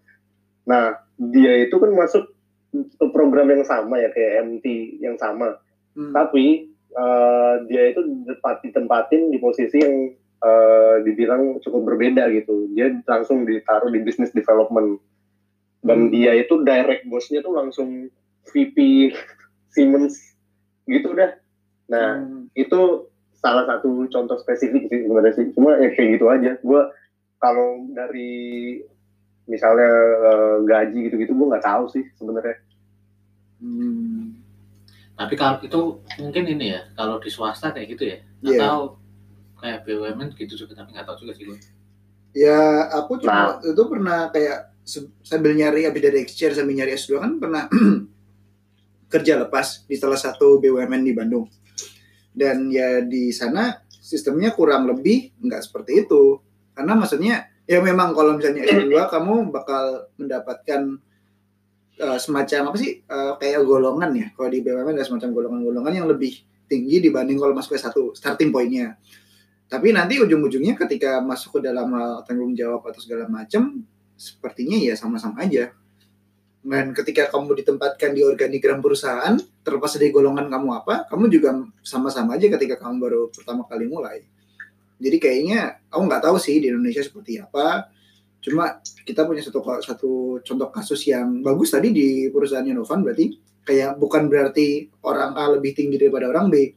Nah, 0.65 0.97
dia 1.21 1.63
itu 1.63 1.77
kan 1.77 1.93
masuk 1.93 2.33
ke 2.75 3.07
program 3.15 3.53
yang 3.53 3.63
sama 3.63 4.01
ya, 4.01 4.11
kayak 4.11 4.49
MT 4.51 4.99
yang 4.99 5.15
sama. 5.21 5.61
Hmm. 5.95 6.11
Tapi 6.11 6.73
eh, 6.95 7.55
dia 7.67 7.91
itu 7.91 8.01
tempat 8.27 8.63
ditempatin 8.63 9.31
di 9.31 9.39
posisi 9.39 9.79
yang 9.79 10.15
eh, 10.45 10.97
dibilang 11.03 11.59
cukup 11.63 11.95
berbeda 11.95 12.29
gitu. 12.35 12.71
Dia 12.75 12.93
langsung 13.07 13.47
ditaruh 13.47 13.91
di 13.91 14.03
business 14.03 14.31
development. 14.31 14.99
Dan 15.85 16.09
Hmm. 16.09 16.11
dia 16.13 16.33
itu 16.35 16.65
direct 16.65 17.05
bosnya 17.07 17.41
tuh 17.41 17.55
langsung 17.55 18.09
VP 18.51 18.77
Siemens 19.75 20.17
gitu 20.85 21.15
dah. 21.15 21.35
Nah, 21.91 22.21
Hmm. 22.21 22.49
itu 22.57 23.09
salah 23.37 23.69
satu 23.69 24.09
contoh 24.09 24.41
spesifik 24.41 24.89
sih 24.89 25.05
sebenarnya 25.05 25.33
sih. 25.37 25.47
Cuma 25.53 25.77
ya 25.77 25.93
kayak 25.93 26.09
gitu 26.17 26.27
aja. 26.33 26.57
Gue 26.65 26.81
kalau 27.45 27.85
dari 27.93 28.81
misalnya 29.45 29.93
eh, 30.25 30.57
gaji 30.65 30.99
gitu-gitu 31.13 31.37
gue 31.37 31.47
nggak 31.53 31.67
tahu 31.69 31.85
sih 31.93 32.05
sebenarnya. 32.17 32.57
Hmm. 33.61 34.41
Tapi 35.15 35.35
kalau 35.37 35.61
itu 35.63 35.81
mungkin 36.19 36.45
ini 36.49 36.75
ya, 36.75 36.81
kalau 36.97 37.21
di 37.21 37.29
swasta 37.31 37.71
kayak 37.71 37.89
gitu 37.95 38.05
ya, 38.09 38.19
Iya. 38.43 38.59
atau 38.59 38.99
kayak 39.61 39.87
BUMN 39.87 40.35
gitu 40.35 40.59
juga, 40.59 40.75
tapi 40.75 40.91
nggak 40.91 41.07
tahu 41.07 41.17
juga 41.23 41.33
sih 41.39 41.45
gue. 41.47 41.59
Ya, 42.35 42.91
aku 42.91 43.23
Nah. 43.23 43.23
cuma 43.23 43.43
itu 43.63 43.83
pernah 43.87 44.19
kayak 44.35 44.75
sambil 45.23 45.55
nyari 45.55 45.87
habis 45.87 46.03
dari 46.03 46.19
exchange 46.21 46.59
sambil 46.59 46.75
nyari 46.77 46.99
S2 46.99 47.23
kan 47.23 47.33
pernah 47.39 47.65
kerja 49.13 49.39
lepas 49.39 49.87
di 49.87 49.95
salah 49.95 50.19
satu 50.19 50.59
BUMN 50.59 51.03
di 51.07 51.13
Bandung. 51.15 51.47
Dan 52.35 52.67
ya 52.69 52.99
di 53.01 53.31
sana 53.31 53.79
sistemnya 53.89 54.51
kurang 54.51 54.91
lebih 54.91 55.31
nggak 55.39 55.63
seperti 55.63 56.03
itu. 56.03 56.43
Karena 56.75 56.93
maksudnya 56.99 57.49
ya 57.65 57.81
memang 57.81 58.13
kalau 58.13 58.37
misalnya 58.37 58.67
S2 58.67 58.93
kamu 59.09 59.55
bakal 59.55 60.11
mendapatkan 60.21 61.01
eh, 61.97 62.19
semacam 62.21 62.61
apa 62.75 62.77
sih 62.77 63.01
eh, 63.01 63.33
kayak 63.41 63.63
golongan 63.65 64.11
ya. 64.13 64.27
Kalau 64.35 64.49
di 64.51 64.61
BUMN 64.61 64.99
ada 64.99 65.07
semacam 65.07 65.31
golongan-golongan 65.33 65.93
yang 65.95 66.09
lebih 66.11 66.35
tinggi 66.69 67.01
dibanding 67.01 67.39
kalau 67.39 67.55
masuk 67.55 67.77
ke 67.77 67.81
satu 67.81 68.13
starting 68.13 68.51
pointnya. 68.51 68.99
Tapi 69.65 69.91
nanti 69.97 70.21
ujung-ujungnya 70.21 70.77
ketika 70.77 71.25
masuk 71.25 71.59
ke 71.59 71.71
dalam 71.71 71.89
hal 71.97 72.23
tanggung 72.29 72.53
jawab 72.53 72.85
atau 72.85 73.01
segala 73.01 73.27
macam, 73.27 73.81
sepertinya 74.15 74.77
ya 74.77 74.95
sama-sama 74.95 75.43
aja. 75.43 75.73
Dan 76.65 76.97
ketika 76.97 77.29
kamu 77.29 77.61
ditempatkan 77.61 78.17
di 78.17 78.25
organigram 78.25 78.81
perusahaan, 78.81 79.37
terlepas 79.61 80.01
dari 80.01 80.09
golongan 80.09 80.49
kamu 80.49 80.69
apa, 80.81 81.05
kamu 81.13 81.29
juga 81.29 81.61
sama-sama 81.85 82.41
aja 82.41 82.49
ketika 82.49 82.81
kamu 82.81 82.97
baru 83.05 83.21
pertama 83.29 83.69
kali 83.69 83.85
mulai. 83.85 84.25
Jadi 85.05 85.17
kayaknya 85.21 85.85
aku 85.93 86.09
nggak 86.09 86.23
tahu 86.25 86.37
sih 86.41 86.57
di 86.65 86.73
Indonesia 86.73 87.05
seperti 87.05 87.37
apa. 87.37 87.93
Cuma 88.41 88.81
kita 89.05 89.29
punya 89.29 89.45
satu 89.45 89.61
satu 89.85 90.41
contoh 90.41 90.69
kasus 90.73 91.05
yang 91.05 91.45
bagus 91.45 91.77
tadi 91.77 91.93
di 91.93 92.33
perusahaan 92.33 92.65
Novan 92.65 93.05
berarti 93.05 93.37
kayak 93.65 94.01
bukan 94.01 94.33
berarti 94.33 94.89
orang 95.05 95.37
A 95.37 95.53
lebih 95.53 95.77
tinggi 95.77 96.01
daripada 96.01 96.33
orang 96.33 96.49
B. 96.49 96.73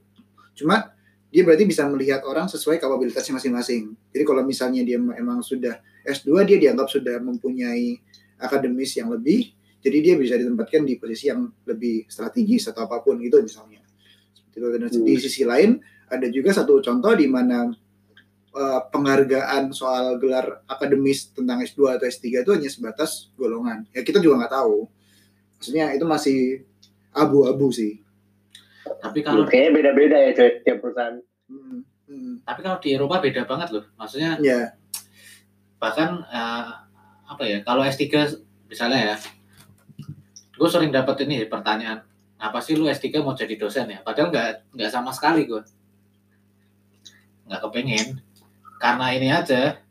Cuma 0.56 0.92
dia 1.28 1.44
berarti 1.44 1.68
bisa 1.68 1.84
melihat 1.88 2.24
orang 2.24 2.48
sesuai 2.48 2.80
kapabilitasnya 2.80 3.36
masing-masing. 3.40 3.96
Jadi 4.12 4.24
kalau 4.24 4.44
misalnya 4.48 4.84
dia 4.84 4.96
emang 5.00 5.44
sudah 5.44 5.80
S2 6.08 6.48
dia 6.48 6.58
dianggap 6.60 6.88
sudah 6.88 7.20
mempunyai 7.20 8.00
akademis 8.40 8.96
yang 8.96 9.12
lebih, 9.12 9.52
jadi 9.84 9.98
dia 10.00 10.14
bisa 10.16 10.40
ditempatkan 10.40 10.88
di 10.88 10.96
posisi 10.96 11.28
yang 11.28 11.52
lebih 11.68 12.08
strategis 12.08 12.72
atau 12.72 12.88
apa 12.88 13.04
pun 13.04 13.20
gitu 13.20 13.44
misalnya. 13.44 13.84
Dan 14.56 14.90
di 14.90 15.14
Hmm. 15.14 15.22
sisi 15.22 15.44
lain 15.44 15.78
ada 16.08 16.26
juga 16.32 16.56
satu 16.56 16.80
contoh 16.80 17.14
di 17.14 17.28
mana 17.28 17.68
eh, 18.58 18.82
penghargaan 18.90 19.70
soal 19.70 20.18
gelar 20.18 20.66
akademis 20.66 21.32
tentang 21.32 21.62
S2 21.62 22.02
atau 22.02 22.06
S3 22.10 22.42
itu 22.42 22.52
hanya 22.52 22.70
sebatas 22.70 23.30
golongan. 23.38 23.86
Ya 23.94 24.02
kita 24.02 24.18
juga 24.18 24.44
nggak 24.44 24.54
tahu. 24.58 24.90
Maksudnya 25.62 25.94
itu 25.94 26.06
masih 26.10 26.40
abu-abu 27.14 27.70
sih. 27.70 28.02
Tapi 29.02 29.22
kalau 29.22 29.46
Kayaknya 29.46 29.72
beda-beda 29.74 30.18
ya 30.18 30.32
cuy, 30.34 30.52
tiap 30.66 30.78
perusahaan. 30.82 31.16
Hmm, 31.48 31.80
hmm. 32.12 32.44
tapi 32.44 32.60
kalau 32.60 32.78
di 32.84 32.90
Eropa 32.92 33.24
beda 33.24 33.48
banget 33.48 33.70
loh. 33.72 33.86
Maksudnya 33.96 34.36
Ya, 34.44 34.76
bahkan 35.78 36.26
eh, 36.28 36.66
apa 37.28 37.44
ya 37.44 37.60
kalau 37.62 37.84
S3 37.86 38.08
misalnya 38.68 39.14
ya 39.14 39.16
gue 40.58 40.70
sering 40.70 40.90
dapat 40.90 41.28
ini 41.28 41.46
pertanyaan 41.46 42.02
apa 42.38 42.60
sih 42.62 42.74
lu 42.78 42.90
S3 42.90 43.22
mau 43.22 43.38
jadi 43.38 43.54
dosen 43.58 43.90
ya 43.90 44.00
padahal 44.02 44.34
nggak 44.34 44.74
nggak 44.74 44.92
sama 44.92 45.14
sekali 45.14 45.46
gue 45.46 45.62
nggak 47.48 47.62
kepengen 47.62 48.08
karena 48.78 49.06
ini 49.14 49.30
aja 49.34 49.82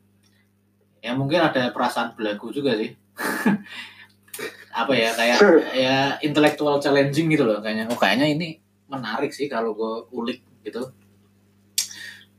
ya 1.02 1.12
mungkin 1.14 1.38
ada 1.38 1.70
perasaan 1.70 2.18
belagu 2.18 2.50
juga 2.50 2.74
sih. 2.74 2.90
Apa 4.80 4.92
ya 4.92 5.14
kayak 5.14 5.38
ya 5.86 5.96
intellectual 6.22 6.82
challenging 6.82 7.30
gitu 7.30 7.46
loh 7.46 7.62
kayaknya. 7.62 7.86
Oh 7.90 7.98
kayaknya 7.98 8.26
ini 8.26 8.58
menarik 8.90 9.30
sih 9.30 9.46
kalau 9.46 9.74
gue 9.74 9.94
ulik 10.14 10.40
gitu. 10.66 10.82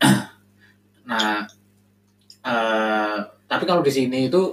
Nah 1.07 1.47
eh, 2.43 3.17
tapi 3.47 3.63
kalau 3.63 3.79
di 3.79 3.87
sini 3.87 4.27
itu 4.27 4.43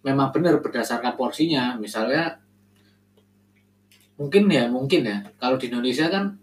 memang 0.00 0.32
benar 0.32 0.64
berdasarkan 0.64 1.12
porsinya. 1.12 1.76
Misalnya 1.76 2.40
mungkin 4.16 4.48
ya 4.48 4.64
mungkin 4.72 5.04
ya. 5.04 5.20
Kalau 5.36 5.60
di 5.60 5.68
Indonesia 5.68 6.08
kan 6.08 6.40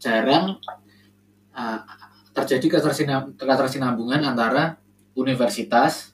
jarang 0.00 0.56
eh, 1.52 1.80
terjadi 2.36 2.78
ketersinam- 2.78 3.32
ketersinambungan 3.40 4.20
antara 4.20 4.76
universitas 5.16 6.12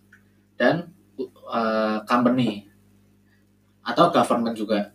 dan 0.55 0.95
eh, 1.19 1.99
company 2.07 2.71
atau 3.83 4.15
government 4.15 4.55
juga 4.55 4.95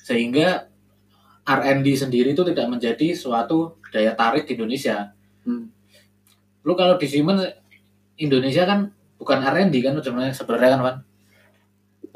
sehingga 0.00 0.72
R&D 1.46 1.86
sendiri 1.94 2.32
itu 2.32 2.42
tidak 2.42 2.66
menjadi 2.72 3.12
suatu 3.12 3.78
daya 3.92 4.16
tarik 4.18 4.48
di 4.48 4.58
Indonesia. 4.58 5.14
Hmm. 5.46 5.70
Lu 6.66 6.74
kalau 6.74 6.98
di 6.98 7.06
Siemens 7.06 7.46
Indonesia 8.18 8.66
kan 8.66 8.90
bukan 9.20 9.38
R&D 9.44 9.74
kan 9.84 9.94
sebenarnya 10.02 10.34
sebenarnya 10.34 10.70
kan 10.74 10.80
Wan? 10.82 10.96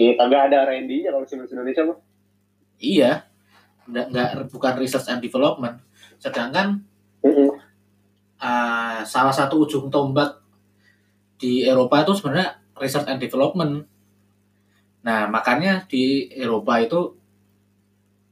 Iya, 0.00 0.16
kagak 0.16 0.42
ada 0.48 0.56
R&D-nya 0.64 1.12
kalau 1.12 1.26
Siemens 1.28 1.52
Indonesia 1.52 1.82
mah. 1.84 1.98
Iya, 2.80 3.28
nggak, 3.84 4.06
nggak 4.10 4.30
bukan 4.48 4.74
research 4.80 5.12
and 5.12 5.20
development. 5.20 5.84
Sedangkan 6.16 6.80
Mm-mm. 7.20 7.49
Uh, 8.40 9.00
salah 9.04 9.32
satu 9.32 9.68
ujung 9.68 9.92
tombak 9.92 10.40
di 11.36 11.64
Eropa 11.64 12.02
itu 12.04 12.12
sebenarnya 12.16 12.60
research 12.76 13.08
and 13.08 13.20
development. 13.20 13.84
Nah, 15.04 15.28
makanya 15.28 15.84
di 15.88 16.28
Eropa 16.32 16.80
itu 16.80 17.16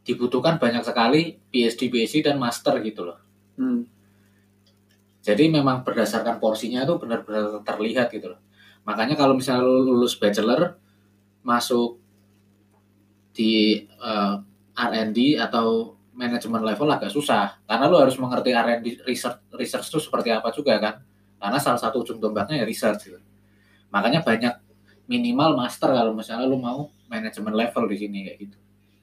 dibutuhkan 0.05 0.57
banyak 0.57 0.85
sekali 0.85 1.37
PhD, 1.53 1.93
PhD 1.93 2.25
dan 2.25 2.41
master 2.41 2.81
gitu 2.81 3.05
loh. 3.05 3.21
hmm. 3.61 3.85
Jadi 5.21 5.53
memang 5.53 5.85
berdasarkan 5.85 6.41
porsinya 6.41 6.89
itu 6.89 6.97
benar-benar 6.97 7.61
terlihat 7.61 8.09
gitu 8.09 8.33
loh. 8.33 8.41
Makanya 8.89 9.13
kalau 9.13 9.37
misalnya 9.37 9.69
lu 9.69 9.93
lulus 9.93 10.17
bachelor 10.17 10.81
masuk 11.45 12.01
di 13.37 13.85
eh, 13.85 14.35
R&D 14.73 15.37
atau 15.37 15.98
manajemen 16.19 16.67
level 16.67 16.91
agak 16.91 17.15
susah 17.15 17.63
karena 17.63 17.87
lu 17.87 17.97
harus 18.03 18.19
mengerti 18.19 18.51
R&D 18.51 19.07
research 19.07 19.39
research 19.55 19.87
itu 19.87 20.03
seperti 20.03 20.35
apa 20.35 20.51
juga 20.51 20.75
kan. 20.83 20.95
Karena 21.39 21.63
salah 21.63 21.79
satu 21.79 22.03
ujung 22.03 22.19
tombaknya 22.19 22.61
ya 22.61 22.67
research 22.67 23.07
gitu. 23.07 23.23
Makanya 23.95 24.27
banyak 24.27 24.55
minimal 25.07 25.55
master 25.55 25.95
kalau 25.95 26.11
misalnya 26.13 26.51
lu 26.51 26.59
mau 26.59 26.91
manajemen 27.07 27.55
level 27.55 27.87
di 27.87 27.97
sini 27.97 28.19
kayak 28.27 28.39
gitu. 28.43 28.57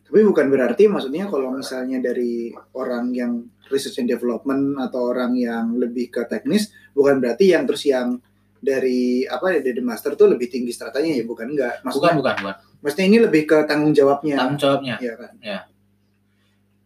Tapi 0.05 0.22
bukan 0.22 0.45
berarti 0.51 0.86
maksudnya 0.86 1.26
kalau 1.32 1.55
misalnya 1.55 1.97
dari 2.03 2.53
orang 2.76 3.09
yang 3.16 3.47
research 3.72 4.03
and 4.03 4.11
development 4.11 4.78
atau 4.78 5.16
orang 5.16 5.34
yang 5.34 5.74
lebih 5.80 6.13
ke 6.13 6.28
teknis, 6.30 6.70
bukan 6.93 7.18
berarti 7.18 7.55
yang 7.55 7.66
terus 7.66 7.88
yang 7.88 8.20
dari 8.61 9.26
apa 9.26 9.57
ya 9.57 9.59
dari 9.66 9.82
master 9.82 10.13
tuh 10.13 10.30
lebih 10.30 10.49
tinggi 10.51 10.70
stratanya 10.76 11.16
ya 11.16 11.24
bukan 11.26 11.47
enggak. 11.55 11.82
Bukan 11.82 11.86
Maksudnya, 11.89 12.13
bukan 12.20 12.36
bukan. 12.43 12.55
maksudnya 12.84 13.05
ini 13.07 13.18
lebih 13.24 13.41
ke 13.49 13.57
tanggung 13.66 13.93
jawabnya. 13.95 14.36
Tanggung 14.38 14.61
jawabnya 14.61 14.95
ya 15.01 15.13
kan. 15.18 15.32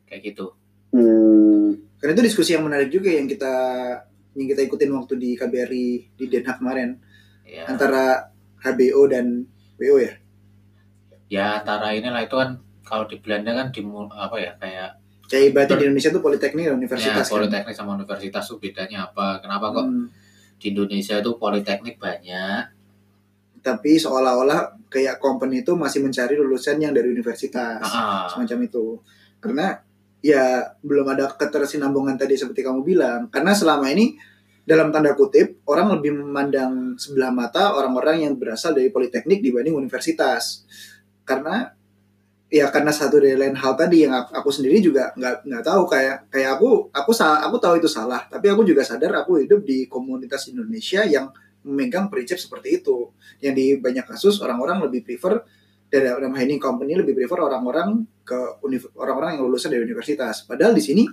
Kayak 0.10 0.22
gitu. 0.26 0.52
Hmm. 0.90 1.78
Karena 1.98 2.12
itu 2.14 2.24
diskusi 2.26 2.52
yang 2.52 2.66
menarik 2.66 2.90
juga 2.90 3.08
yang 3.08 3.30
kita 3.30 3.54
yang 4.34 4.48
kita 4.48 4.62
ikutin 4.64 4.92
waktu 4.92 5.14
di 5.16 5.30
KBRI 5.36 5.88
di 6.18 6.26
Den 6.26 6.44
Haag 6.44 6.58
kemarin 6.58 6.98
Ya. 7.46 7.66
antara 7.66 8.30
HBO 8.62 9.06
dan 9.06 9.42
WO 9.76 9.98
ya. 9.98 10.14
ya 11.28 11.46
antara 11.58 11.94
inilah 11.94 12.22
itu 12.22 12.34
kan 12.34 12.58
kalau 12.82 13.06
di 13.06 13.18
Belanda 13.18 13.54
kan 13.54 13.70
di 13.70 13.82
apa 14.10 14.36
ya 14.38 14.54
kayak 14.56 14.90
Kayak 15.26 15.54
berarti 15.54 15.74
di 15.76 15.84
Indonesia 15.86 16.10
tuh 16.10 16.22
politeknik 16.22 16.66
dan 16.66 16.74
ya, 16.74 16.78
universitas 16.78 17.26
kan. 17.26 17.34
politeknik 17.38 17.74
sama 17.74 17.94
universitas 17.94 18.46
tuh 18.46 18.58
bedanya 18.58 19.06
apa 19.06 19.42
kenapa 19.42 19.66
kok 19.72 19.86
Hmm. 19.86 20.06
di 20.58 20.66
Indonesia 20.70 21.18
itu 21.18 21.32
politeknik 21.36 21.98
banyak 21.98 22.64
Tapi 23.60 23.92
seolah-olah 23.96 24.78
kayak 24.88 25.18
company 25.18 25.62
itu 25.62 25.74
masih 25.74 26.00
mencari 26.00 26.34
lulusan 26.34 26.80
yang 26.80 26.94
dari 26.94 27.12
universitas. 27.12 27.84
Ah, 27.84 28.26
semacam 28.26 28.58
itu 28.64 29.02
karena 29.38 29.84
ya 30.20 30.76
belum 30.84 31.16
ada 31.16 31.32
ketersinambungan 31.32 32.20
tadi 32.20 32.36
seperti 32.36 32.64
kamu 32.64 32.84
bilang. 32.84 33.20
Karena 33.32 33.56
selama 33.56 33.88
ini 33.92 34.16
dalam 34.68 34.94
tanda 34.94 35.18
kutip 35.18 35.66
orang 35.66 35.98
lebih 35.98 36.14
memandang 36.20 36.94
sebelah 37.00 37.34
mata 37.34 37.74
orang-orang 37.74 38.28
yang 38.28 38.34
berasal 38.38 38.76
dari 38.76 38.94
politeknik 38.94 39.42
dibanding 39.42 39.74
universitas. 39.74 40.68
Karena 41.26 41.72
ya 42.50 42.70
karena 42.74 42.90
satu 42.90 43.22
dari 43.22 43.38
lain 43.38 43.54
hal 43.58 43.78
tadi 43.78 44.06
yang 44.06 44.14
aku, 44.14 44.50
sendiri 44.50 44.82
juga 44.84 45.10
nggak 45.16 45.48
nggak 45.48 45.64
tahu. 45.64 45.82
Kayak 45.90 46.18
kayak 46.30 46.50
aku 46.60 46.70
aku 46.94 47.12
sa- 47.16 47.42
aku 47.42 47.58
tahu 47.58 47.82
itu 47.82 47.90
salah. 47.90 48.28
Tapi 48.28 48.46
aku 48.52 48.62
juga 48.68 48.86
sadar 48.86 49.16
aku 49.24 49.42
hidup 49.42 49.64
di 49.66 49.90
komunitas 49.90 50.52
Indonesia 50.52 51.02
yang 51.08 51.32
memegang 51.66 52.12
prinsip 52.12 52.38
seperti 52.38 52.84
itu. 52.84 53.10
Yang 53.42 53.54
di 53.56 53.66
banyak 53.80 54.06
kasus 54.06 54.38
orang-orang 54.44 54.84
lebih 54.86 55.02
prefer 55.08 55.42
dari 55.90 56.06
dalam 56.06 56.32
hal 56.38 56.46
ini 56.46 56.62
company 56.62 56.94
lebih 56.94 57.18
prefer 57.18 57.42
orang-orang 57.42 58.06
ke 58.22 58.62
orang-orang 58.94 59.36
yang 59.36 59.50
lulusan 59.50 59.74
dari 59.74 59.82
universitas. 59.82 60.46
Padahal 60.46 60.78
di 60.78 60.86
sini 60.86 61.04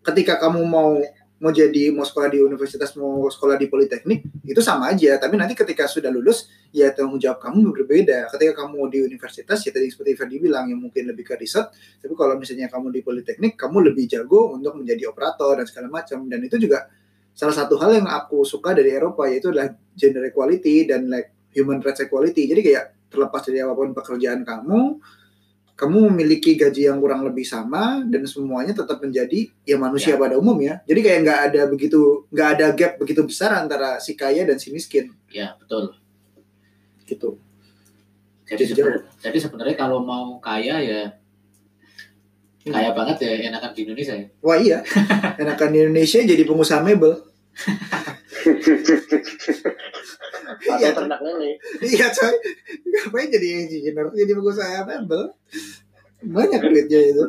ketika 0.00 0.40
kamu 0.40 0.64
mau 0.64 0.96
mau 1.44 1.52
jadi 1.52 1.92
mau 1.92 2.08
sekolah 2.08 2.32
di 2.32 2.40
universitas 2.40 2.96
mau 2.96 3.28
sekolah 3.28 3.60
di 3.60 3.68
politeknik 3.68 4.48
itu 4.48 4.60
sama 4.64 4.96
aja. 4.96 5.20
Tapi 5.20 5.36
nanti 5.36 5.52
ketika 5.52 5.84
sudah 5.84 6.08
lulus 6.08 6.48
ya 6.72 6.88
tanggung 6.96 7.20
jawab 7.20 7.36
kamu 7.36 7.68
berbeda. 7.68 8.32
Ketika 8.32 8.64
kamu 8.64 8.88
di 8.88 8.98
universitas 9.04 9.60
ya 9.60 9.70
tadi 9.74 9.92
seperti 9.92 10.16
Ferdi 10.16 10.40
bilang 10.40 10.72
yang 10.72 10.80
mungkin 10.80 11.04
lebih 11.04 11.28
ke 11.28 11.36
riset. 11.36 11.68
Tapi 12.00 12.14
kalau 12.16 12.40
misalnya 12.40 12.72
kamu 12.72 12.96
di 12.96 13.00
politeknik 13.04 13.60
kamu 13.60 13.92
lebih 13.92 14.08
jago 14.08 14.56
untuk 14.56 14.80
menjadi 14.80 15.12
operator 15.12 15.60
dan 15.60 15.66
segala 15.68 15.92
macam. 15.92 16.24
Dan 16.32 16.40
itu 16.48 16.56
juga 16.56 16.88
salah 17.36 17.52
satu 17.52 17.76
hal 17.76 17.98
yang 17.98 18.08
aku 18.08 18.46
suka 18.46 18.72
dari 18.72 18.94
Eropa 18.94 19.28
yaitu 19.28 19.52
adalah 19.52 19.74
gender 19.92 20.24
equality 20.24 20.88
dan 20.88 21.12
like 21.12 21.34
human 21.52 21.82
rights 21.84 22.00
equality. 22.00 22.48
Jadi 22.48 22.60
kayak 22.62 22.84
terlepas 23.14 23.40
dari 23.40 23.62
apa 23.62 23.70
pun 23.70 23.94
pekerjaan 23.94 24.42
kamu 24.42 24.98
kamu 25.74 26.06
memiliki 26.06 26.54
gaji 26.54 26.86
yang 26.86 26.98
kurang 26.98 27.22
lebih 27.22 27.42
sama 27.42 27.98
dan 28.06 28.22
semuanya 28.24 28.70
tetap 28.70 28.98
menjadi 28.98 29.50
ya 29.62 29.74
manusia 29.74 30.14
Ya. 30.14 30.20
pada 30.20 30.34
umumnya. 30.34 30.78
Jadi 30.86 31.00
kayak 31.00 31.18
nggak 31.22 31.40
ada 31.50 31.60
begitu 31.66 32.00
nggak 32.30 32.48
ada 32.52 32.66
gap 32.70 32.92
begitu 32.94 33.26
besar 33.26 33.50
antara 33.56 33.98
si 33.98 34.14
kaya 34.14 34.42
dan 34.42 34.54
si 34.54 34.70
miskin 34.70 35.10
Ya, 35.26 35.58
betul. 35.58 35.98
gitu. 37.04 37.42
Jadi 38.44 38.62
sebenarnya, 38.64 39.02
jadi 39.18 39.38
sebenarnya 39.40 39.74
kalau 39.74 39.98
mau 39.98 40.38
kaya 40.38 40.78
ya 40.78 41.00
kaya 42.64 42.94
banget 42.94 43.16
ya 43.20 43.50
enakan 43.50 43.74
di 43.74 43.80
Indonesia 43.82 44.14
ya. 44.14 44.26
Wah 44.40 44.56
iya, 44.56 44.78
enakan 45.42 45.68
di 45.68 45.78
Indonesia 45.82 46.22
jadi 46.22 46.42
pengusaha 46.44 46.80
mebel. 46.80 47.18
Iya, 50.64 50.92
ternak 50.92 51.20
lele. 51.20 51.56
iya 51.80 52.06
coy. 52.10 52.34
Ngapain 52.84 53.28
jadi 53.28 53.48
engineer 53.64 54.06
jadi 54.12 54.32
pengusaha 54.34 54.84
mebel? 54.84 55.32
Banyak 56.24 56.60
duitnya 56.62 57.00
itu. 57.10 57.24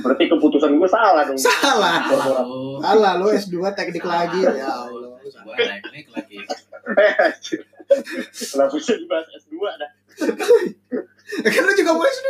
Berarti 0.00 0.24
keputusan 0.26 0.76
gue 0.76 0.88
salah 0.88 1.24
dong. 1.24 1.36
Salah. 1.36 2.08
Oh, 2.08 2.80
Salah 2.80 3.12
lo 3.16 3.28
S2 3.30 3.56
teknik 3.72 4.04
lagi 4.04 4.40
ya 4.42 4.64
Allah. 4.64 5.16
sebuah 5.24 5.56
teknik 5.56 6.06
lagi. 6.12 6.36
Kenapa 8.52 8.72
bisa 8.74 8.92
dibahas 8.96 9.28
S2 9.34 9.56
dah? 9.56 9.90
Kan 11.52 11.62
lu 11.64 11.72
juga 11.72 11.92
mau 11.92 12.04
S2. 12.04 12.28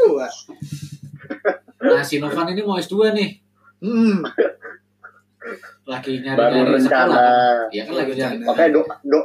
Nah, 1.85 2.03
Sinovan 2.03 2.51
ini 2.51 2.63
mau 2.63 2.79
S2 2.79 2.95
nih. 3.13 3.31
Hmm. 3.83 4.23
Lagi 5.85 6.13
Baru 6.21 6.25
nyari-nyari 6.25 6.73
rencana. 6.81 6.89
sekolah. 6.89 7.57
Iya 7.71 7.83
kan 7.85 7.95
lagi 7.95 8.13
nyari. 8.17 8.35
Rencana. 8.41 8.49
Makanya 8.49 8.71
do, 8.73 8.81
do, 9.05 9.21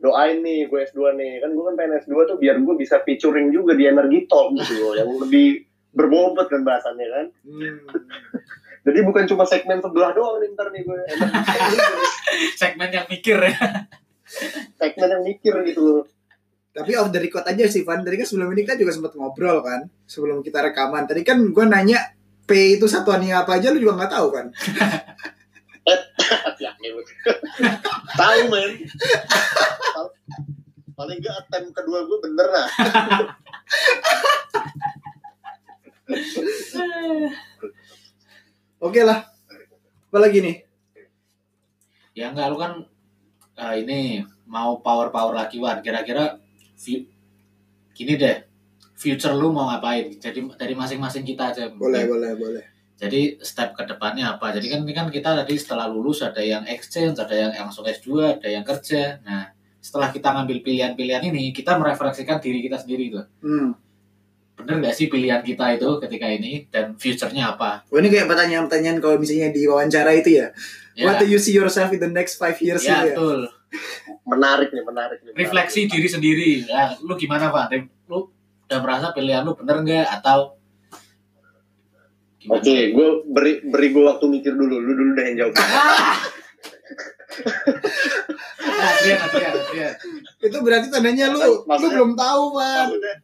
doain 0.00 0.38
nih 0.44 0.60
gue 0.70 0.80
S2 0.90 1.00
nih. 1.18 1.32
Kan 1.42 1.50
gue 1.54 1.64
kan 1.64 1.74
pengen 1.74 1.92
S2 2.02 2.14
tuh 2.26 2.36
biar 2.38 2.56
gue 2.62 2.74
bisa 2.78 2.96
featuring 3.02 3.48
juga 3.50 3.72
di 3.74 3.84
Energi 3.88 4.18
Talk 4.30 4.54
gitu 4.54 4.72
loh. 4.80 4.92
Yang 4.94 5.10
lebih 5.26 5.46
berbobot 5.94 6.46
kan 6.50 6.62
bahasannya 6.62 7.06
kan. 7.10 7.26
Hmm. 7.46 7.78
Jadi 8.84 8.98
bukan 9.00 9.24
cuma 9.24 9.48
segmen 9.48 9.80
sebelah 9.80 10.12
doang 10.12 10.44
nih 10.44 10.52
ntar 10.52 10.68
nih 10.68 10.82
gue. 10.84 10.98
Segmen 12.60 12.90
yang 12.92 13.06
mikir 13.08 13.38
ya. 13.40 13.56
segmen 14.76 15.08
yang 15.08 15.22
mikir 15.24 15.54
gitu. 15.70 16.04
Tapi 16.74 16.90
off 16.98 17.08
the 17.14 17.22
record 17.22 17.46
aja 17.46 17.64
sih 17.70 17.86
Van. 17.86 18.02
Tadi 18.02 18.18
kan 18.18 18.26
sebelum 18.26 18.50
ini 18.52 18.66
kita 18.66 18.76
juga 18.76 18.92
sempat 18.92 19.14
ngobrol 19.16 19.62
kan. 19.62 19.88
Sebelum 20.04 20.42
kita 20.42 20.60
rekaman. 20.60 21.06
Tadi 21.06 21.22
kan 21.22 21.38
gue 21.40 21.64
nanya 21.64 22.12
P 22.44 22.76
itu 22.76 22.84
satuannya 22.84 23.32
apa 23.32 23.56
aja 23.56 23.72
lu 23.72 23.80
juga 23.80 24.04
nggak 24.04 24.12
tahu 24.12 24.28
kan. 24.34 24.46
ya. 26.64 26.72
Tahu 28.16 28.40
men. 28.48 28.70
Paling 30.94 31.18
gak 31.20 31.36
attempt 31.44 31.74
kedua 31.74 32.06
gue 32.06 32.18
bener 32.22 32.48
lah. 32.48 32.68
Oke 38.84 39.00
lah. 39.04 39.26
Apa 40.08 40.18
lagi 40.22 40.38
nih? 40.44 40.56
Ya 42.14 42.30
enggak 42.30 42.46
lu 42.54 42.56
kan 42.60 42.86
ah, 43.58 43.74
ini 43.74 44.22
mau 44.46 44.78
power-power 44.78 45.34
lagi 45.34 45.58
Wan. 45.58 45.82
Kira-kira 45.82 46.38
gini 47.94 48.14
deh. 48.14 48.38
Future 48.94 49.34
lu 49.34 49.50
mau 49.50 49.66
ngapain? 49.68 50.14
Jadi 50.16 50.38
dari 50.54 50.74
masing-masing 50.78 51.26
kita 51.26 51.50
aja. 51.50 51.66
Boleh, 51.74 52.06
boleh, 52.06 52.32
boleh. 52.38 52.73
Jadi 52.94 53.42
step 53.42 53.74
ke 53.74 53.82
depannya 53.84 54.38
apa? 54.38 54.54
Jadi 54.54 54.70
kan 54.70 54.80
ini 54.86 54.94
kan 54.94 55.10
kita 55.10 55.34
tadi 55.34 55.58
setelah 55.58 55.90
lulus 55.90 56.22
ada 56.22 56.38
yang 56.38 56.62
exchange, 56.70 57.18
ada 57.18 57.34
yang 57.34 57.50
langsung 57.50 57.82
S2, 57.82 58.38
ada 58.38 58.48
yang 58.48 58.62
kerja. 58.62 59.18
Nah, 59.26 59.50
setelah 59.82 60.14
kita 60.14 60.30
ngambil 60.30 60.62
pilihan-pilihan 60.62 61.22
ini, 61.26 61.50
kita 61.50 61.74
merefleksikan 61.74 62.38
diri 62.38 62.62
kita 62.62 62.78
sendiri 62.78 63.10
tuh. 63.10 63.26
Hmm. 63.42 63.74
Bener 64.54 64.78
nggak 64.78 64.94
sih 64.94 65.10
pilihan 65.10 65.42
kita 65.42 65.74
itu 65.74 65.98
ketika 65.98 66.26
ini 66.30 66.70
dan 66.70 66.94
future-nya 66.94 67.58
apa? 67.58 67.82
Wah 67.90 67.98
ini 67.98 68.08
kayak 68.08 68.30
pertanyaan-pertanyaan 68.30 69.02
kalau 69.02 69.18
misalnya 69.18 69.50
di 69.50 69.66
wawancara 69.66 70.14
itu 70.14 70.38
ya. 70.38 70.54
Ya, 70.94 71.10
What 71.10 71.18
do 71.18 71.26
you 71.26 71.42
see 71.42 71.50
yourself 71.50 71.90
in 71.90 71.98
the 71.98 72.08
next 72.08 72.38
five 72.38 72.54
years 72.62 72.86
ya 72.86 73.02
gitu 73.02 73.10
ya? 73.10 73.14
betul. 73.18 73.38
Menarik 74.22 74.70
nih, 74.70 74.84
menarik 74.86 75.18
nih. 75.26 75.34
Refleksi 75.34 75.90
diri 75.90 76.06
sendiri. 76.06 76.50
Nah, 76.70 76.94
lu 77.02 77.18
gimana 77.18 77.50
Pak? 77.50 77.74
Lu 78.06 78.30
udah 78.64 78.78
merasa 78.78 79.10
pilihan 79.10 79.42
lu 79.42 79.58
bener 79.58 79.82
nggak 79.82 80.06
atau 80.22 80.54
Oke, 82.46 82.76
gue 82.90 83.08
beri 83.26 83.52
beri 83.62 83.88
gue 83.88 84.04
waktu 84.04 84.24
mikir 84.26 84.52
dulu. 84.52 84.76
Lu 84.76 84.92
dulu 84.92 85.10
deh 85.12 85.24
yang 85.24 85.36
jawab. 85.40 85.54
Adrian, 88.64 89.18
Adrian, 89.18 89.52
Adrian. 89.54 89.92
Itu 90.40 90.56
berarti 90.60 90.86
tandanya 90.88 91.28
lu 91.28 91.38
lu 91.38 91.54
Maksudnya- 91.64 91.94
belum 91.94 92.10
tahu 92.14 92.42
Van. 92.54 92.86
udah 92.90 93.16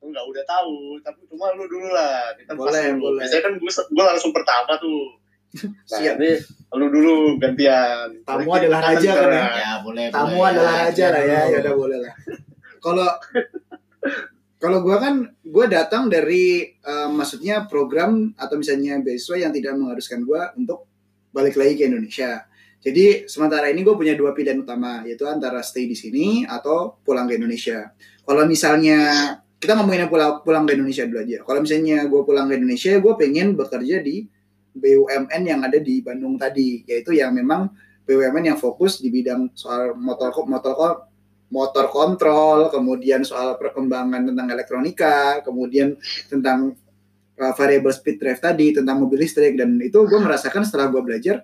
enggak 0.00 0.24
udah 0.24 0.44
tahu 0.44 0.74
tapi 0.98 1.20
cuma 1.26 1.52
lu 1.52 1.66
dulu 1.66 1.88
lah 1.88 2.32
kita 2.32 2.56
Boleh, 2.56 2.88
dulu. 2.90 3.12
boleh. 3.12 3.20
biasanya 3.20 3.42
kan 3.42 3.52
gue 3.54 3.68
gue 3.68 4.04
langsung 4.06 4.32
pertama 4.32 4.72
tuh 4.74 5.12
nah 5.60 5.98
Siap. 6.00 6.16
ini 6.16 6.30
lu 6.72 6.86
dulu 6.88 7.14
gantian 7.36 8.08
Tamu 8.24 8.48
Jadi 8.48 8.58
adalah 8.64 8.80
raja 8.82 9.10
kan 9.12 9.28
ya? 9.28 9.44
Ya, 9.52 9.72
boleh, 9.78 10.04
Tamu 10.08 10.34
boleh. 10.34 10.50
adalah 10.50 10.72
raja 10.80 11.04
lah 11.06 11.22
ya, 11.22 11.40
ya 11.44 11.56
udah 11.60 11.74
boleh 11.76 11.98
lah. 12.00 12.14
Kalau 12.80 13.08
kalau 14.60 14.84
gua 14.84 15.00
kan 15.00 15.14
gua 15.40 15.66
datang 15.66 16.12
dari 16.12 16.76
eh, 16.76 17.08
maksudnya 17.08 17.64
program 17.64 18.36
atau 18.36 18.60
misalnya 18.60 19.00
beasiswa 19.00 19.48
yang 19.48 19.52
tidak 19.56 19.74
mengharuskan 19.80 20.22
gua 20.22 20.52
untuk 20.54 20.86
balik 21.32 21.56
lagi 21.56 21.80
ke 21.80 21.88
Indonesia. 21.88 22.44
Jadi 22.80 23.28
sementara 23.28 23.68
ini 23.68 23.84
gue 23.84 23.92
punya 23.92 24.16
dua 24.16 24.32
pilihan 24.32 24.64
utama 24.64 25.04
yaitu 25.04 25.28
antara 25.28 25.60
stay 25.60 25.84
di 25.84 25.92
sini 25.92 26.48
atau 26.48 26.96
pulang 27.04 27.28
ke 27.28 27.36
Indonesia. 27.36 27.92
Kalau 28.24 28.48
misalnya 28.48 28.98
kita 29.60 29.76
ngomongin 29.76 30.08
pulang 30.08 30.40
pulang 30.40 30.64
ke 30.64 30.72
Indonesia 30.72 31.04
dulu 31.04 31.20
aja. 31.20 31.38
Kalau 31.44 31.60
misalnya 31.60 32.08
gue 32.08 32.20
pulang 32.24 32.48
ke 32.48 32.56
Indonesia, 32.56 32.96
gue 32.96 33.14
pengen 33.20 33.52
bekerja 33.52 34.00
di 34.00 34.24
BUMN 34.72 35.42
yang 35.44 35.60
ada 35.60 35.76
di 35.76 36.00
Bandung 36.00 36.40
tadi, 36.40 36.80
yaitu 36.88 37.12
yang 37.12 37.36
memang 37.36 37.68
BUMN 38.08 38.56
yang 38.56 38.58
fokus 38.58 39.04
di 39.04 39.12
bidang 39.12 39.52
soal 39.52 39.92
motor 40.00 40.32
motor 40.48 41.09
motor 41.50 41.90
kontrol, 41.90 42.70
kemudian 42.70 43.26
soal 43.26 43.58
perkembangan 43.58 44.22
tentang 44.22 44.46
elektronika, 44.54 45.42
kemudian 45.42 45.98
tentang 46.30 46.78
uh, 47.36 47.52
variable 47.58 47.90
speed 47.90 48.22
drive 48.22 48.38
tadi, 48.38 48.70
tentang 48.70 49.02
mobil 49.02 49.26
listrik 49.26 49.58
dan 49.58 49.76
itu 49.82 49.98
gue 50.06 50.20
merasakan 50.22 50.62
setelah 50.62 50.88
gue 50.88 51.02
belajar, 51.02 51.42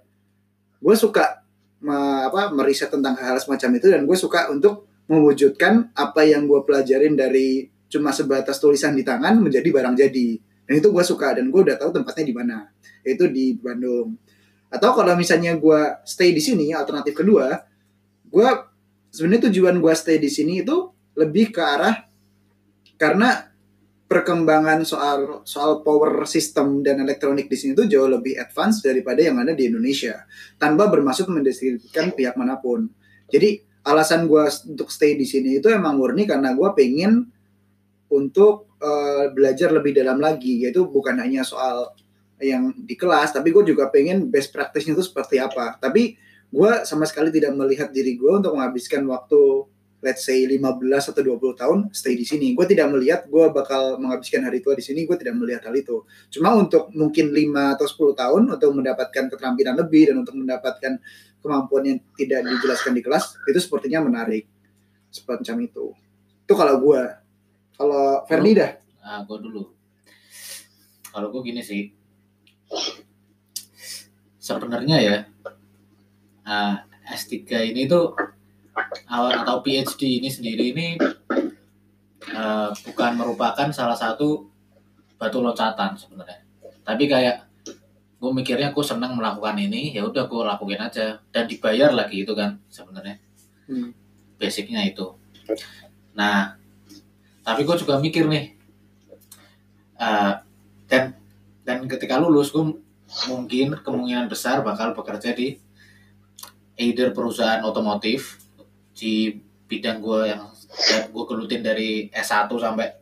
gue 0.78 0.94
suka 0.94 1.42
me- 1.82 2.30
apa 2.30 2.54
meriset 2.54 2.88
tentang 2.88 3.18
hal 3.18 3.36
semacam 3.42 3.70
itu 3.76 3.86
dan 3.90 4.02
gue 4.06 4.16
suka 4.16 4.48
untuk 4.48 4.86
mewujudkan 5.10 5.90
apa 5.94 6.22
yang 6.22 6.46
gue 6.46 6.62
pelajarin 6.62 7.14
dari 7.18 7.66
cuma 7.86 8.10
sebatas 8.10 8.58
tulisan 8.58 8.94
di 8.94 9.02
tangan 9.06 9.38
menjadi 9.38 9.66
barang 9.70 9.94
jadi. 9.94 10.28
Dan 10.66 10.82
itu 10.82 10.90
gue 10.90 11.04
suka 11.06 11.38
dan 11.38 11.46
gue 11.50 11.60
udah 11.62 11.78
tahu 11.78 11.94
tempatnya 11.94 12.24
di 12.26 12.34
mana. 12.34 12.56
Yaitu 13.06 13.30
di 13.30 13.54
Bandung. 13.54 14.18
Atau 14.66 14.98
kalau 14.98 15.14
misalnya 15.14 15.54
gue 15.54 15.80
stay 16.02 16.34
di 16.34 16.42
sini 16.42 16.74
alternatif 16.74 17.14
kedua 17.14 17.54
gue 18.26 18.48
sebenarnya 19.10 19.50
tujuan 19.50 19.78
gue 19.78 19.94
stay 19.94 20.16
di 20.20 20.30
sini 20.30 20.62
itu 20.62 20.92
lebih 21.16 21.52
ke 21.54 21.62
arah 21.62 22.06
karena 22.96 23.56
perkembangan 24.06 24.86
soal 24.86 25.42
soal 25.42 25.82
power 25.82 26.22
system 26.30 26.80
dan 26.86 27.02
elektronik 27.02 27.50
di 27.50 27.58
sini 27.58 27.74
itu 27.74 27.90
jauh 27.90 28.06
lebih 28.06 28.38
advance 28.38 28.78
daripada 28.78 29.18
yang 29.18 29.42
ada 29.42 29.52
di 29.52 29.66
Indonesia. 29.66 30.22
Tanpa 30.56 30.86
bermaksud 30.86 31.26
mendiskreditkan 31.26 32.14
pihak 32.14 32.38
mana 32.38 32.62
pun. 32.62 32.86
Jadi 33.26 33.58
alasan 33.82 34.30
gue 34.30 34.46
untuk 34.70 34.94
stay 34.94 35.18
di 35.18 35.26
sini 35.26 35.58
itu 35.58 35.66
emang 35.66 35.98
murni 35.98 36.22
karena 36.22 36.54
gue 36.54 36.70
pengen 36.78 37.26
untuk 38.06 38.78
eh, 38.78 39.26
belajar 39.34 39.74
lebih 39.74 39.98
dalam 39.98 40.22
lagi. 40.22 40.62
Yaitu 40.62 40.86
bukan 40.86 41.18
hanya 41.18 41.42
soal 41.42 41.90
yang 42.38 42.70
di 42.76 42.94
kelas 42.94 43.32
tapi 43.34 43.48
gue 43.50 43.74
juga 43.74 43.88
pengen 43.90 44.28
best 44.30 44.54
practice-nya 44.54 44.94
itu 44.94 45.02
seperti 45.02 45.42
apa. 45.42 45.82
Tapi 45.82 46.14
gue 46.50 46.70
sama 46.86 47.04
sekali 47.04 47.34
tidak 47.34 47.52
melihat 47.54 47.90
diri 47.90 48.14
gue 48.14 48.32
untuk 48.32 48.54
menghabiskan 48.54 49.02
waktu 49.06 49.66
let's 50.04 50.22
say 50.22 50.44
15 50.44 50.60
atau 50.86 51.22
20 51.24 51.60
tahun 51.60 51.78
stay 51.90 52.14
di 52.14 52.22
sini. 52.22 52.52
Gue 52.52 52.68
tidak 52.68 52.92
melihat 52.92 53.26
gue 53.26 53.44
bakal 53.50 53.98
menghabiskan 53.98 54.44
hari 54.44 54.62
tua 54.62 54.76
di 54.78 54.84
sini 54.84 55.02
gue 55.08 55.16
tidak 55.18 55.34
melihat 55.34 55.66
hal 55.66 55.74
itu. 55.74 56.06
Cuma 56.30 56.54
untuk 56.54 56.92
mungkin 56.94 57.32
5 57.32 57.74
atau 57.74 57.86
10 58.14 58.22
tahun 58.22 58.42
untuk 58.54 58.70
mendapatkan 58.70 59.24
keterampilan 59.32 59.74
lebih 59.74 60.12
dan 60.12 60.22
untuk 60.22 60.36
mendapatkan 60.36 61.00
kemampuan 61.42 61.82
yang 61.86 61.98
tidak 62.14 62.46
dijelaskan 62.46 62.92
di 62.94 63.02
kelas 63.02 63.38
itu 63.46 63.58
sepertinya 63.58 64.06
menarik 64.06 64.46
semacam 65.10 65.56
itu. 65.66 65.94
Itu 66.46 66.54
kalau 66.54 66.78
gue 66.78 67.00
kalau 67.76 68.24
Ferdi 68.30 68.52
dah? 68.56 68.72
Nah, 69.02 69.20
gue 69.26 69.38
dulu. 69.42 69.62
Kalau 71.10 71.32
gue 71.32 71.40
gini 71.48 71.64
sih, 71.64 71.88
sebenarnya 74.36 74.96
ya 75.00 75.16
uh, 76.46 76.74
S3 77.06 77.74
ini 77.74 77.90
tuh 77.90 78.14
uh, 79.10 79.32
atau 79.42 79.60
PhD 79.60 80.22
ini 80.22 80.30
sendiri 80.30 80.72
ini 80.72 80.88
uh, 82.32 82.70
bukan 82.86 83.12
merupakan 83.18 83.68
salah 83.70 83.98
satu 83.98 84.46
batu 85.16 85.40
loncatan 85.40 85.96
sebenarnya. 85.96 86.40
Tapi 86.86 87.04
kayak 87.10 87.36
gue 88.16 88.30
mikirnya 88.32 88.72
gue 88.72 88.84
senang 88.84 89.16
melakukan 89.18 89.60
ini, 89.60 89.92
ya 89.92 90.06
udah 90.06 90.24
gue 90.24 90.42
lakuin 90.42 90.80
aja 90.80 91.20
dan 91.32 91.44
dibayar 91.44 91.92
lagi 91.92 92.24
itu 92.24 92.32
kan 92.32 92.56
sebenarnya. 92.72 93.20
Hmm. 93.68 93.92
Basicnya 94.40 94.84
itu. 94.84 95.16
Nah, 96.16 96.56
tapi 97.44 97.62
gue 97.64 97.76
juga 97.76 98.00
mikir 98.00 98.24
nih, 98.28 98.56
uh, 100.00 100.40
dan 100.88 101.16
dan 101.66 101.84
ketika 101.90 102.16
lulus 102.20 102.54
gue 102.54 102.78
mungkin 103.30 103.78
kemungkinan 103.80 104.26
besar 104.26 104.62
bakal 104.66 104.94
bekerja 104.94 105.34
di 105.34 105.58
either 106.76 107.12
perusahaan 107.12 107.64
otomotif 107.64 108.40
di 108.92 109.40
bidang 109.66 109.98
gue 110.00 110.20
yang 110.30 110.52
gue 111.10 111.24
gelutin 111.26 111.60
dari 111.60 112.08
S1 112.12 112.48
sampai 112.52 112.92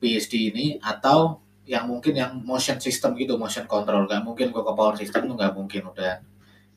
PhD 0.00 0.52
ini 0.52 0.66
atau 0.78 1.40
yang 1.64 1.88
mungkin 1.88 2.12
yang 2.12 2.32
motion 2.44 2.76
system 2.76 3.16
gitu 3.16 3.40
motion 3.40 3.64
control 3.64 4.04
gak 4.04 4.20
mungkin 4.20 4.52
gue 4.52 4.62
ke 4.62 4.72
power 4.76 4.94
system 4.94 5.24
tuh 5.24 5.36
nggak 5.36 5.56
mungkin 5.56 5.88
udah 5.88 6.20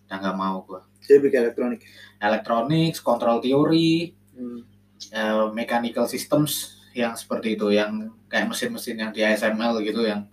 udah 0.07 0.17
nggak 0.17 0.38
mau 0.38 0.63
gue 0.63 0.80
Jadi 1.03 1.17
bikin 1.23 1.39
elektronik. 1.43 1.80
electronics 2.19 2.99
control 3.03 3.39
theory 3.39 4.13
Hmm. 4.38 4.61
eh, 5.09 5.49
mechanical 5.49 6.05
systems 6.05 6.78
yang 6.93 7.17
seperti 7.17 7.57
itu 7.57 7.73
yang 7.73 8.05
kayak 8.30 8.45
mesin-mesin 8.45 9.01
yang 9.01 9.09
di 9.09 9.25
ASML 9.25 9.82
gitu 9.82 10.05
yang 10.05 10.30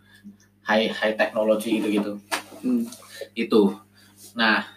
high 0.61 0.93
high 0.93 1.17
technology 1.17 1.81
gitu 1.81 1.89
gitu 1.89 2.13
Hmm. 2.61 2.85
itu 3.33 3.81
nah 4.33 4.74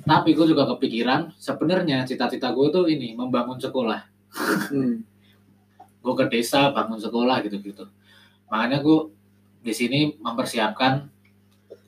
tapi 0.00 0.32
gue 0.32 0.46
juga 0.46 0.66
kepikiran 0.68 1.34
sebenarnya 1.34 2.06
cita-cita 2.06 2.50
gue 2.50 2.66
tuh 2.70 2.86
ini 2.86 3.12
membangun 3.12 3.58
sekolah 3.58 4.06
Hmm. 4.70 5.02
gue 6.00 6.14
ke 6.14 6.24
desa 6.30 6.70
bangun 6.70 6.96
sekolah 6.96 7.42
gitu 7.42 7.58
gitu 7.58 7.82
makanya 8.46 8.78
gue 8.78 9.10
di 9.60 9.74
sini 9.74 9.98
mempersiapkan 10.16 11.10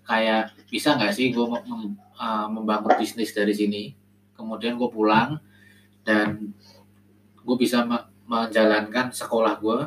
kayak 0.02 0.50
bisa 0.66 0.98
nggak 0.98 1.14
sih 1.14 1.30
gue 1.30 1.46
mem- 1.46 1.62
mem- 1.62 1.94
uh, 2.14 2.50
membangun 2.50 2.98
bisnis 2.98 3.30
dari 3.30 3.54
sini 3.54 3.94
kemudian 4.34 4.74
gue 4.74 4.90
pulang 4.90 5.38
dan 6.02 6.50
gue 7.38 7.56
bisa 7.56 7.86
me- 7.86 8.10
menjalankan 8.26 9.14
sekolah 9.14 9.54
gue 9.56 9.78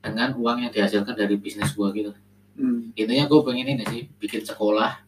dengan 0.00 0.32
uang 0.32 0.64
yang 0.64 0.72
dihasilkan 0.72 1.12
dari 1.12 1.36
bisnis 1.36 1.76
gue 1.76 1.88
gitu 1.92 2.12
Hmm. 2.56 2.94
intinya 2.94 3.28
gue 3.28 3.40
pengen 3.44 3.66
ini 3.68 3.84
sih 3.84 4.02
bikin 4.16 4.40
sekolah 4.40 5.03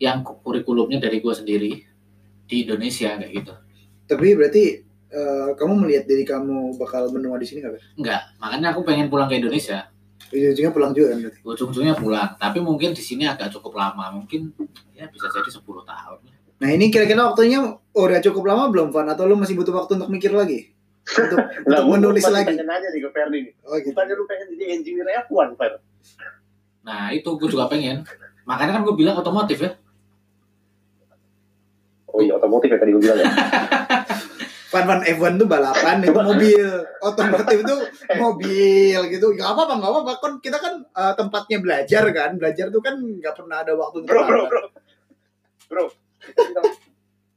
yang 0.00 0.24
kurikulumnya 0.24 0.96
dari 0.98 1.20
gue 1.20 1.34
sendiri 1.36 1.70
di 2.48 2.56
Indonesia 2.64 3.14
kayak 3.20 3.32
gitu 3.36 3.52
Tapi 4.08 4.26
berarti 4.34 4.64
eh, 5.12 5.48
kamu 5.54 5.86
melihat 5.86 6.08
diri 6.08 6.24
kamu 6.24 6.74
bakal 6.80 7.12
menua 7.12 7.36
di 7.36 7.46
sini 7.46 7.60
nggak? 7.60 7.72
Ber? 7.76 7.82
enggak 8.00 8.20
makanya 8.40 8.72
aku 8.74 8.80
pengen 8.82 9.06
pulang 9.06 9.28
ke 9.28 9.38
Indonesia 9.38 9.86
Ujung-ujungnya 10.30 10.70
pulang 10.70 10.92
juga 10.94 11.12
kan 11.12 11.18
berarti. 11.26 11.38
ujung-ujungnya 11.42 11.94
pulang 11.94 12.28
tapi 12.38 12.58
mungkin 12.58 12.96
di 12.96 13.02
sini 13.02 13.28
agak 13.28 13.52
cukup 13.52 13.76
lama 13.76 14.14
mungkin 14.14 14.50
ya 14.96 15.04
bisa 15.06 15.28
jadi 15.28 15.50
10 15.52 15.62
tahun 15.62 16.18
Nah 16.60 16.68
ini 16.68 16.92
kira-kira 16.92 17.24
waktunya 17.24 17.56
udah 17.96 18.20
cukup 18.20 18.44
lama 18.44 18.68
belum 18.68 18.92
Van? 18.92 19.08
Atau 19.08 19.24
lu 19.24 19.32
masih 19.32 19.56
butuh 19.56 19.72
waktu 19.72 19.96
untuk 19.96 20.12
mikir 20.12 20.28
lagi? 20.28 20.68
Untuk, 21.08 21.40
untuk 21.72 21.84
menulis 21.88 22.20
lagi? 22.28 22.52
pengen 22.52 22.68
nanya 22.68 22.92
nih 22.92 23.00
ke 23.00 23.08
Ferdi 23.16 23.38
nih. 23.48 23.52
Oh 23.64 23.80
gitu. 23.80 23.96
Bukannya 23.96 24.12
lu 24.12 24.24
pengen 24.28 24.46
jadi 24.52 24.64
engineer 24.76 25.08
F1, 25.24 25.56
Fer? 25.56 25.80
nah 26.80 27.12
itu 27.12 27.28
gue 27.36 27.48
juga 27.48 27.68
pengen 27.68 28.04
makanya 28.44 28.80
kan 28.80 28.82
gue 28.88 28.94
bilang 28.96 29.16
otomotif 29.16 29.60
ya 29.60 29.76
Oh 32.10 32.20
iya, 32.20 32.34
otomotif 32.36 32.68
ya 32.74 32.78
tadi 32.78 32.90
gue 32.94 33.02
bilang 33.02 33.18
ya. 33.22 33.30
Van 34.70 34.86
Van 34.86 35.02
F1 35.02 35.34
tuh 35.34 35.50
balapan 35.50 35.98
itu 35.98 36.14
mobil, 36.14 36.66
otomotif 37.02 37.58
itu 37.58 37.74
mobil 38.22 39.00
gitu. 39.10 39.26
Gak 39.34 39.50
apa-apa, 39.50 39.82
gak 39.82 39.90
apa-apa. 39.90 40.12
Kan 40.22 40.32
kita 40.38 40.58
kan 40.62 40.74
eh, 40.78 41.14
tempatnya 41.18 41.58
belajar 41.58 42.02
kan, 42.14 42.38
belajar 42.38 42.70
tuh 42.70 42.78
kan 42.78 42.94
nggak 42.94 43.34
pernah 43.34 43.66
ada 43.66 43.74
waktu 43.74 44.06
bro, 44.06 44.22
bro, 44.22 44.42
bro. 44.46 44.62
Bro, 45.66 45.84
kita 46.22 46.62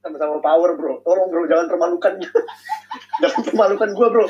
sama-sama 0.06 0.38
power, 0.46 0.78
bro. 0.78 1.02
Tolong, 1.02 1.30
bro, 1.34 1.44
jangan 1.50 1.66
permalukan. 1.74 2.14
jangan 3.22 3.42
permalukan 3.42 3.90
gue, 3.94 4.08
bro. 4.10 4.26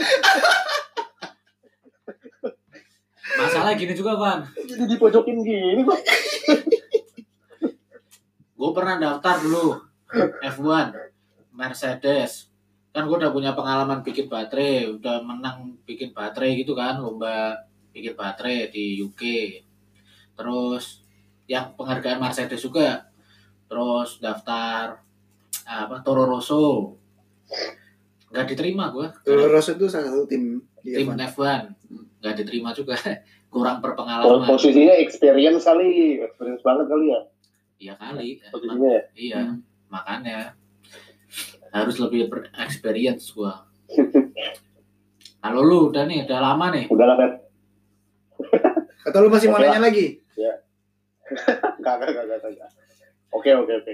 masalah 3.34 3.74
gini 3.74 3.98
juga 3.98 4.14
Van 4.14 4.46
Jadi 4.56 4.96
dipojokin 4.96 5.41
gini, 5.44 5.84
bro. 5.84 5.98
gue 8.54 8.72
pernah 8.72 8.96
daftar 8.96 9.44
dulu 9.44 9.93
F1 10.41 10.93
Mercedes 11.53 12.49
kan 12.93 13.09
gue 13.09 13.18
udah 13.18 13.34
punya 13.34 13.57
pengalaman 13.57 14.05
bikin 14.05 14.30
baterai 14.30 14.86
udah 14.86 15.26
menang 15.26 15.74
bikin 15.84 16.14
baterai 16.14 16.61
gitu 16.61 16.78
kan 16.78 17.01
lomba 17.01 17.57
bikin 17.89 18.14
baterai 18.14 18.70
di 18.70 19.01
UK 19.01 19.22
terus 20.38 21.01
yang 21.49 21.74
penghargaan 21.74 22.22
Mercedes 22.22 22.61
juga 22.61 23.09
terus 23.66 24.22
daftar 24.22 25.01
apa 25.66 25.95
Toro 26.05 26.30
Rosso 26.30 26.93
nggak 28.30 28.45
diterima 28.53 28.93
gue 28.93 29.09
Toro 29.26 29.49
Rosso 29.49 29.74
itu 29.74 29.89
salah 29.89 30.14
satu 30.14 30.30
tim 30.30 30.61
di 30.86 30.93
tim 30.93 31.18
F1. 31.18 31.34
F1 31.34 31.61
nggak 32.22 32.36
diterima 32.39 32.70
juga 32.78 32.93
kurang 33.53 33.82
berpengalaman 33.86 34.49
posisinya 34.49 34.97
experience 34.97 35.61
kali. 35.61 36.18
Experience 36.26 36.66
banget 36.66 36.86
kali 36.89 37.05
ya. 37.14 37.22
iya 37.78 37.93
kali 37.99 38.41
Posisinya 38.49 38.89
ya. 38.89 39.03
iya 39.14 39.39
Hmm. 39.45 39.59
Makanya 39.94 40.58
harus 41.70 42.02
lebih 42.02 42.34
berexperience 42.34 43.30
gua 43.38 43.70
kalau 45.44 45.62
lu 45.62 45.94
udah 45.94 46.10
nih 46.10 46.26
udah 46.26 46.39
lama 46.41 46.66
nih 46.74 46.86
Udah 46.89 47.06
lah, 47.06 47.16
Fer. 47.20 47.32
Atau 49.04 49.20
lu 49.28 49.30
masih 49.30 49.52
mau 49.52 49.60
nanya 49.60 49.84
lagi? 49.84 50.24
Gak, 51.84 51.96
gak, 52.00 52.10
gak, 52.14 52.26
gak, 52.30 52.39
gak. 52.46 52.72
Oke, 53.34 53.50
oke, 53.58 53.74
oke. 53.82 53.94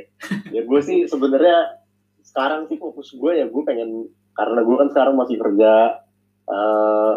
Ya 0.51 0.61
gue 0.65 0.81
sih 0.83 1.07
sebenarnya 1.07 1.79
sekarang 2.19 2.67
sih 2.67 2.75
fokus 2.75 3.15
gue 3.15 3.39
ya 3.39 3.47
gue 3.47 3.63
pengen 3.63 4.11
karena 4.35 4.59
gue 4.61 4.75
kan 4.75 4.89
sekarang 4.91 5.15
masih 5.15 5.39
kerja 5.39 6.03
eh, 6.49 7.15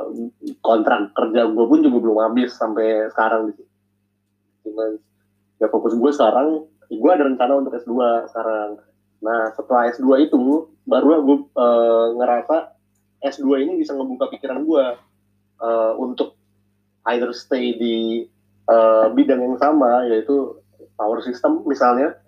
kontrak 0.63 1.11
kerja 1.13 1.51
gue 1.51 1.65
pun 1.67 1.83
juga 1.83 1.99
belum 1.99 2.19
habis 2.23 2.55
sampai 2.55 3.11
sekarang 3.11 3.51
gitu. 3.51 3.65
Cuman 4.69 5.03
ya 5.59 5.67
fokus 5.67 5.99
gue 5.99 6.11
sekarang 6.15 6.71
gue 6.99 7.11
ada 7.13 7.25
rencana 7.25 7.53
untuk 7.61 7.73
S2 7.77 8.29
sekarang. 8.29 8.71
Nah 9.23 9.55
setelah 9.55 9.89
S2 9.93 10.29
itu 10.29 10.69
baru 10.85 11.23
gue 11.23 11.39
eh, 11.57 12.07
ngerasa 12.19 12.57
S2 13.23 13.65
ini 13.65 13.73
bisa 13.79 13.95
ngebuka 13.95 14.29
pikiran 14.35 14.67
gue 14.67 14.87
eh, 15.63 15.93
untuk 15.97 16.35
either 17.09 17.31
stay 17.33 17.79
di 17.79 18.27
eh, 18.69 19.07
bidang 19.15 19.41
yang 19.41 19.57
sama 19.59 20.07
yaitu 20.11 20.59
power 20.99 21.23
system 21.23 21.63
misalnya 21.65 22.19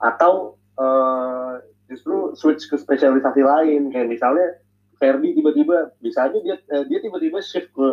atau 0.00 0.56
eh, 0.78 1.52
justru 1.88 2.36
switch 2.36 2.68
ke 2.68 2.76
spesialisasi 2.76 3.42
lain 3.44 3.88
kayak 3.92 4.08
misalnya 4.08 4.60
Ferdi 4.98 5.32
tiba-tiba 5.32 5.94
bisa 6.02 6.26
aja 6.26 6.38
dia 6.42 6.58
eh, 6.58 6.84
dia 6.90 6.98
tiba-tiba 6.98 7.38
shift 7.38 7.70
ke 7.72 7.88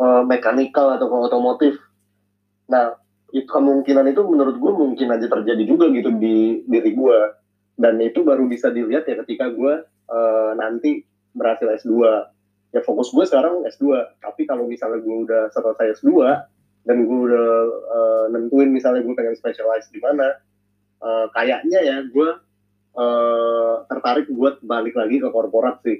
eh, 0.00 0.22
mechanical 0.26 0.96
atau 0.98 1.06
ke 1.06 1.16
otomotif. 1.30 1.74
Nah 2.66 2.98
itu 3.34 3.46
kemungkinan 3.50 4.06
itu 4.10 4.22
menurut 4.22 4.56
gue 4.58 4.72
mungkin 4.72 5.08
aja 5.10 5.26
terjadi 5.26 5.62
juga 5.66 5.90
gitu 5.90 6.14
di 6.14 6.62
diri 6.66 6.90
gue 6.94 7.18
dan 7.76 7.98
itu 7.98 8.22
baru 8.22 8.46
bisa 8.46 8.70
dilihat 8.70 9.04
ya 9.06 9.18
ketika 9.26 9.50
gue 9.50 9.82
eh, 9.86 10.52
nanti 10.54 11.02
berhasil 11.34 11.66
S2 11.84 11.92
ya 12.72 12.80
fokus 12.86 13.10
gue 13.10 13.24
sekarang 13.26 13.66
S2 13.66 14.18
tapi 14.22 14.46
kalau 14.46 14.70
misalnya 14.70 15.02
gue 15.02 15.16
udah 15.26 15.42
selesai 15.50 16.00
S2 16.00 16.10
dan 16.86 16.96
gue 17.02 17.18
udah 17.30 17.50
eh, 17.90 18.24
nentuin 18.30 18.70
misalnya 18.70 19.02
gue 19.02 19.14
pengen 19.18 19.34
specialize 19.34 19.90
di 19.90 19.98
mana 19.98 20.38
eh, 21.02 21.26
kayaknya 21.34 21.80
ya 21.82 21.96
gue 22.06 22.28
eh, 22.94 23.74
tertarik 23.90 24.30
buat 24.30 24.62
balik 24.62 24.94
lagi 24.94 25.18
ke 25.18 25.28
korporat 25.28 25.82
sih 25.82 25.98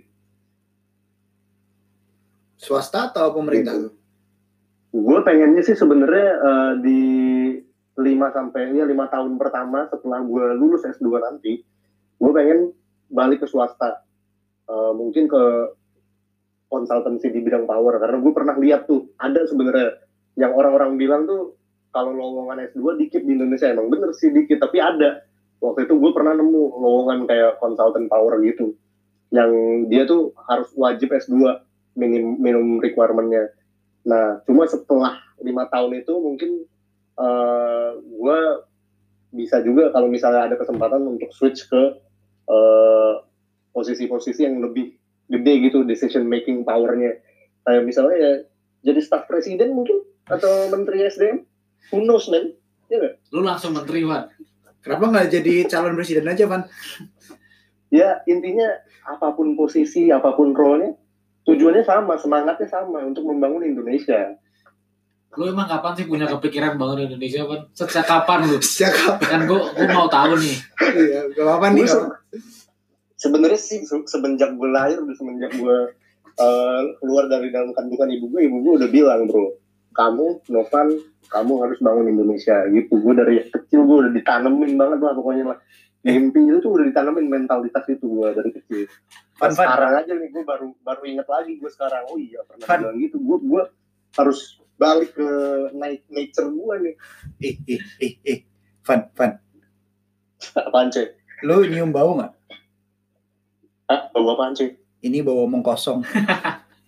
Swasta 2.57 3.13
atau 3.13 3.37
pemerintah? 3.37 3.77
Gitu. 3.77 4.06
Gue 4.97 5.19
pengennya 5.21 5.63
sih 5.63 5.77
sebenarnya 5.77 6.29
eh, 6.41 6.73
di 6.81 7.01
5 7.97 8.37
sampai 8.37 8.77
ya 8.77 8.85
5 8.85 9.13
tahun 9.13 9.33
pertama 9.41 9.89
setelah 9.89 10.21
gue 10.25 10.45
lulus 10.57 10.85
S2 10.85 11.09
nanti 11.21 11.61
gue 12.17 12.33
pengen 12.33 12.73
balik 13.13 13.45
ke 13.45 13.47
swasta. 13.49 14.01
Eh, 14.67 14.93
mungkin 14.97 15.29
ke 15.29 15.45
konsultansi 16.67 17.31
di 17.31 17.41
bidang 17.45 17.69
power 17.69 18.03
karena 18.03 18.19
gue 18.19 18.33
pernah 18.35 18.57
lihat 18.59 18.91
tuh 18.91 19.15
ada 19.23 19.47
sebenarnya 19.47 20.03
yang 20.37 20.53
orang-orang 20.53 20.99
bilang 20.99 21.23
tuh 21.25 21.55
kalau 21.95 22.13
lowongan 22.13 22.69
S2 22.73 23.01
dikit 23.01 23.23
di 23.25 23.37
Indonesia. 23.37 23.73
Emang 23.73 23.93
bener 23.93 24.13
sih 24.17 24.33
dikit 24.33 24.61
tapi 24.65 24.81
ada. 24.81 25.25
Waktu 25.61 25.89
itu 25.89 25.97
gue 25.97 26.13
pernah 26.13 26.37
nemu 26.37 26.63
lowongan 26.77 27.25
kayak 27.25 27.57
konsultan 27.61 28.13
power 28.13 28.37
gitu 28.45 28.77
yang 29.35 29.51
dia 29.91 30.07
tuh 30.07 30.31
harus 30.47 30.71
wajib 30.79 31.11
S2 31.11 31.35
minim 31.99 32.39
minimum 32.39 32.79
requirementnya 32.79 33.51
nah 34.07 34.39
cuma 34.47 34.71
setelah 34.71 35.19
lima 35.43 35.67
tahun 35.67 36.07
itu 36.07 36.15
mungkin 36.15 36.51
eh 37.17 37.91
gue 37.99 38.39
bisa 39.35 39.61
juga 39.67 39.91
kalau 39.91 40.07
misalnya 40.07 40.49
ada 40.49 40.57
kesempatan 40.57 41.03
untuk 41.03 41.29
switch 41.35 41.67
ke 41.67 41.83
eh, 42.47 43.15
posisi-posisi 43.75 44.47
yang 44.47 44.63
lebih 44.63 44.95
gede 45.27 45.53
gitu 45.69 45.83
decision 45.83 46.25
making 46.25 46.63
powernya 46.63 47.19
kayak 47.67 47.83
misalnya 47.83 48.17
ya 48.17 48.33
jadi 48.87 49.01
staf 49.03 49.27
presiden 49.27 49.75
mungkin 49.75 50.07
atau 50.31 50.71
menteri 50.71 51.03
SDM 51.11 51.43
who 51.91 52.07
knows 52.07 52.31
man 52.31 52.55
ya 52.87 52.97
nggak? 53.03 53.15
Lu 53.35 53.43
langsung 53.43 53.75
menteri, 53.75 54.07
Wan. 54.07 54.31
Kenapa 54.83 55.05
nggak 55.11 55.29
jadi 55.35 55.55
calon 55.67 55.99
presiden 55.99 56.31
aja, 56.31 56.47
Van? 56.47 56.63
ya 57.87 58.19
intinya 58.27 58.67
apa 59.07 59.31
pun 59.39 59.55
posisi 59.55 60.11
apa 60.11 60.35
pun 60.35 60.51
role-nya 60.51 60.99
tujuannya 61.47 61.85
sama 61.87 62.19
semangatnya 62.19 62.69
sama 62.69 63.01
untuk 63.03 63.25
membangun 63.25 63.63
Indonesia 63.65 64.35
Lu 65.37 65.45
emang 65.53 65.69
kapan 65.69 65.93
sih 65.93 66.09
punya 66.09 66.25
kepikiran 66.25 66.81
bangun 66.81 67.13
Indonesia, 67.13 67.45
Wan? 67.45 67.69
Sejak 67.77 68.09
kapan 68.09 68.49
lu? 68.49 68.57
Sejak 68.57 68.97
kapan? 68.97 69.29
Kan 69.29 69.41
gua, 69.45 69.69
gua 69.69 69.89
mau 69.93 70.09
tahu 70.09 70.33
nih. 70.41 70.57
Iya, 70.97 71.21
gak 71.37 71.45
apa-apa 71.45 71.67
nih. 71.77 71.85
Apa- 71.85 72.25
sebenarnya 73.17 73.61
sih 73.61 73.85
se- 73.85 74.09
semenjak 74.09 74.53
gue 74.55 74.69
lahir 74.69 75.01
udah 75.01 75.17
semenjak 75.17 75.53
gue 75.57 75.77
eh, 76.37 76.81
keluar 77.01 77.25
dari 77.33 77.49
dalam 77.49 77.73
kandungan 77.73 78.13
ibu 78.13 78.29
gue 78.29 78.45
ibu 78.45 78.57
gue 78.61 78.73
udah 78.85 78.89
bilang 78.93 79.25
bro 79.25 79.57
kamu 79.97 80.45
Novan 80.53 80.89
kamu 81.27 81.53
harus 81.65 81.79
bangun 81.81 82.13
Indonesia 82.13 82.69
gitu 82.69 83.01
gue 83.01 83.15
dari 83.17 83.41
kecil 83.49 83.89
gue 83.89 83.97
udah 84.05 84.13
ditanemin 84.13 84.77
banget 84.77 85.01
lah 85.01 85.17
pokoknya 85.17 85.45
lah 85.49 85.59
mimpi 86.03 86.41
itu 86.43 86.59
tuh 86.59 86.71
udah 86.73 86.85
ditanemin 86.85 87.27
mentalitas 87.27 87.85
itu 87.87 88.05
gue 88.05 88.29
dari 88.33 88.51
kecil 88.53 88.85
Nah, 89.37 89.49
Van. 89.49 89.69
sekarang 89.69 89.93
aja 89.97 90.13
nih 90.13 90.29
gue 90.31 90.43
baru 90.43 90.73
baru 90.81 91.03
inget 91.05 91.25
lagi 91.27 91.57
gue 91.57 91.69
sekarang 91.69 92.09
oh 92.09 92.17
iya 92.17 92.41
pernah 92.43 92.65
Van. 92.65 92.79
bilang 92.83 92.97
gitu 92.99 93.17
gue 93.19 93.37
gue 93.43 93.63
harus 94.13 94.41
balik 94.75 95.13
ke 95.13 95.29
naik 95.73 96.05
nature 96.09 96.49
gue 96.49 96.75
nih 96.83 96.95
Eh, 97.39 97.57
eh, 97.67 97.83
eh, 97.99 98.15
eh. 98.23 98.39
Van, 98.83 99.09
Van. 99.13 99.33
apaan 100.55 100.89
cuy 100.89 101.07
Lu 101.43 101.63
nyium 101.63 101.91
bau 101.91 102.17
nggak? 102.17 102.33
Hah? 103.87 104.01
bawa 104.11 104.33
apaan 104.35 104.53
cuy 104.53 104.73
Ini 104.99 105.21
bau 105.21 105.45
omong 105.45 105.61
kosong. 105.61 106.01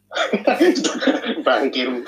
bangkir 1.46 2.00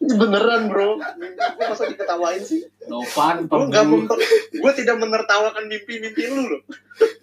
beneran 0.00 0.66
bro 0.66 0.98
mimpi 1.16 1.38
gue 1.38 1.64
masa 1.64 1.86
diketawain 1.86 2.42
sih 2.42 2.66
Novan 2.90 3.46
mem- 3.84 4.08
gue 4.50 4.72
tidak 4.74 4.96
menertawakan 4.98 5.64
mimpi-mimpi 5.66 6.22
lu 6.26 6.50
loh 6.50 6.62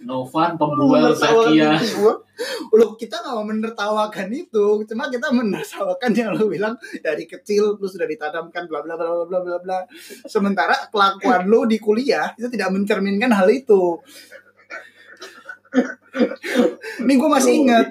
Novan 0.08 0.56
pembual 0.56 1.12
Zakia. 1.12 1.76
Loh, 2.72 2.95
kita 2.95 3.20
nggak 3.20 3.36
mau 3.36 3.43
menertawakan 3.43 4.28
itu. 4.32 4.88
Cuma 4.88 5.12
kita 5.12 5.28
menertawakan 5.36 6.12
yang 6.16 6.32
lu 6.32 6.47
bilang 6.47 6.80
dari 7.03 7.28
kecil 7.28 7.76
lu 7.76 7.84
sudah 7.84 8.08
ditanamkan 8.08 8.72
bla 8.72 8.80
bla 8.80 8.95
bla 8.95 9.08
bla 9.12 9.26
bla 9.28 9.39
bla 9.43 9.58
bla. 9.60 9.80
Sementara 10.24 10.88
kelakuan 10.88 11.43
lu 11.43 11.68
di 11.68 11.76
kuliah 11.76 12.32
itu 12.38 12.47
tidak 12.47 12.72
mencerminkan 12.72 13.36
hal 13.36 13.51
itu. 13.51 13.99
Ini 17.03 17.13
gue 17.19 17.30
masih 17.30 17.51
ingat. 17.65 17.86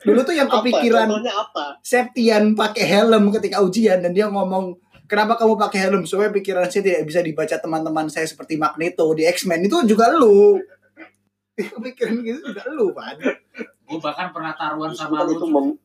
dulu 0.00 0.20
tuh 0.24 0.32
yang 0.32 0.48
apa? 0.48 0.64
kepikiran 0.64 1.08
apa? 1.12 1.76
Septian 1.84 2.56
pakai 2.56 2.84
helm 2.88 3.28
ketika 3.34 3.60
ujian 3.60 4.00
dan 4.00 4.16
dia 4.16 4.30
ngomong 4.30 4.80
kenapa 5.10 5.36
kamu 5.36 5.60
pakai 5.60 5.78
helm? 5.88 6.02
Supaya 6.08 6.32
pikiran 6.32 6.70
saya 6.72 6.80
tidak 6.80 7.04
bisa 7.04 7.20
dibaca 7.20 7.56
teman-teman 7.60 8.08
saya 8.08 8.24
seperti 8.24 8.56
Magneto 8.56 9.04
di 9.12 9.28
X-Men. 9.28 9.68
Itu 9.68 9.84
juga 9.84 10.08
lu. 10.14 10.56
Kepikiran 11.52 12.16
gitu 12.24 12.40
juga 12.48 12.64
lu 12.72 12.96
Pan 12.96 13.20
Gue 13.84 14.00
bahkan 14.00 14.32
pernah 14.32 14.56
taruhan 14.56 14.88
sama 14.96 15.20
kan 15.20 15.36
lu. 15.36 15.76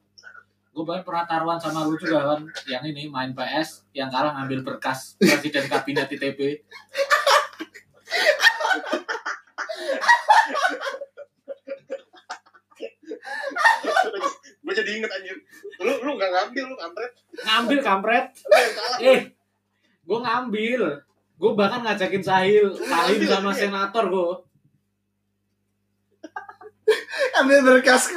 Gue 0.71 0.83
bahkan 0.87 1.03
pernah 1.03 1.25
taruhan 1.27 1.59
sama 1.59 1.83
lu 1.83 1.99
juga 1.99 2.23
kan. 2.23 2.39
Yang 2.69 2.95
ini 2.95 3.03
main 3.11 3.35
PS, 3.35 3.83
yang 3.91 4.07
kalah 4.07 4.31
ngambil 4.39 4.63
berkas 4.63 5.13
presiden 5.19 5.67
kabinet 5.67 6.07
ITB. 6.07 6.63
gue 14.66 14.66
jadi 14.77 14.89
inget 15.01 15.09
anjir 15.09 15.37
lu 15.81 15.93
lu 16.05 16.11
gak 16.15 16.29
ngambil 16.29 16.63
lu 16.69 16.75
kampret 16.77 17.11
Ngambil 17.37 17.79
kampret. 17.81 18.25
Eh, 18.97 19.21
gue 20.01 20.19
ngambil. 20.19 20.81
Gue 21.37 21.51
bahkan 21.53 21.85
ngajakin 21.85 22.23
Sahil, 22.25 22.65
Salim 22.73 23.21
sama 23.25 23.53
senator 23.53 24.05
gue. 24.09 24.31
ambil 27.37 27.59
berkas 27.61 28.09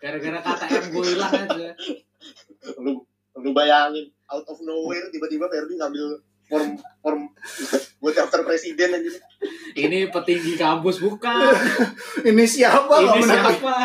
Gara-gara 0.00 0.38
KTM 0.40 0.84
gue 0.92 1.04
hilang 1.12 1.32
aja. 1.32 1.68
lu 2.80 3.04
lu 3.34 3.50
bayangin 3.52 4.08
out 4.28 4.44
of 4.48 4.56
nowhere 4.64 5.08
tiba-tiba 5.12 5.44
Ferdi 5.48 5.76
ngambil 5.76 6.20
form 6.48 6.76
form. 7.00 7.22
Buat 8.00 8.14
daftar 8.16 8.40
presiden 8.44 8.96
anjir 8.96 9.16
Ini 9.76 10.08
petinggi 10.12 10.56
kampus 10.56 11.00
bukan. 11.00 11.52
ini 12.28 12.44
siapa? 12.44 12.94
Ini 13.00 13.20
siapa? 13.24 13.76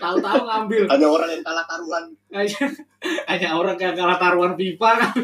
Tahu-tahu 0.00 0.40
ngambil. 0.44 0.82
hanya 0.90 1.08
orang 1.08 1.30
yang 1.30 1.42
kalah 1.46 1.64
taruhan. 1.66 2.04
Hanya, 3.30 3.48
orang 3.54 3.76
yang 3.78 3.94
kalah 3.94 4.18
taruhan 4.18 4.54
FIFA 4.58 4.90
kan. 4.98 5.14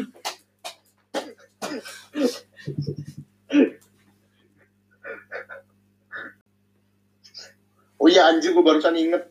oh 7.97 8.07
iya 8.07 8.29
anjir 8.31 8.55
gue 8.55 8.63
barusan 8.63 8.95
inget. 8.95 9.23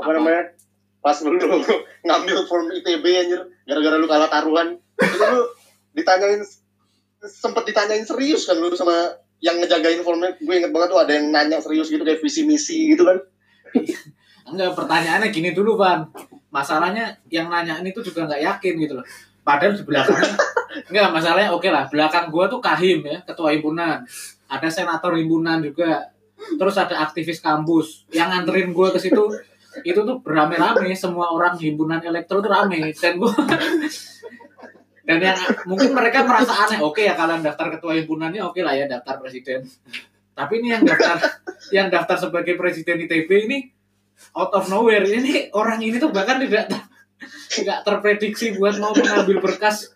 Apa 0.00 0.10
namanya? 0.18 0.50
Pas 0.98 1.20
lu 1.22 1.36
ngambil 2.06 2.38
form 2.48 2.72
ITB 2.74 3.04
anjir 3.06 3.53
gara-gara 3.64 3.96
lu 3.96 4.08
kalah 4.08 4.30
taruhan 4.30 4.76
itu 5.00 5.24
lu 5.24 5.42
ditanyain 5.96 6.40
sempet 7.24 7.72
ditanyain 7.72 8.04
serius 8.04 8.44
kan 8.44 8.60
lu 8.60 8.72
sama 8.76 9.16
yang 9.40 9.60
ngejagain 9.60 10.00
formnya 10.00 10.36
gue 10.40 10.54
inget 10.54 10.72
banget 10.72 10.88
tuh 10.92 11.00
ada 11.00 11.12
yang 11.12 11.28
nanya 11.32 11.58
serius 11.60 11.92
gitu 11.92 12.00
kayak 12.04 12.20
visi 12.20 12.44
misi 12.44 12.96
gitu 12.96 13.04
kan 13.04 13.18
Enggak, 14.44 14.76
pertanyaannya 14.76 15.32
gini 15.32 15.50
dulu, 15.56 15.80
Van. 15.80 16.04
Masalahnya 16.52 17.16
yang 17.32 17.48
nanyain 17.48 17.82
itu 17.82 18.04
juga 18.04 18.28
nggak 18.28 18.42
yakin 18.44 18.74
gitu 18.76 18.94
loh. 19.00 19.06
Padahal 19.42 19.72
di 19.74 19.84
belakangnya, 19.84 20.30
enggak, 20.92 21.08
masalahnya 21.10 21.50
oke 21.52 21.68
lah. 21.72 21.88
Belakang 21.88 22.28
gua 22.28 22.46
tuh 22.46 22.60
Kahim 22.60 23.02
ya, 23.02 23.24
ketua 23.24 23.56
himpunan. 23.56 24.04
Ada 24.46 24.68
senator 24.68 25.16
himpunan 25.16 25.64
juga. 25.64 26.12
Terus 26.36 26.76
ada 26.76 27.02
aktivis 27.02 27.40
kampus. 27.40 28.04
Yang 28.12 28.28
nganterin 28.30 28.68
gua 28.76 28.92
ke 28.92 29.00
situ, 29.00 29.24
itu 29.82 30.00
tuh 30.06 30.16
beramai-ramai. 30.22 30.94
Semua 30.94 31.34
orang 31.34 31.58
himpunan 31.58 31.98
elektro 32.04 32.38
tuh 32.38 32.52
rame. 32.52 32.94
Dan 32.94 33.18
gua... 33.18 33.34
Dan 35.04 35.20
yang 35.20 35.36
mungkin 35.68 35.92
mereka 35.92 36.24
merasa 36.24 36.64
aneh, 36.64 36.80
oke 36.80 37.04
ya 37.04 37.12
kalau 37.12 37.36
yang 37.36 37.44
daftar 37.44 37.76
ketua 37.76 37.92
himpunannya 37.92 38.40
oke 38.40 38.56
lah 38.64 38.72
ya 38.72 38.88
daftar 38.88 39.20
presiden. 39.20 39.60
Tapi 40.32 40.64
ini 40.64 40.72
yang 40.72 40.80
daftar 40.80 41.20
yang 41.76 41.92
daftar 41.92 42.16
sebagai 42.16 42.56
presiden 42.56 43.04
ITB 43.04 43.28
ini 43.44 43.68
out 44.32 44.50
of 44.56 44.64
nowhere 44.72 45.04
ini 45.04 45.52
orang 45.52 45.80
ini 45.82 46.00
tuh 46.00 46.08
bahkan 46.08 46.40
tidak 46.40 46.72
tidak 47.50 47.78
terprediksi 47.86 48.56
buat 48.56 48.78
mau 48.78 48.94
mengambil 48.94 49.42
berkas 49.42 49.94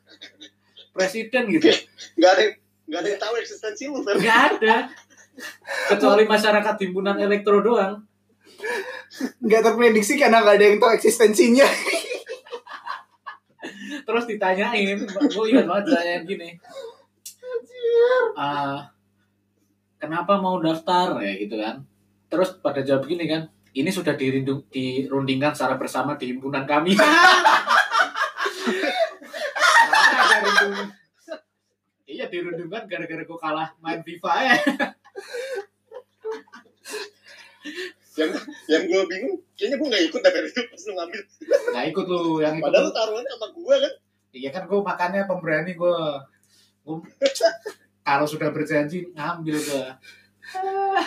presiden 0.95 1.51
gitu 1.51 1.71
nggak 2.19 2.31
ada 2.35 2.45
nggak 2.89 3.01
ada 3.03 3.09
yang 3.09 3.21
tahu 3.21 3.35
eksistensi 3.39 3.87
lu 3.87 4.03
nggak 4.03 4.41
ada 4.59 4.91
kecuali 5.95 6.25
masyarakat 6.27 6.75
himpunan 6.83 7.17
elektro 7.19 7.63
doang 7.63 8.03
nggak 9.39 9.63
terprediksi 9.63 10.19
karena 10.19 10.43
nggak 10.43 10.57
ada 10.59 10.67
yang 10.67 10.79
tahu 10.79 10.93
eksistensinya. 10.95 11.67
Terus 14.05 14.25
ditanyain 14.25 14.99
gue 15.05 15.45
ingat 15.49 15.65
banget 15.69 15.85
ditanyain 15.91 16.23
gini. 16.25 16.49
"Ah, 18.35 18.89
kenapa 19.97 20.39
mau 20.39 20.59
daftar? 20.59 21.19
Ya 21.21 21.33
gitu 21.37 21.57
kan. 21.57 21.85
Terus 22.29 22.57
pada 22.59 22.81
jawab 22.83 23.07
gini 23.07 23.25
kan 23.25 23.49
ini 23.73 23.91
sudah 23.93 24.17
dirindu, 24.17 24.65
dirundingkan 24.73 25.55
secara 25.55 25.77
bersama 25.77 26.17
di 26.17 26.35
himpunan 26.35 26.65
kami. 26.67 26.97
Mana 29.89 30.19
ada 30.19 30.37
rundung- 30.43 30.93
iya 32.09 32.27
dirundingkan 32.27 32.89
gara-gara 32.89 33.23
gue 33.23 33.39
kalah 33.39 33.69
main 33.79 34.01
FIFA 34.03 34.33
ya 34.43 34.55
yang 38.19 38.31
yang 38.67 38.83
gue 38.85 39.03
bingung 39.07 39.37
kayaknya 39.55 39.77
gue 39.79 39.89
nggak 39.89 40.05
ikut 40.11 40.21
dari 40.21 40.49
itu 40.49 40.61
pas 40.61 40.83
lu 40.83 40.93
ngambil 40.93 41.21
nggak 41.71 41.87
ikut 41.89 42.07
lu 42.07 42.23
yang 42.39 42.55
ikut 42.59 42.67
padahal 42.67 42.85
lu- 42.85 42.95
taruhannya 42.95 43.33
sama 43.33 43.49
gue 43.53 43.77
kan 43.79 43.95
Iya 44.29 44.51
kan 44.53 44.69
gue 44.69 44.77
makannya 44.77 45.25
pemberani 45.25 45.73
gue. 45.73 45.97
Gue 46.85 47.01
kalau 48.07 48.29
sudah 48.29 48.53
berjanji 48.53 49.09
ngambil 49.11 49.57
gue. 49.57 49.87
Ah, 50.53 51.07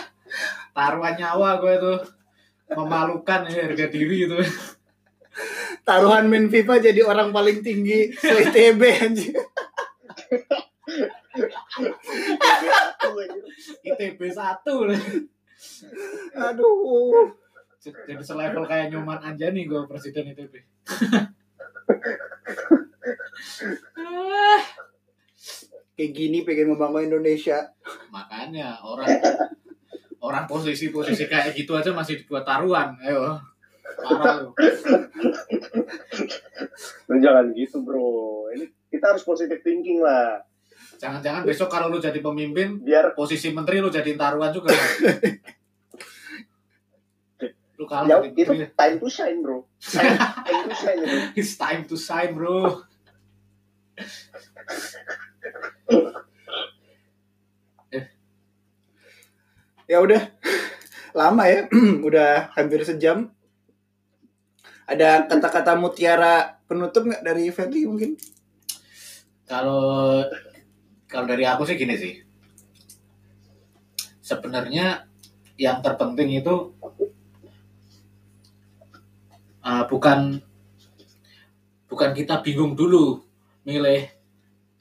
Taruhan 0.74 1.16
nyawa 1.16 1.62
gue 1.62 1.74
tuh 1.78 1.98
memalukan 2.74 3.46
ya 3.46 3.70
harga 3.70 3.88
diri 3.88 4.26
itu. 4.26 4.42
taruhan 5.84 6.28
main 6.28 6.50
FIFA 6.50 6.82
jadi 6.82 7.06
orang 7.06 7.30
paling 7.30 7.62
tinggi 7.62 8.10
ITB 8.12 8.82
anjir. 9.00 9.38
ITB 13.84 14.20
satu. 14.32 14.90
Aduh 16.36 17.32
Jadi 17.82 18.14
selevel 18.22 18.62
kayak 18.70 18.94
Nyoman 18.94 19.18
Anjani 19.18 19.66
gue 19.66 19.82
presiden 19.90 20.30
ITB. 20.30 20.54
Kayak 25.98 26.12
gini 26.14 26.46
pengen 26.46 26.78
membangun 26.78 27.10
Indonesia. 27.10 27.58
Makanya 28.14 28.78
orang 28.86 29.10
orang 30.22 30.46
posisi-posisi 30.46 31.26
kayak 31.26 31.58
gitu 31.58 31.74
aja 31.74 31.90
masih 31.90 32.22
dibuat 32.22 32.46
taruhan. 32.46 32.94
Ayo. 33.02 33.34
Parah 33.98 34.46
lu. 34.46 34.54
Lu 37.10 37.16
jangan 37.18 37.50
gitu 37.58 37.82
bro. 37.82 38.50
Ini 38.54 38.66
kita 38.94 39.14
harus 39.18 39.26
positive 39.26 39.62
thinking 39.66 40.06
lah. 40.06 40.38
Jangan-jangan 41.02 41.50
besok 41.50 41.70
kalau 41.74 41.90
lu 41.90 41.98
jadi 41.98 42.22
pemimpin, 42.22 42.78
Biar 42.86 43.18
posisi 43.18 43.50
menteri 43.50 43.82
lu 43.82 43.90
jadi 43.90 44.14
taruhan 44.14 44.54
juga. 44.54 44.70
Lu 47.82 47.90
kalau 47.90 48.06
ya, 48.06 48.22
itu 48.22 48.46
menteri, 48.54 48.78
time 48.78 48.96
to 49.02 49.10
shine 49.10 49.42
bro. 49.42 49.66
Time, 49.82 50.14
time 50.46 50.70
to 50.70 50.76
shine 50.78 51.02
bro. 51.02 51.18
it's 51.42 51.54
time 51.58 51.82
to 51.90 51.96
shine, 51.98 52.32
bro. 52.38 52.86
Ya 59.90 59.98
udah. 59.98 60.22
Lama 61.18 61.44
ya. 61.50 61.66
udah 62.08 62.54
hampir 62.54 62.86
sejam. 62.86 63.34
Ada 64.86 65.26
kata-kata 65.26 65.74
mutiara 65.74 66.62
penutup 66.70 67.10
nggak 67.10 67.26
dari 67.26 67.50
Fetri 67.50 67.90
mungkin? 67.90 68.14
Kalau 69.50 70.22
kalau 71.10 71.26
dari 71.26 71.50
aku 71.50 71.66
sih 71.66 71.82
gini 71.82 71.98
sih. 71.98 72.14
Sebenarnya 74.22 75.10
yang 75.58 75.82
terpenting 75.82 76.30
itu 76.40 76.78
uh, 79.66 79.84
bukan 79.90 80.42
bukan 81.88 82.10
kita 82.16 82.40
bingung 82.46 82.74
dulu 82.78 83.22
milih 83.68 84.08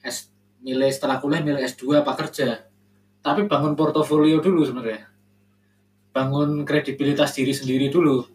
S 0.01 0.31
milih 0.61 0.89
setelah 0.93 1.17
kuliah 1.17 1.41
milih 1.41 1.61
S2 1.61 2.01
apa 2.01 2.13
kerja. 2.17 2.65
Tapi 3.21 3.45
bangun 3.45 3.77
portofolio 3.77 4.41
dulu 4.41 4.65
sebenarnya. 4.65 5.09
Bangun 6.13 6.65
kredibilitas 6.65 7.37
diri 7.37 7.53
sendiri 7.53 7.93
dulu. 7.93 8.25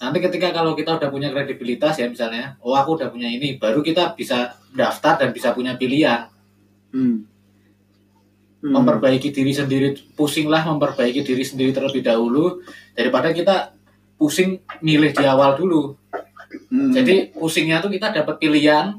Nanti 0.00 0.18
ketika 0.20 0.52
kalau 0.52 0.72
kita 0.72 0.96
udah 0.96 1.08
punya 1.12 1.28
kredibilitas 1.28 2.00
ya 2.00 2.08
misalnya, 2.08 2.56
oh 2.64 2.72
aku 2.72 2.96
udah 3.00 3.12
punya 3.12 3.28
ini, 3.28 3.60
baru 3.60 3.84
kita 3.84 4.16
bisa 4.16 4.56
daftar 4.72 5.20
dan 5.20 5.32
bisa 5.32 5.52
punya 5.52 5.76
pilihan 5.76 6.30
Hmm. 6.90 7.22
Hmm. 8.60 8.76
memperbaiki 8.76 9.32
diri 9.32 9.54
sendiri 9.54 9.96
pusinglah 10.18 10.66
memperbaiki 10.66 11.22
diri 11.24 11.40
sendiri 11.46 11.72
terlebih 11.72 12.04
dahulu 12.04 12.60
daripada 12.92 13.32
kita 13.32 13.72
pusing 14.20 14.60
milih 14.84 15.16
di 15.16 15.24
awal 15.24 15.56
dulu 15.56 15.96
Hmm. 16.70 16.90
jadi 16.90 17.30
pusingnya 17.30 17.78
tuh 17.78 17.90
kita 17.90 18.10
dapat 18.10 18.38
pilihan 18.42 18.94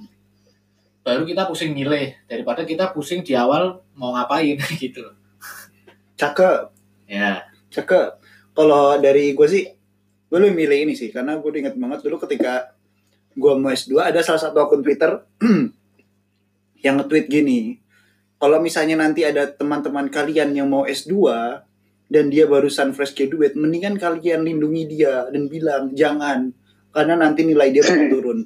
baru 1.04 1.24
kita 1.28 1.48
pusing 1.48 1.76
milih 1.76 2.16
daripada 2.24 2.64
kita 2.64 2.96
pusing 2.96 3.24
di 3.24 3.36
awal 3.36 3.84
mau 3.96 4.16
ngapain 4.16 4.56
gitu 4.80 5.04
cakep. 6.16 6.72
ya 7.08 7.44
Cakep. 7.72 8.20
Kalau 8.52 9.00
dari 9.00 9.32
gue 9.32 9.48
sih, 9.48 9.64
gue 10.28 10.38
lebih 10.38 10.68
milih 10.68 10.78
ini 10.84 10.94
sih, 10.94 11.08
karena 11.08 11.40
gue 11.40 11.50
inget 11.56 11.80
banget 11.80 12.04
dulu 12.04 12.20
ketika 12.20 12.76
gue 13.32 13.54
mau 13.56 13.72
S2, 13.72 13.96
ada 14.12 14.20
salah 14.20 14.44
satu 14.44 14.60
akun 14.60 14.84
Twitter 14.84 15.24
yang 16.86 17.00
nge-tweet 17.00 17.32
gini, 17.32 17.80
kalau 18.36 18.60
misalnya 18.60 19.00
nanti 19.00 19.24
ada 19.24 19.48
teman-teman 19.48 20.12
kalian 20.12 20.52
yang 20.52 20.68
mau 20.68 20.84
S2, 20.84 21.16
dan 22.12 22.28
dia 22.28 22.44
barusan 22.44 22.92
fresh 22.92 23.16
graduate, 23.16 23.56
mendingan 23.56 23.96
kalian 23.96 24.44
lindungi 24.44 24.84
dia 25.00 25.32
dan 25.32 25.48
bilang, 25.48 25.96
jangan, 25.96 26.52
karena 26.92 27.16
nanti 27.16 27.48
nilai 27.48 27.72
dia 27.72 27.88
bakal 27.88 28.08
turun. 28.20 28.40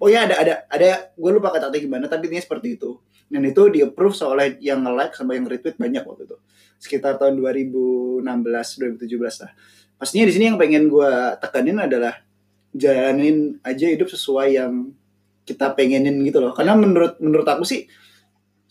Oh 0.00 0.08
ya 0.08 0.24
ada 0.24 0.40
ada 0.40 0.54
ada 0.72 1.12
gue 1.12 1.30
lupa 1.36 1.52
kata-kata 1.52 1.76
gimana 1.76 2.08
tapi 2.08 2.32
intinya 2.32 2.40
seperti 2.40 2.80
itu. 2.80 2.96
Dan 3.28 3.44
itu 3.44 3.68
di 3.68 3.84
approve 3.84 4.16
oleh 4.24 4.56
yang 4.64 4.80
nge-like 4.82 5.12
sama 5.12 5.36
yang 5.36 5.44
retweet 5.44 5.76
banyak 5.76 6.02
waktu 6.02 6.24
itu. 6.24 6.36
Sekitar 6.80 7.20
tahun 7.20 7.36
2016 7.36 8.24
2017 8.24 9.44
lah. 9.44 9.52
Pastinya 10.00 10.24
di 10.24 10.32
sini 10.32 10.44
yang 10.48 10.56
pengen 10.56 10.88
gue 10.88 11.12
tekanin 11.44 11.76
adalah 11.84 12.24
jalanin 12.72 13.60
aja 13.60 13.86
hidup 13.92 14.08
sesuai 14.08 14.56
yang 14.56 14.96
kita 15.44 15.76
pengenin 15.76 16.24
gitu 16.24 16.40
loh. 16.40 16.56
Karena 16.56 16.72
menurut 16.72 17.20
menurut 17.20 17.44
aku 17.44 17.68
sih 17.68 17.84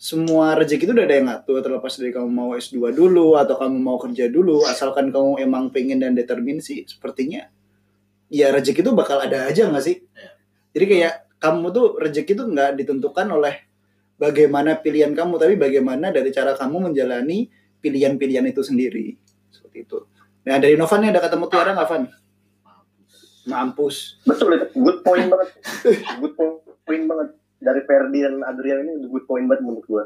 semua 0.00 0.56
rezeki 0.56 0.88
itu 0.88 0.92
udah 0.96 1.04
ada 1.04 1.16
yang 1.20 1.28
ngatur 1.28 1.60
terlepas 1.60 1.92
dari 2.00 2.08
kamu 2.08 2.32
mau 2.32 2.56
S2 2.56 2.88
dulu 2.96 3.36
atau 3.36 3.60
kamu 3.60 3.76
mau 3.76 4.00
kerja 4.00 4.32
dulu 4.32 4.64
asalkan 4.64 5.12
kamu 5.12 5.44
emang 5.44 5.68
pengen 5.68 6.00
dan 6.00 6.16
determinasi 6.16 6.88
sepertinya 6.88 7.52
ya 8.32 8.48
rezeki 8.48 8.80
itu 8.80 8.96
bakal 8.96 9.20
ada 9.20 9.44
aja 9.44 9.68
nggak 9.68 9.84
sih 9.84 10.00
Iya. 10.00 10.30
jadi 10.72 10.84
kayak 10.88 11.14
kamu 11.36 11.66
tuh 11.68 11.86
rezeki 12.00 12.32
itu 12.32 12.44
nggak 12.48 12.70
ditentukan 12.80 13.26
oleh 13.28 13.54
bagaimana 14.16 14.80
pilihan 14.80 15.12
kamu 15.12 15.36
tapi 15.36 15.60
bagaimana 15.60 16.08
dari 16.08 16.32
cara 16.32 16.56
kamu 16.56 16.88
menjalani 16.88 17.52
pilihan-pilihan 17.84 18.48
itu 18.48 18.64
sendiri 18.64 19.20
seperti 19.52 19.84
itu 19.84 20.08
nah 20.48 20.56
dari 20.56 20.80
Novan 20.80 21.04
nih 21.04 21.12
ada 21.12 21.20
kata 21.20 21.36
mutiara 21.36 21.76
nggak 21.76 21.88
Van 21.92 22.04
mampus 23.44 24.20
Betul 24.24 24.56
itu. 24.56 24.66
Good 24.76 25.00
point 25.00 25.26
banget. 25.28 25.48
Good 26.20 26.34
point 26.84 27.04
banget. 27.08 27.39
Dari 27.60 27.80
Ferdi 27.84 28.24
dan 28.24 28.40
Adrian 28.42 28.88
ini 28.88 29.04
good 29.06 29.28
point 29.28 29.44
banget 29.44 29.62
menurut 29.64 29.84
gue. 29.84 30.04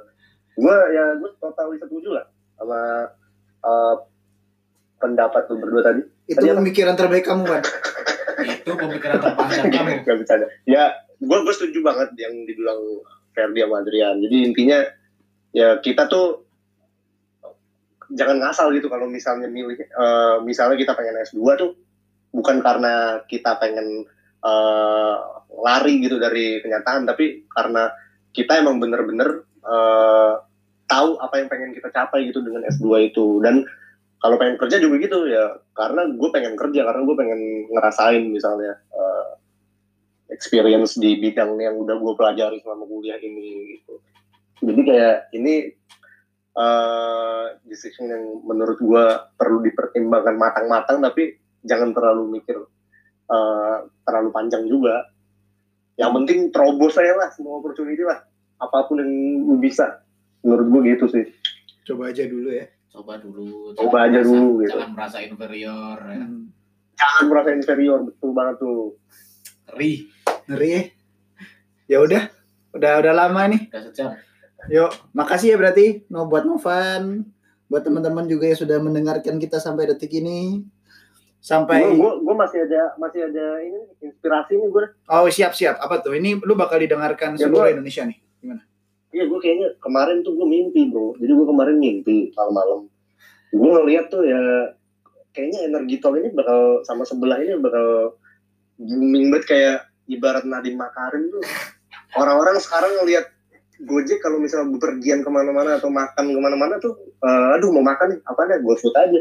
Gue 0.58 0.76
ya 0.90 1.14
gue 1.18 1.30
totally 1.38 1.78
setuju 1.78 2.18
lah 2.18 2.26
sama 2.58 2.80
eh, 3.62 3.94
pendapat 4.98 5.42
lu 5.50 5.62
berdua 5.62 5.82
tadi. 5.82 6.02
itu 6.24 6.40
Tadi 6.40 6.48
apa? 6.50 6.58
pemikiran 6.64 6.94
terbaik 6.96 7.24
kamu 7.28 7.44
Van 7.44 7.60
itu 8.64 8.72
pemikiran 8.72 9.18
terpanjang 9.20 9.68
kamu 9.68 9.90
Gak 10.08 10.16
bercanda. 10.24 10.46
Ya, 10.64 10.84
gue 11.20 11.38
gue 11.44 11.54
setuju 11.54 11.84
banget 11.84 12.16
yang 12.16 12.34
dibilang 12.48 12.80
Ferdi 13.36 13.60
sama 13.60 13.84
Adrian. 13.84 14.16
Jadi 14.24 14.36
intinya 14.46 14.78
ya 15.54 15.78
kita 15.78 16.10
tuh 16.10 16.42
jangan 18.10 18.40
ngasal 18.40 18.74
gitu 18.74 18.86
kalau 18.90 19.06
misalnya 19.06 19.46
milih 19.46 19.78
eh, 19.78 20.36
misalnya 20.42 20.76
kita 20.78 20.92
pengen 20.96 21.22
S2 21.22 21.40
tuh 21.56 21.70
bukan 22.34 22.58
karena 22.60 23.22
kita 23.30 23.56
pengen 23.62 24.06
eh, 24.44 25.16
lari 25.64 25.94
gitu 26.04 26.20
dari 26.20 26.60
kenyataan 26.60 27.08
tapi 27.08 27.48
karena 27.48 27.88
kita 28.34 28.60
emang 28.60 28.82
bener-bener 28.82 29.48
eh, 29.64 30.34
tahu 30.84 31.16
apa 31.18 31.34
yang 31.40 31.48
pengen 31.48 31.72
kita 31.72 31.88
capai 31.88 32.28
gitu 32.28 32.44
dengan 32.44 32.66
S2 32.68 33.14
itu. 33.14 33.40
Dan 33.40 33.64
kalau 34.20 34.40
pengen 34.40 34.56
kerja 34.56 34.80
juga 34.80 34.96
gitu 35.04 35.28
ya 35.28 35.60
karena 35.76 36.08
gue 36.08 36.28
pengen 36.32 36.56
kerja 36.56 36.80
karena 36.88 37.02
gue 37.04 37.16
pengen 37.16 37.40
ngerasain 37.72 38.24
misalnya 38.28 38.76
eh, 38.92 39.30
experience 40.32 40.96
di 40.96 41.20
bidang 41.20 41.60
yang 41.60 41.76
udah 41.76 41.96
gue 42.00 42.12
pelajari 42.16 42.58
selama 42.60 42.84
kuliah 42.88 43.20
ini 43.20 43.78
gitu. 43.78 44.00
Jadi 44.64 44.80
kayak 44.84 45.16
ini 45.36 45.54
eh 46.54 47.46
decision 47.66 48.06
yang 48.06 48.24
menurut 48.46 48.78
gue 48.78 49.04
perlu 49.34 49.58
dipertimbangkan 49.66 50.38
matang-matang 50.38 51.02
tapi 51.02 51.34
jangan 51.66 51.90
terlalu 51.90 52.38
mikir 52.38 52.62
eh, 53.28 53.76
terlalu 54.04 54.30
panjang 54.30 54.64
juga. 54.66 55.08
Yang 55.94 56.10
penting 56.20 56.38
terobos 56.50 56.98
aja 56.98 57.14
lah 57.14 57.28
semua 57.30 57.62
opportunity 57.62 58.02
lah. 58.02 58.26
Apa 58.58 58.90
pun 58.90 58.98
yang 58.98 59.10
lu 59.46 59.56
bisa. 59.58 60.02
Menurut 60.42 60.66
gue 60.68 60.80
gitu 60.94 61.06
sih. 61.08 61.24
Coba 61.86 62.10
aja 62.10 62.24
dulu 62.26 62.50
ya. 62.50 62.66
Coba 62.90 63.18
dulu. 63.18 63.74
Coba 63.74 64.06
aja 64.06 64.22
merasa- 64.22 64.28
dulu, 64.30 64.48
gitu. 64.62 64.70
jangan 64.76 64.90
merasa 64.94 65.18
inferior 65.22 65.98
ya. 65.98 66.22
Hmm. 66.24 66.44
jangan 66.94 67.24
merasa 67.26 67.50
inferior 67.50 67.98
betul 68.06 68.30
banget 68.30 68.56
tuh. 68.62 68.82
Ngeri. 69.70 69.92
Ngeri. 70.46 70.70
Ya 70.70 70.82
ya 71.90 71.98
udah. 72.00 72.22
Udah 72.74 72.92
udah 73.02 73.12
lama 73.14 73.42
nih. 73.50 73.70
Udah 73.70 73.82
sejam. 73.90 74.10
Yuk, 74.72 74.90
makasih 75.12 75.54
ya 75.54 75.56
berarti. 75.60 76.08
No 76.08 76.24
buat 76.24 76.48
Novan, 76.48 77.28
buat 77.68 77.82
teman-teman 77.84 78.24
juga 78.24 78.48
yang 78.48 78.58
sudah 78.58 78.78
mendengarkan 78.80 79.36
kita 79.36 79.60
sampai 79.60 79.90
detik 79.90 80.10
ini. 80.16 80.64
Sampai 81.44 81.84
gue 81.84 82.12
gue 82.24 82.34
masih 82.34 82.64
ada 82.64 82.96
masih 82.96 83.28
ada 83.28 83.60
ini 83.60 83.76
inspirasi 84.00 84.56
nih 84.56 84.68
gue 84.72 84.84
Oh, 85.04 85.28
siap-siap. 85.28 85.76
Apa 85.76 86.00
tuh? 86.00 86.16
Ini 86.16 86.40
lu 86.40 86.56
bakal 86.56 86.80
didengarkan 86.80 87.36
Ya, 87.36 87.44
seluruh 87.44 87.68
gua- 87.68 87.72
Indonesia 87.76 88.08
nih. 88.08 88.16
Gimana? 88.40 88.62
Iya 89.12 89.28
gue 89.28 89.38
kayaknya 89.38 89.68
kemarin 89.76 90.24
tuh 90.24 90.32
gue 90.32 90.46
mimpi 90.48 90.88
bro. 90.88 91.12
Jadi 91.20 91.28
gue 91.30 91.46
kemarin 91.46 91.76
mimpi 91.76 92.32
malam-malam. 92.32 92.88
Gue 93.52 93.68
ngeliat 93.70 94.08
tuh 94.08 94.24
ya 94.24 94.40
kayaknya 95.30 95.68
energi 95.68 96.00
tol 96.00 96.16
ini 96.16 96.32
bakal 96.32 96.80
sama 96.80 97.04
sebelah 97.04 97.36
ini 97.36 97.60
bakal 97.60 98.16
booming 98.74 99.28
banget 99.28 99.44
kayak 99.46 99.76
ibarat 100.08 100.48
Nadiem 100.48 100.80
Makarim 100.80 101.28
tuh. 101.28 101.44
Orang-orang 102.20 102.56
sekarang 102.56 103.04
ngeliat 103.04 103.28
Gojek 103.74 104.22
kalau 104.22 104.38
misalnya 104.38 104.70
bepergian 104.70 105.20
ke 105.20 105.28
mana-mana 105.28 105.76
atau 105.76 105.90
makan 105.90 106.30
ke 106.30 106.40
mana-mana 106.40 106.78
tuh, 106.78 106.94
eh, 107.20 107.48
aduh 107.52 107.68
mau 107.68 107.82
makan 107.82 108.14
nih, 108.14 108.20
apa 108.22 108.40
nih, 108.46 108.62
GoFood 108.62 108.94
aja. 108.94 109.20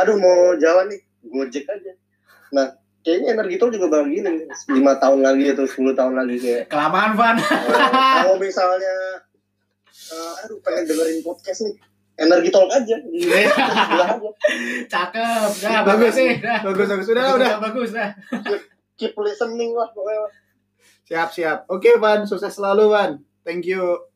Aduh 0.00 0.16
mau 0.16 0.56
jalan 0.56 0.88
nih, 0.88 1.00
Gojek 1.22 1.64
aja. 1.64 1.92
Nah, 2.52 2.66
kayaknya 3.00 3.34
energi 3.34 3.56
tol 3.56 3.70
juga 3.70 3.86
bakal 3.88 4.06
gini 4.06 4.22
nih, 4.22 4.46
lima 4.70 4.94
tahun 4.96 5.20
lagi 5.22 5.54
atau 5.54 5.66
10 5.66 5.94
tahun 5.94 6.14
lagi 6.14 6.36
kayak 6.38 6.62
kelamaan 6.68 7.12
Van 7.14 7.34
Eh, 7.34 7.46
kalau 8.22 8.36
misalnya 8.44 8.94
eh, 9.90 10.32
aduh 10.44 10.58
pengen 10.60 10.86
dengerin 10.86 11.18
podcast 11.20 11.66
nih 11.66 11.74
energi 12.14 12.48
talk 12.52 12.70
aja 12.70 12.96
cakep 14.86 15.50
dah 15.58 15.80
Bagus. 15.82 15.88
bagus 15.88 16.12
sih 16.14 16.30
dah 16.38 16.58
Bagus, 16.62 16.86
bagus. 16.88 17.06
Udah, 17.08 17.26
udah. 17.34 17.52
bagus 17.58 17.90
dah 17.90 18.08
keep 18.94 19.16
listening 19.16 19.72
lah 19.74 19.88
pokoknya 19.90 20.28
Siap, 21.02 21.28
siap. 21.34 21.58
Oke, 21.68 21.98
Van. 21.98 22.24
Sukses 22.24 22.54
selalu, 22.56 22.88
Van. 22.88 23.18
Thank 23.44 23.66
you. 23.68 24.06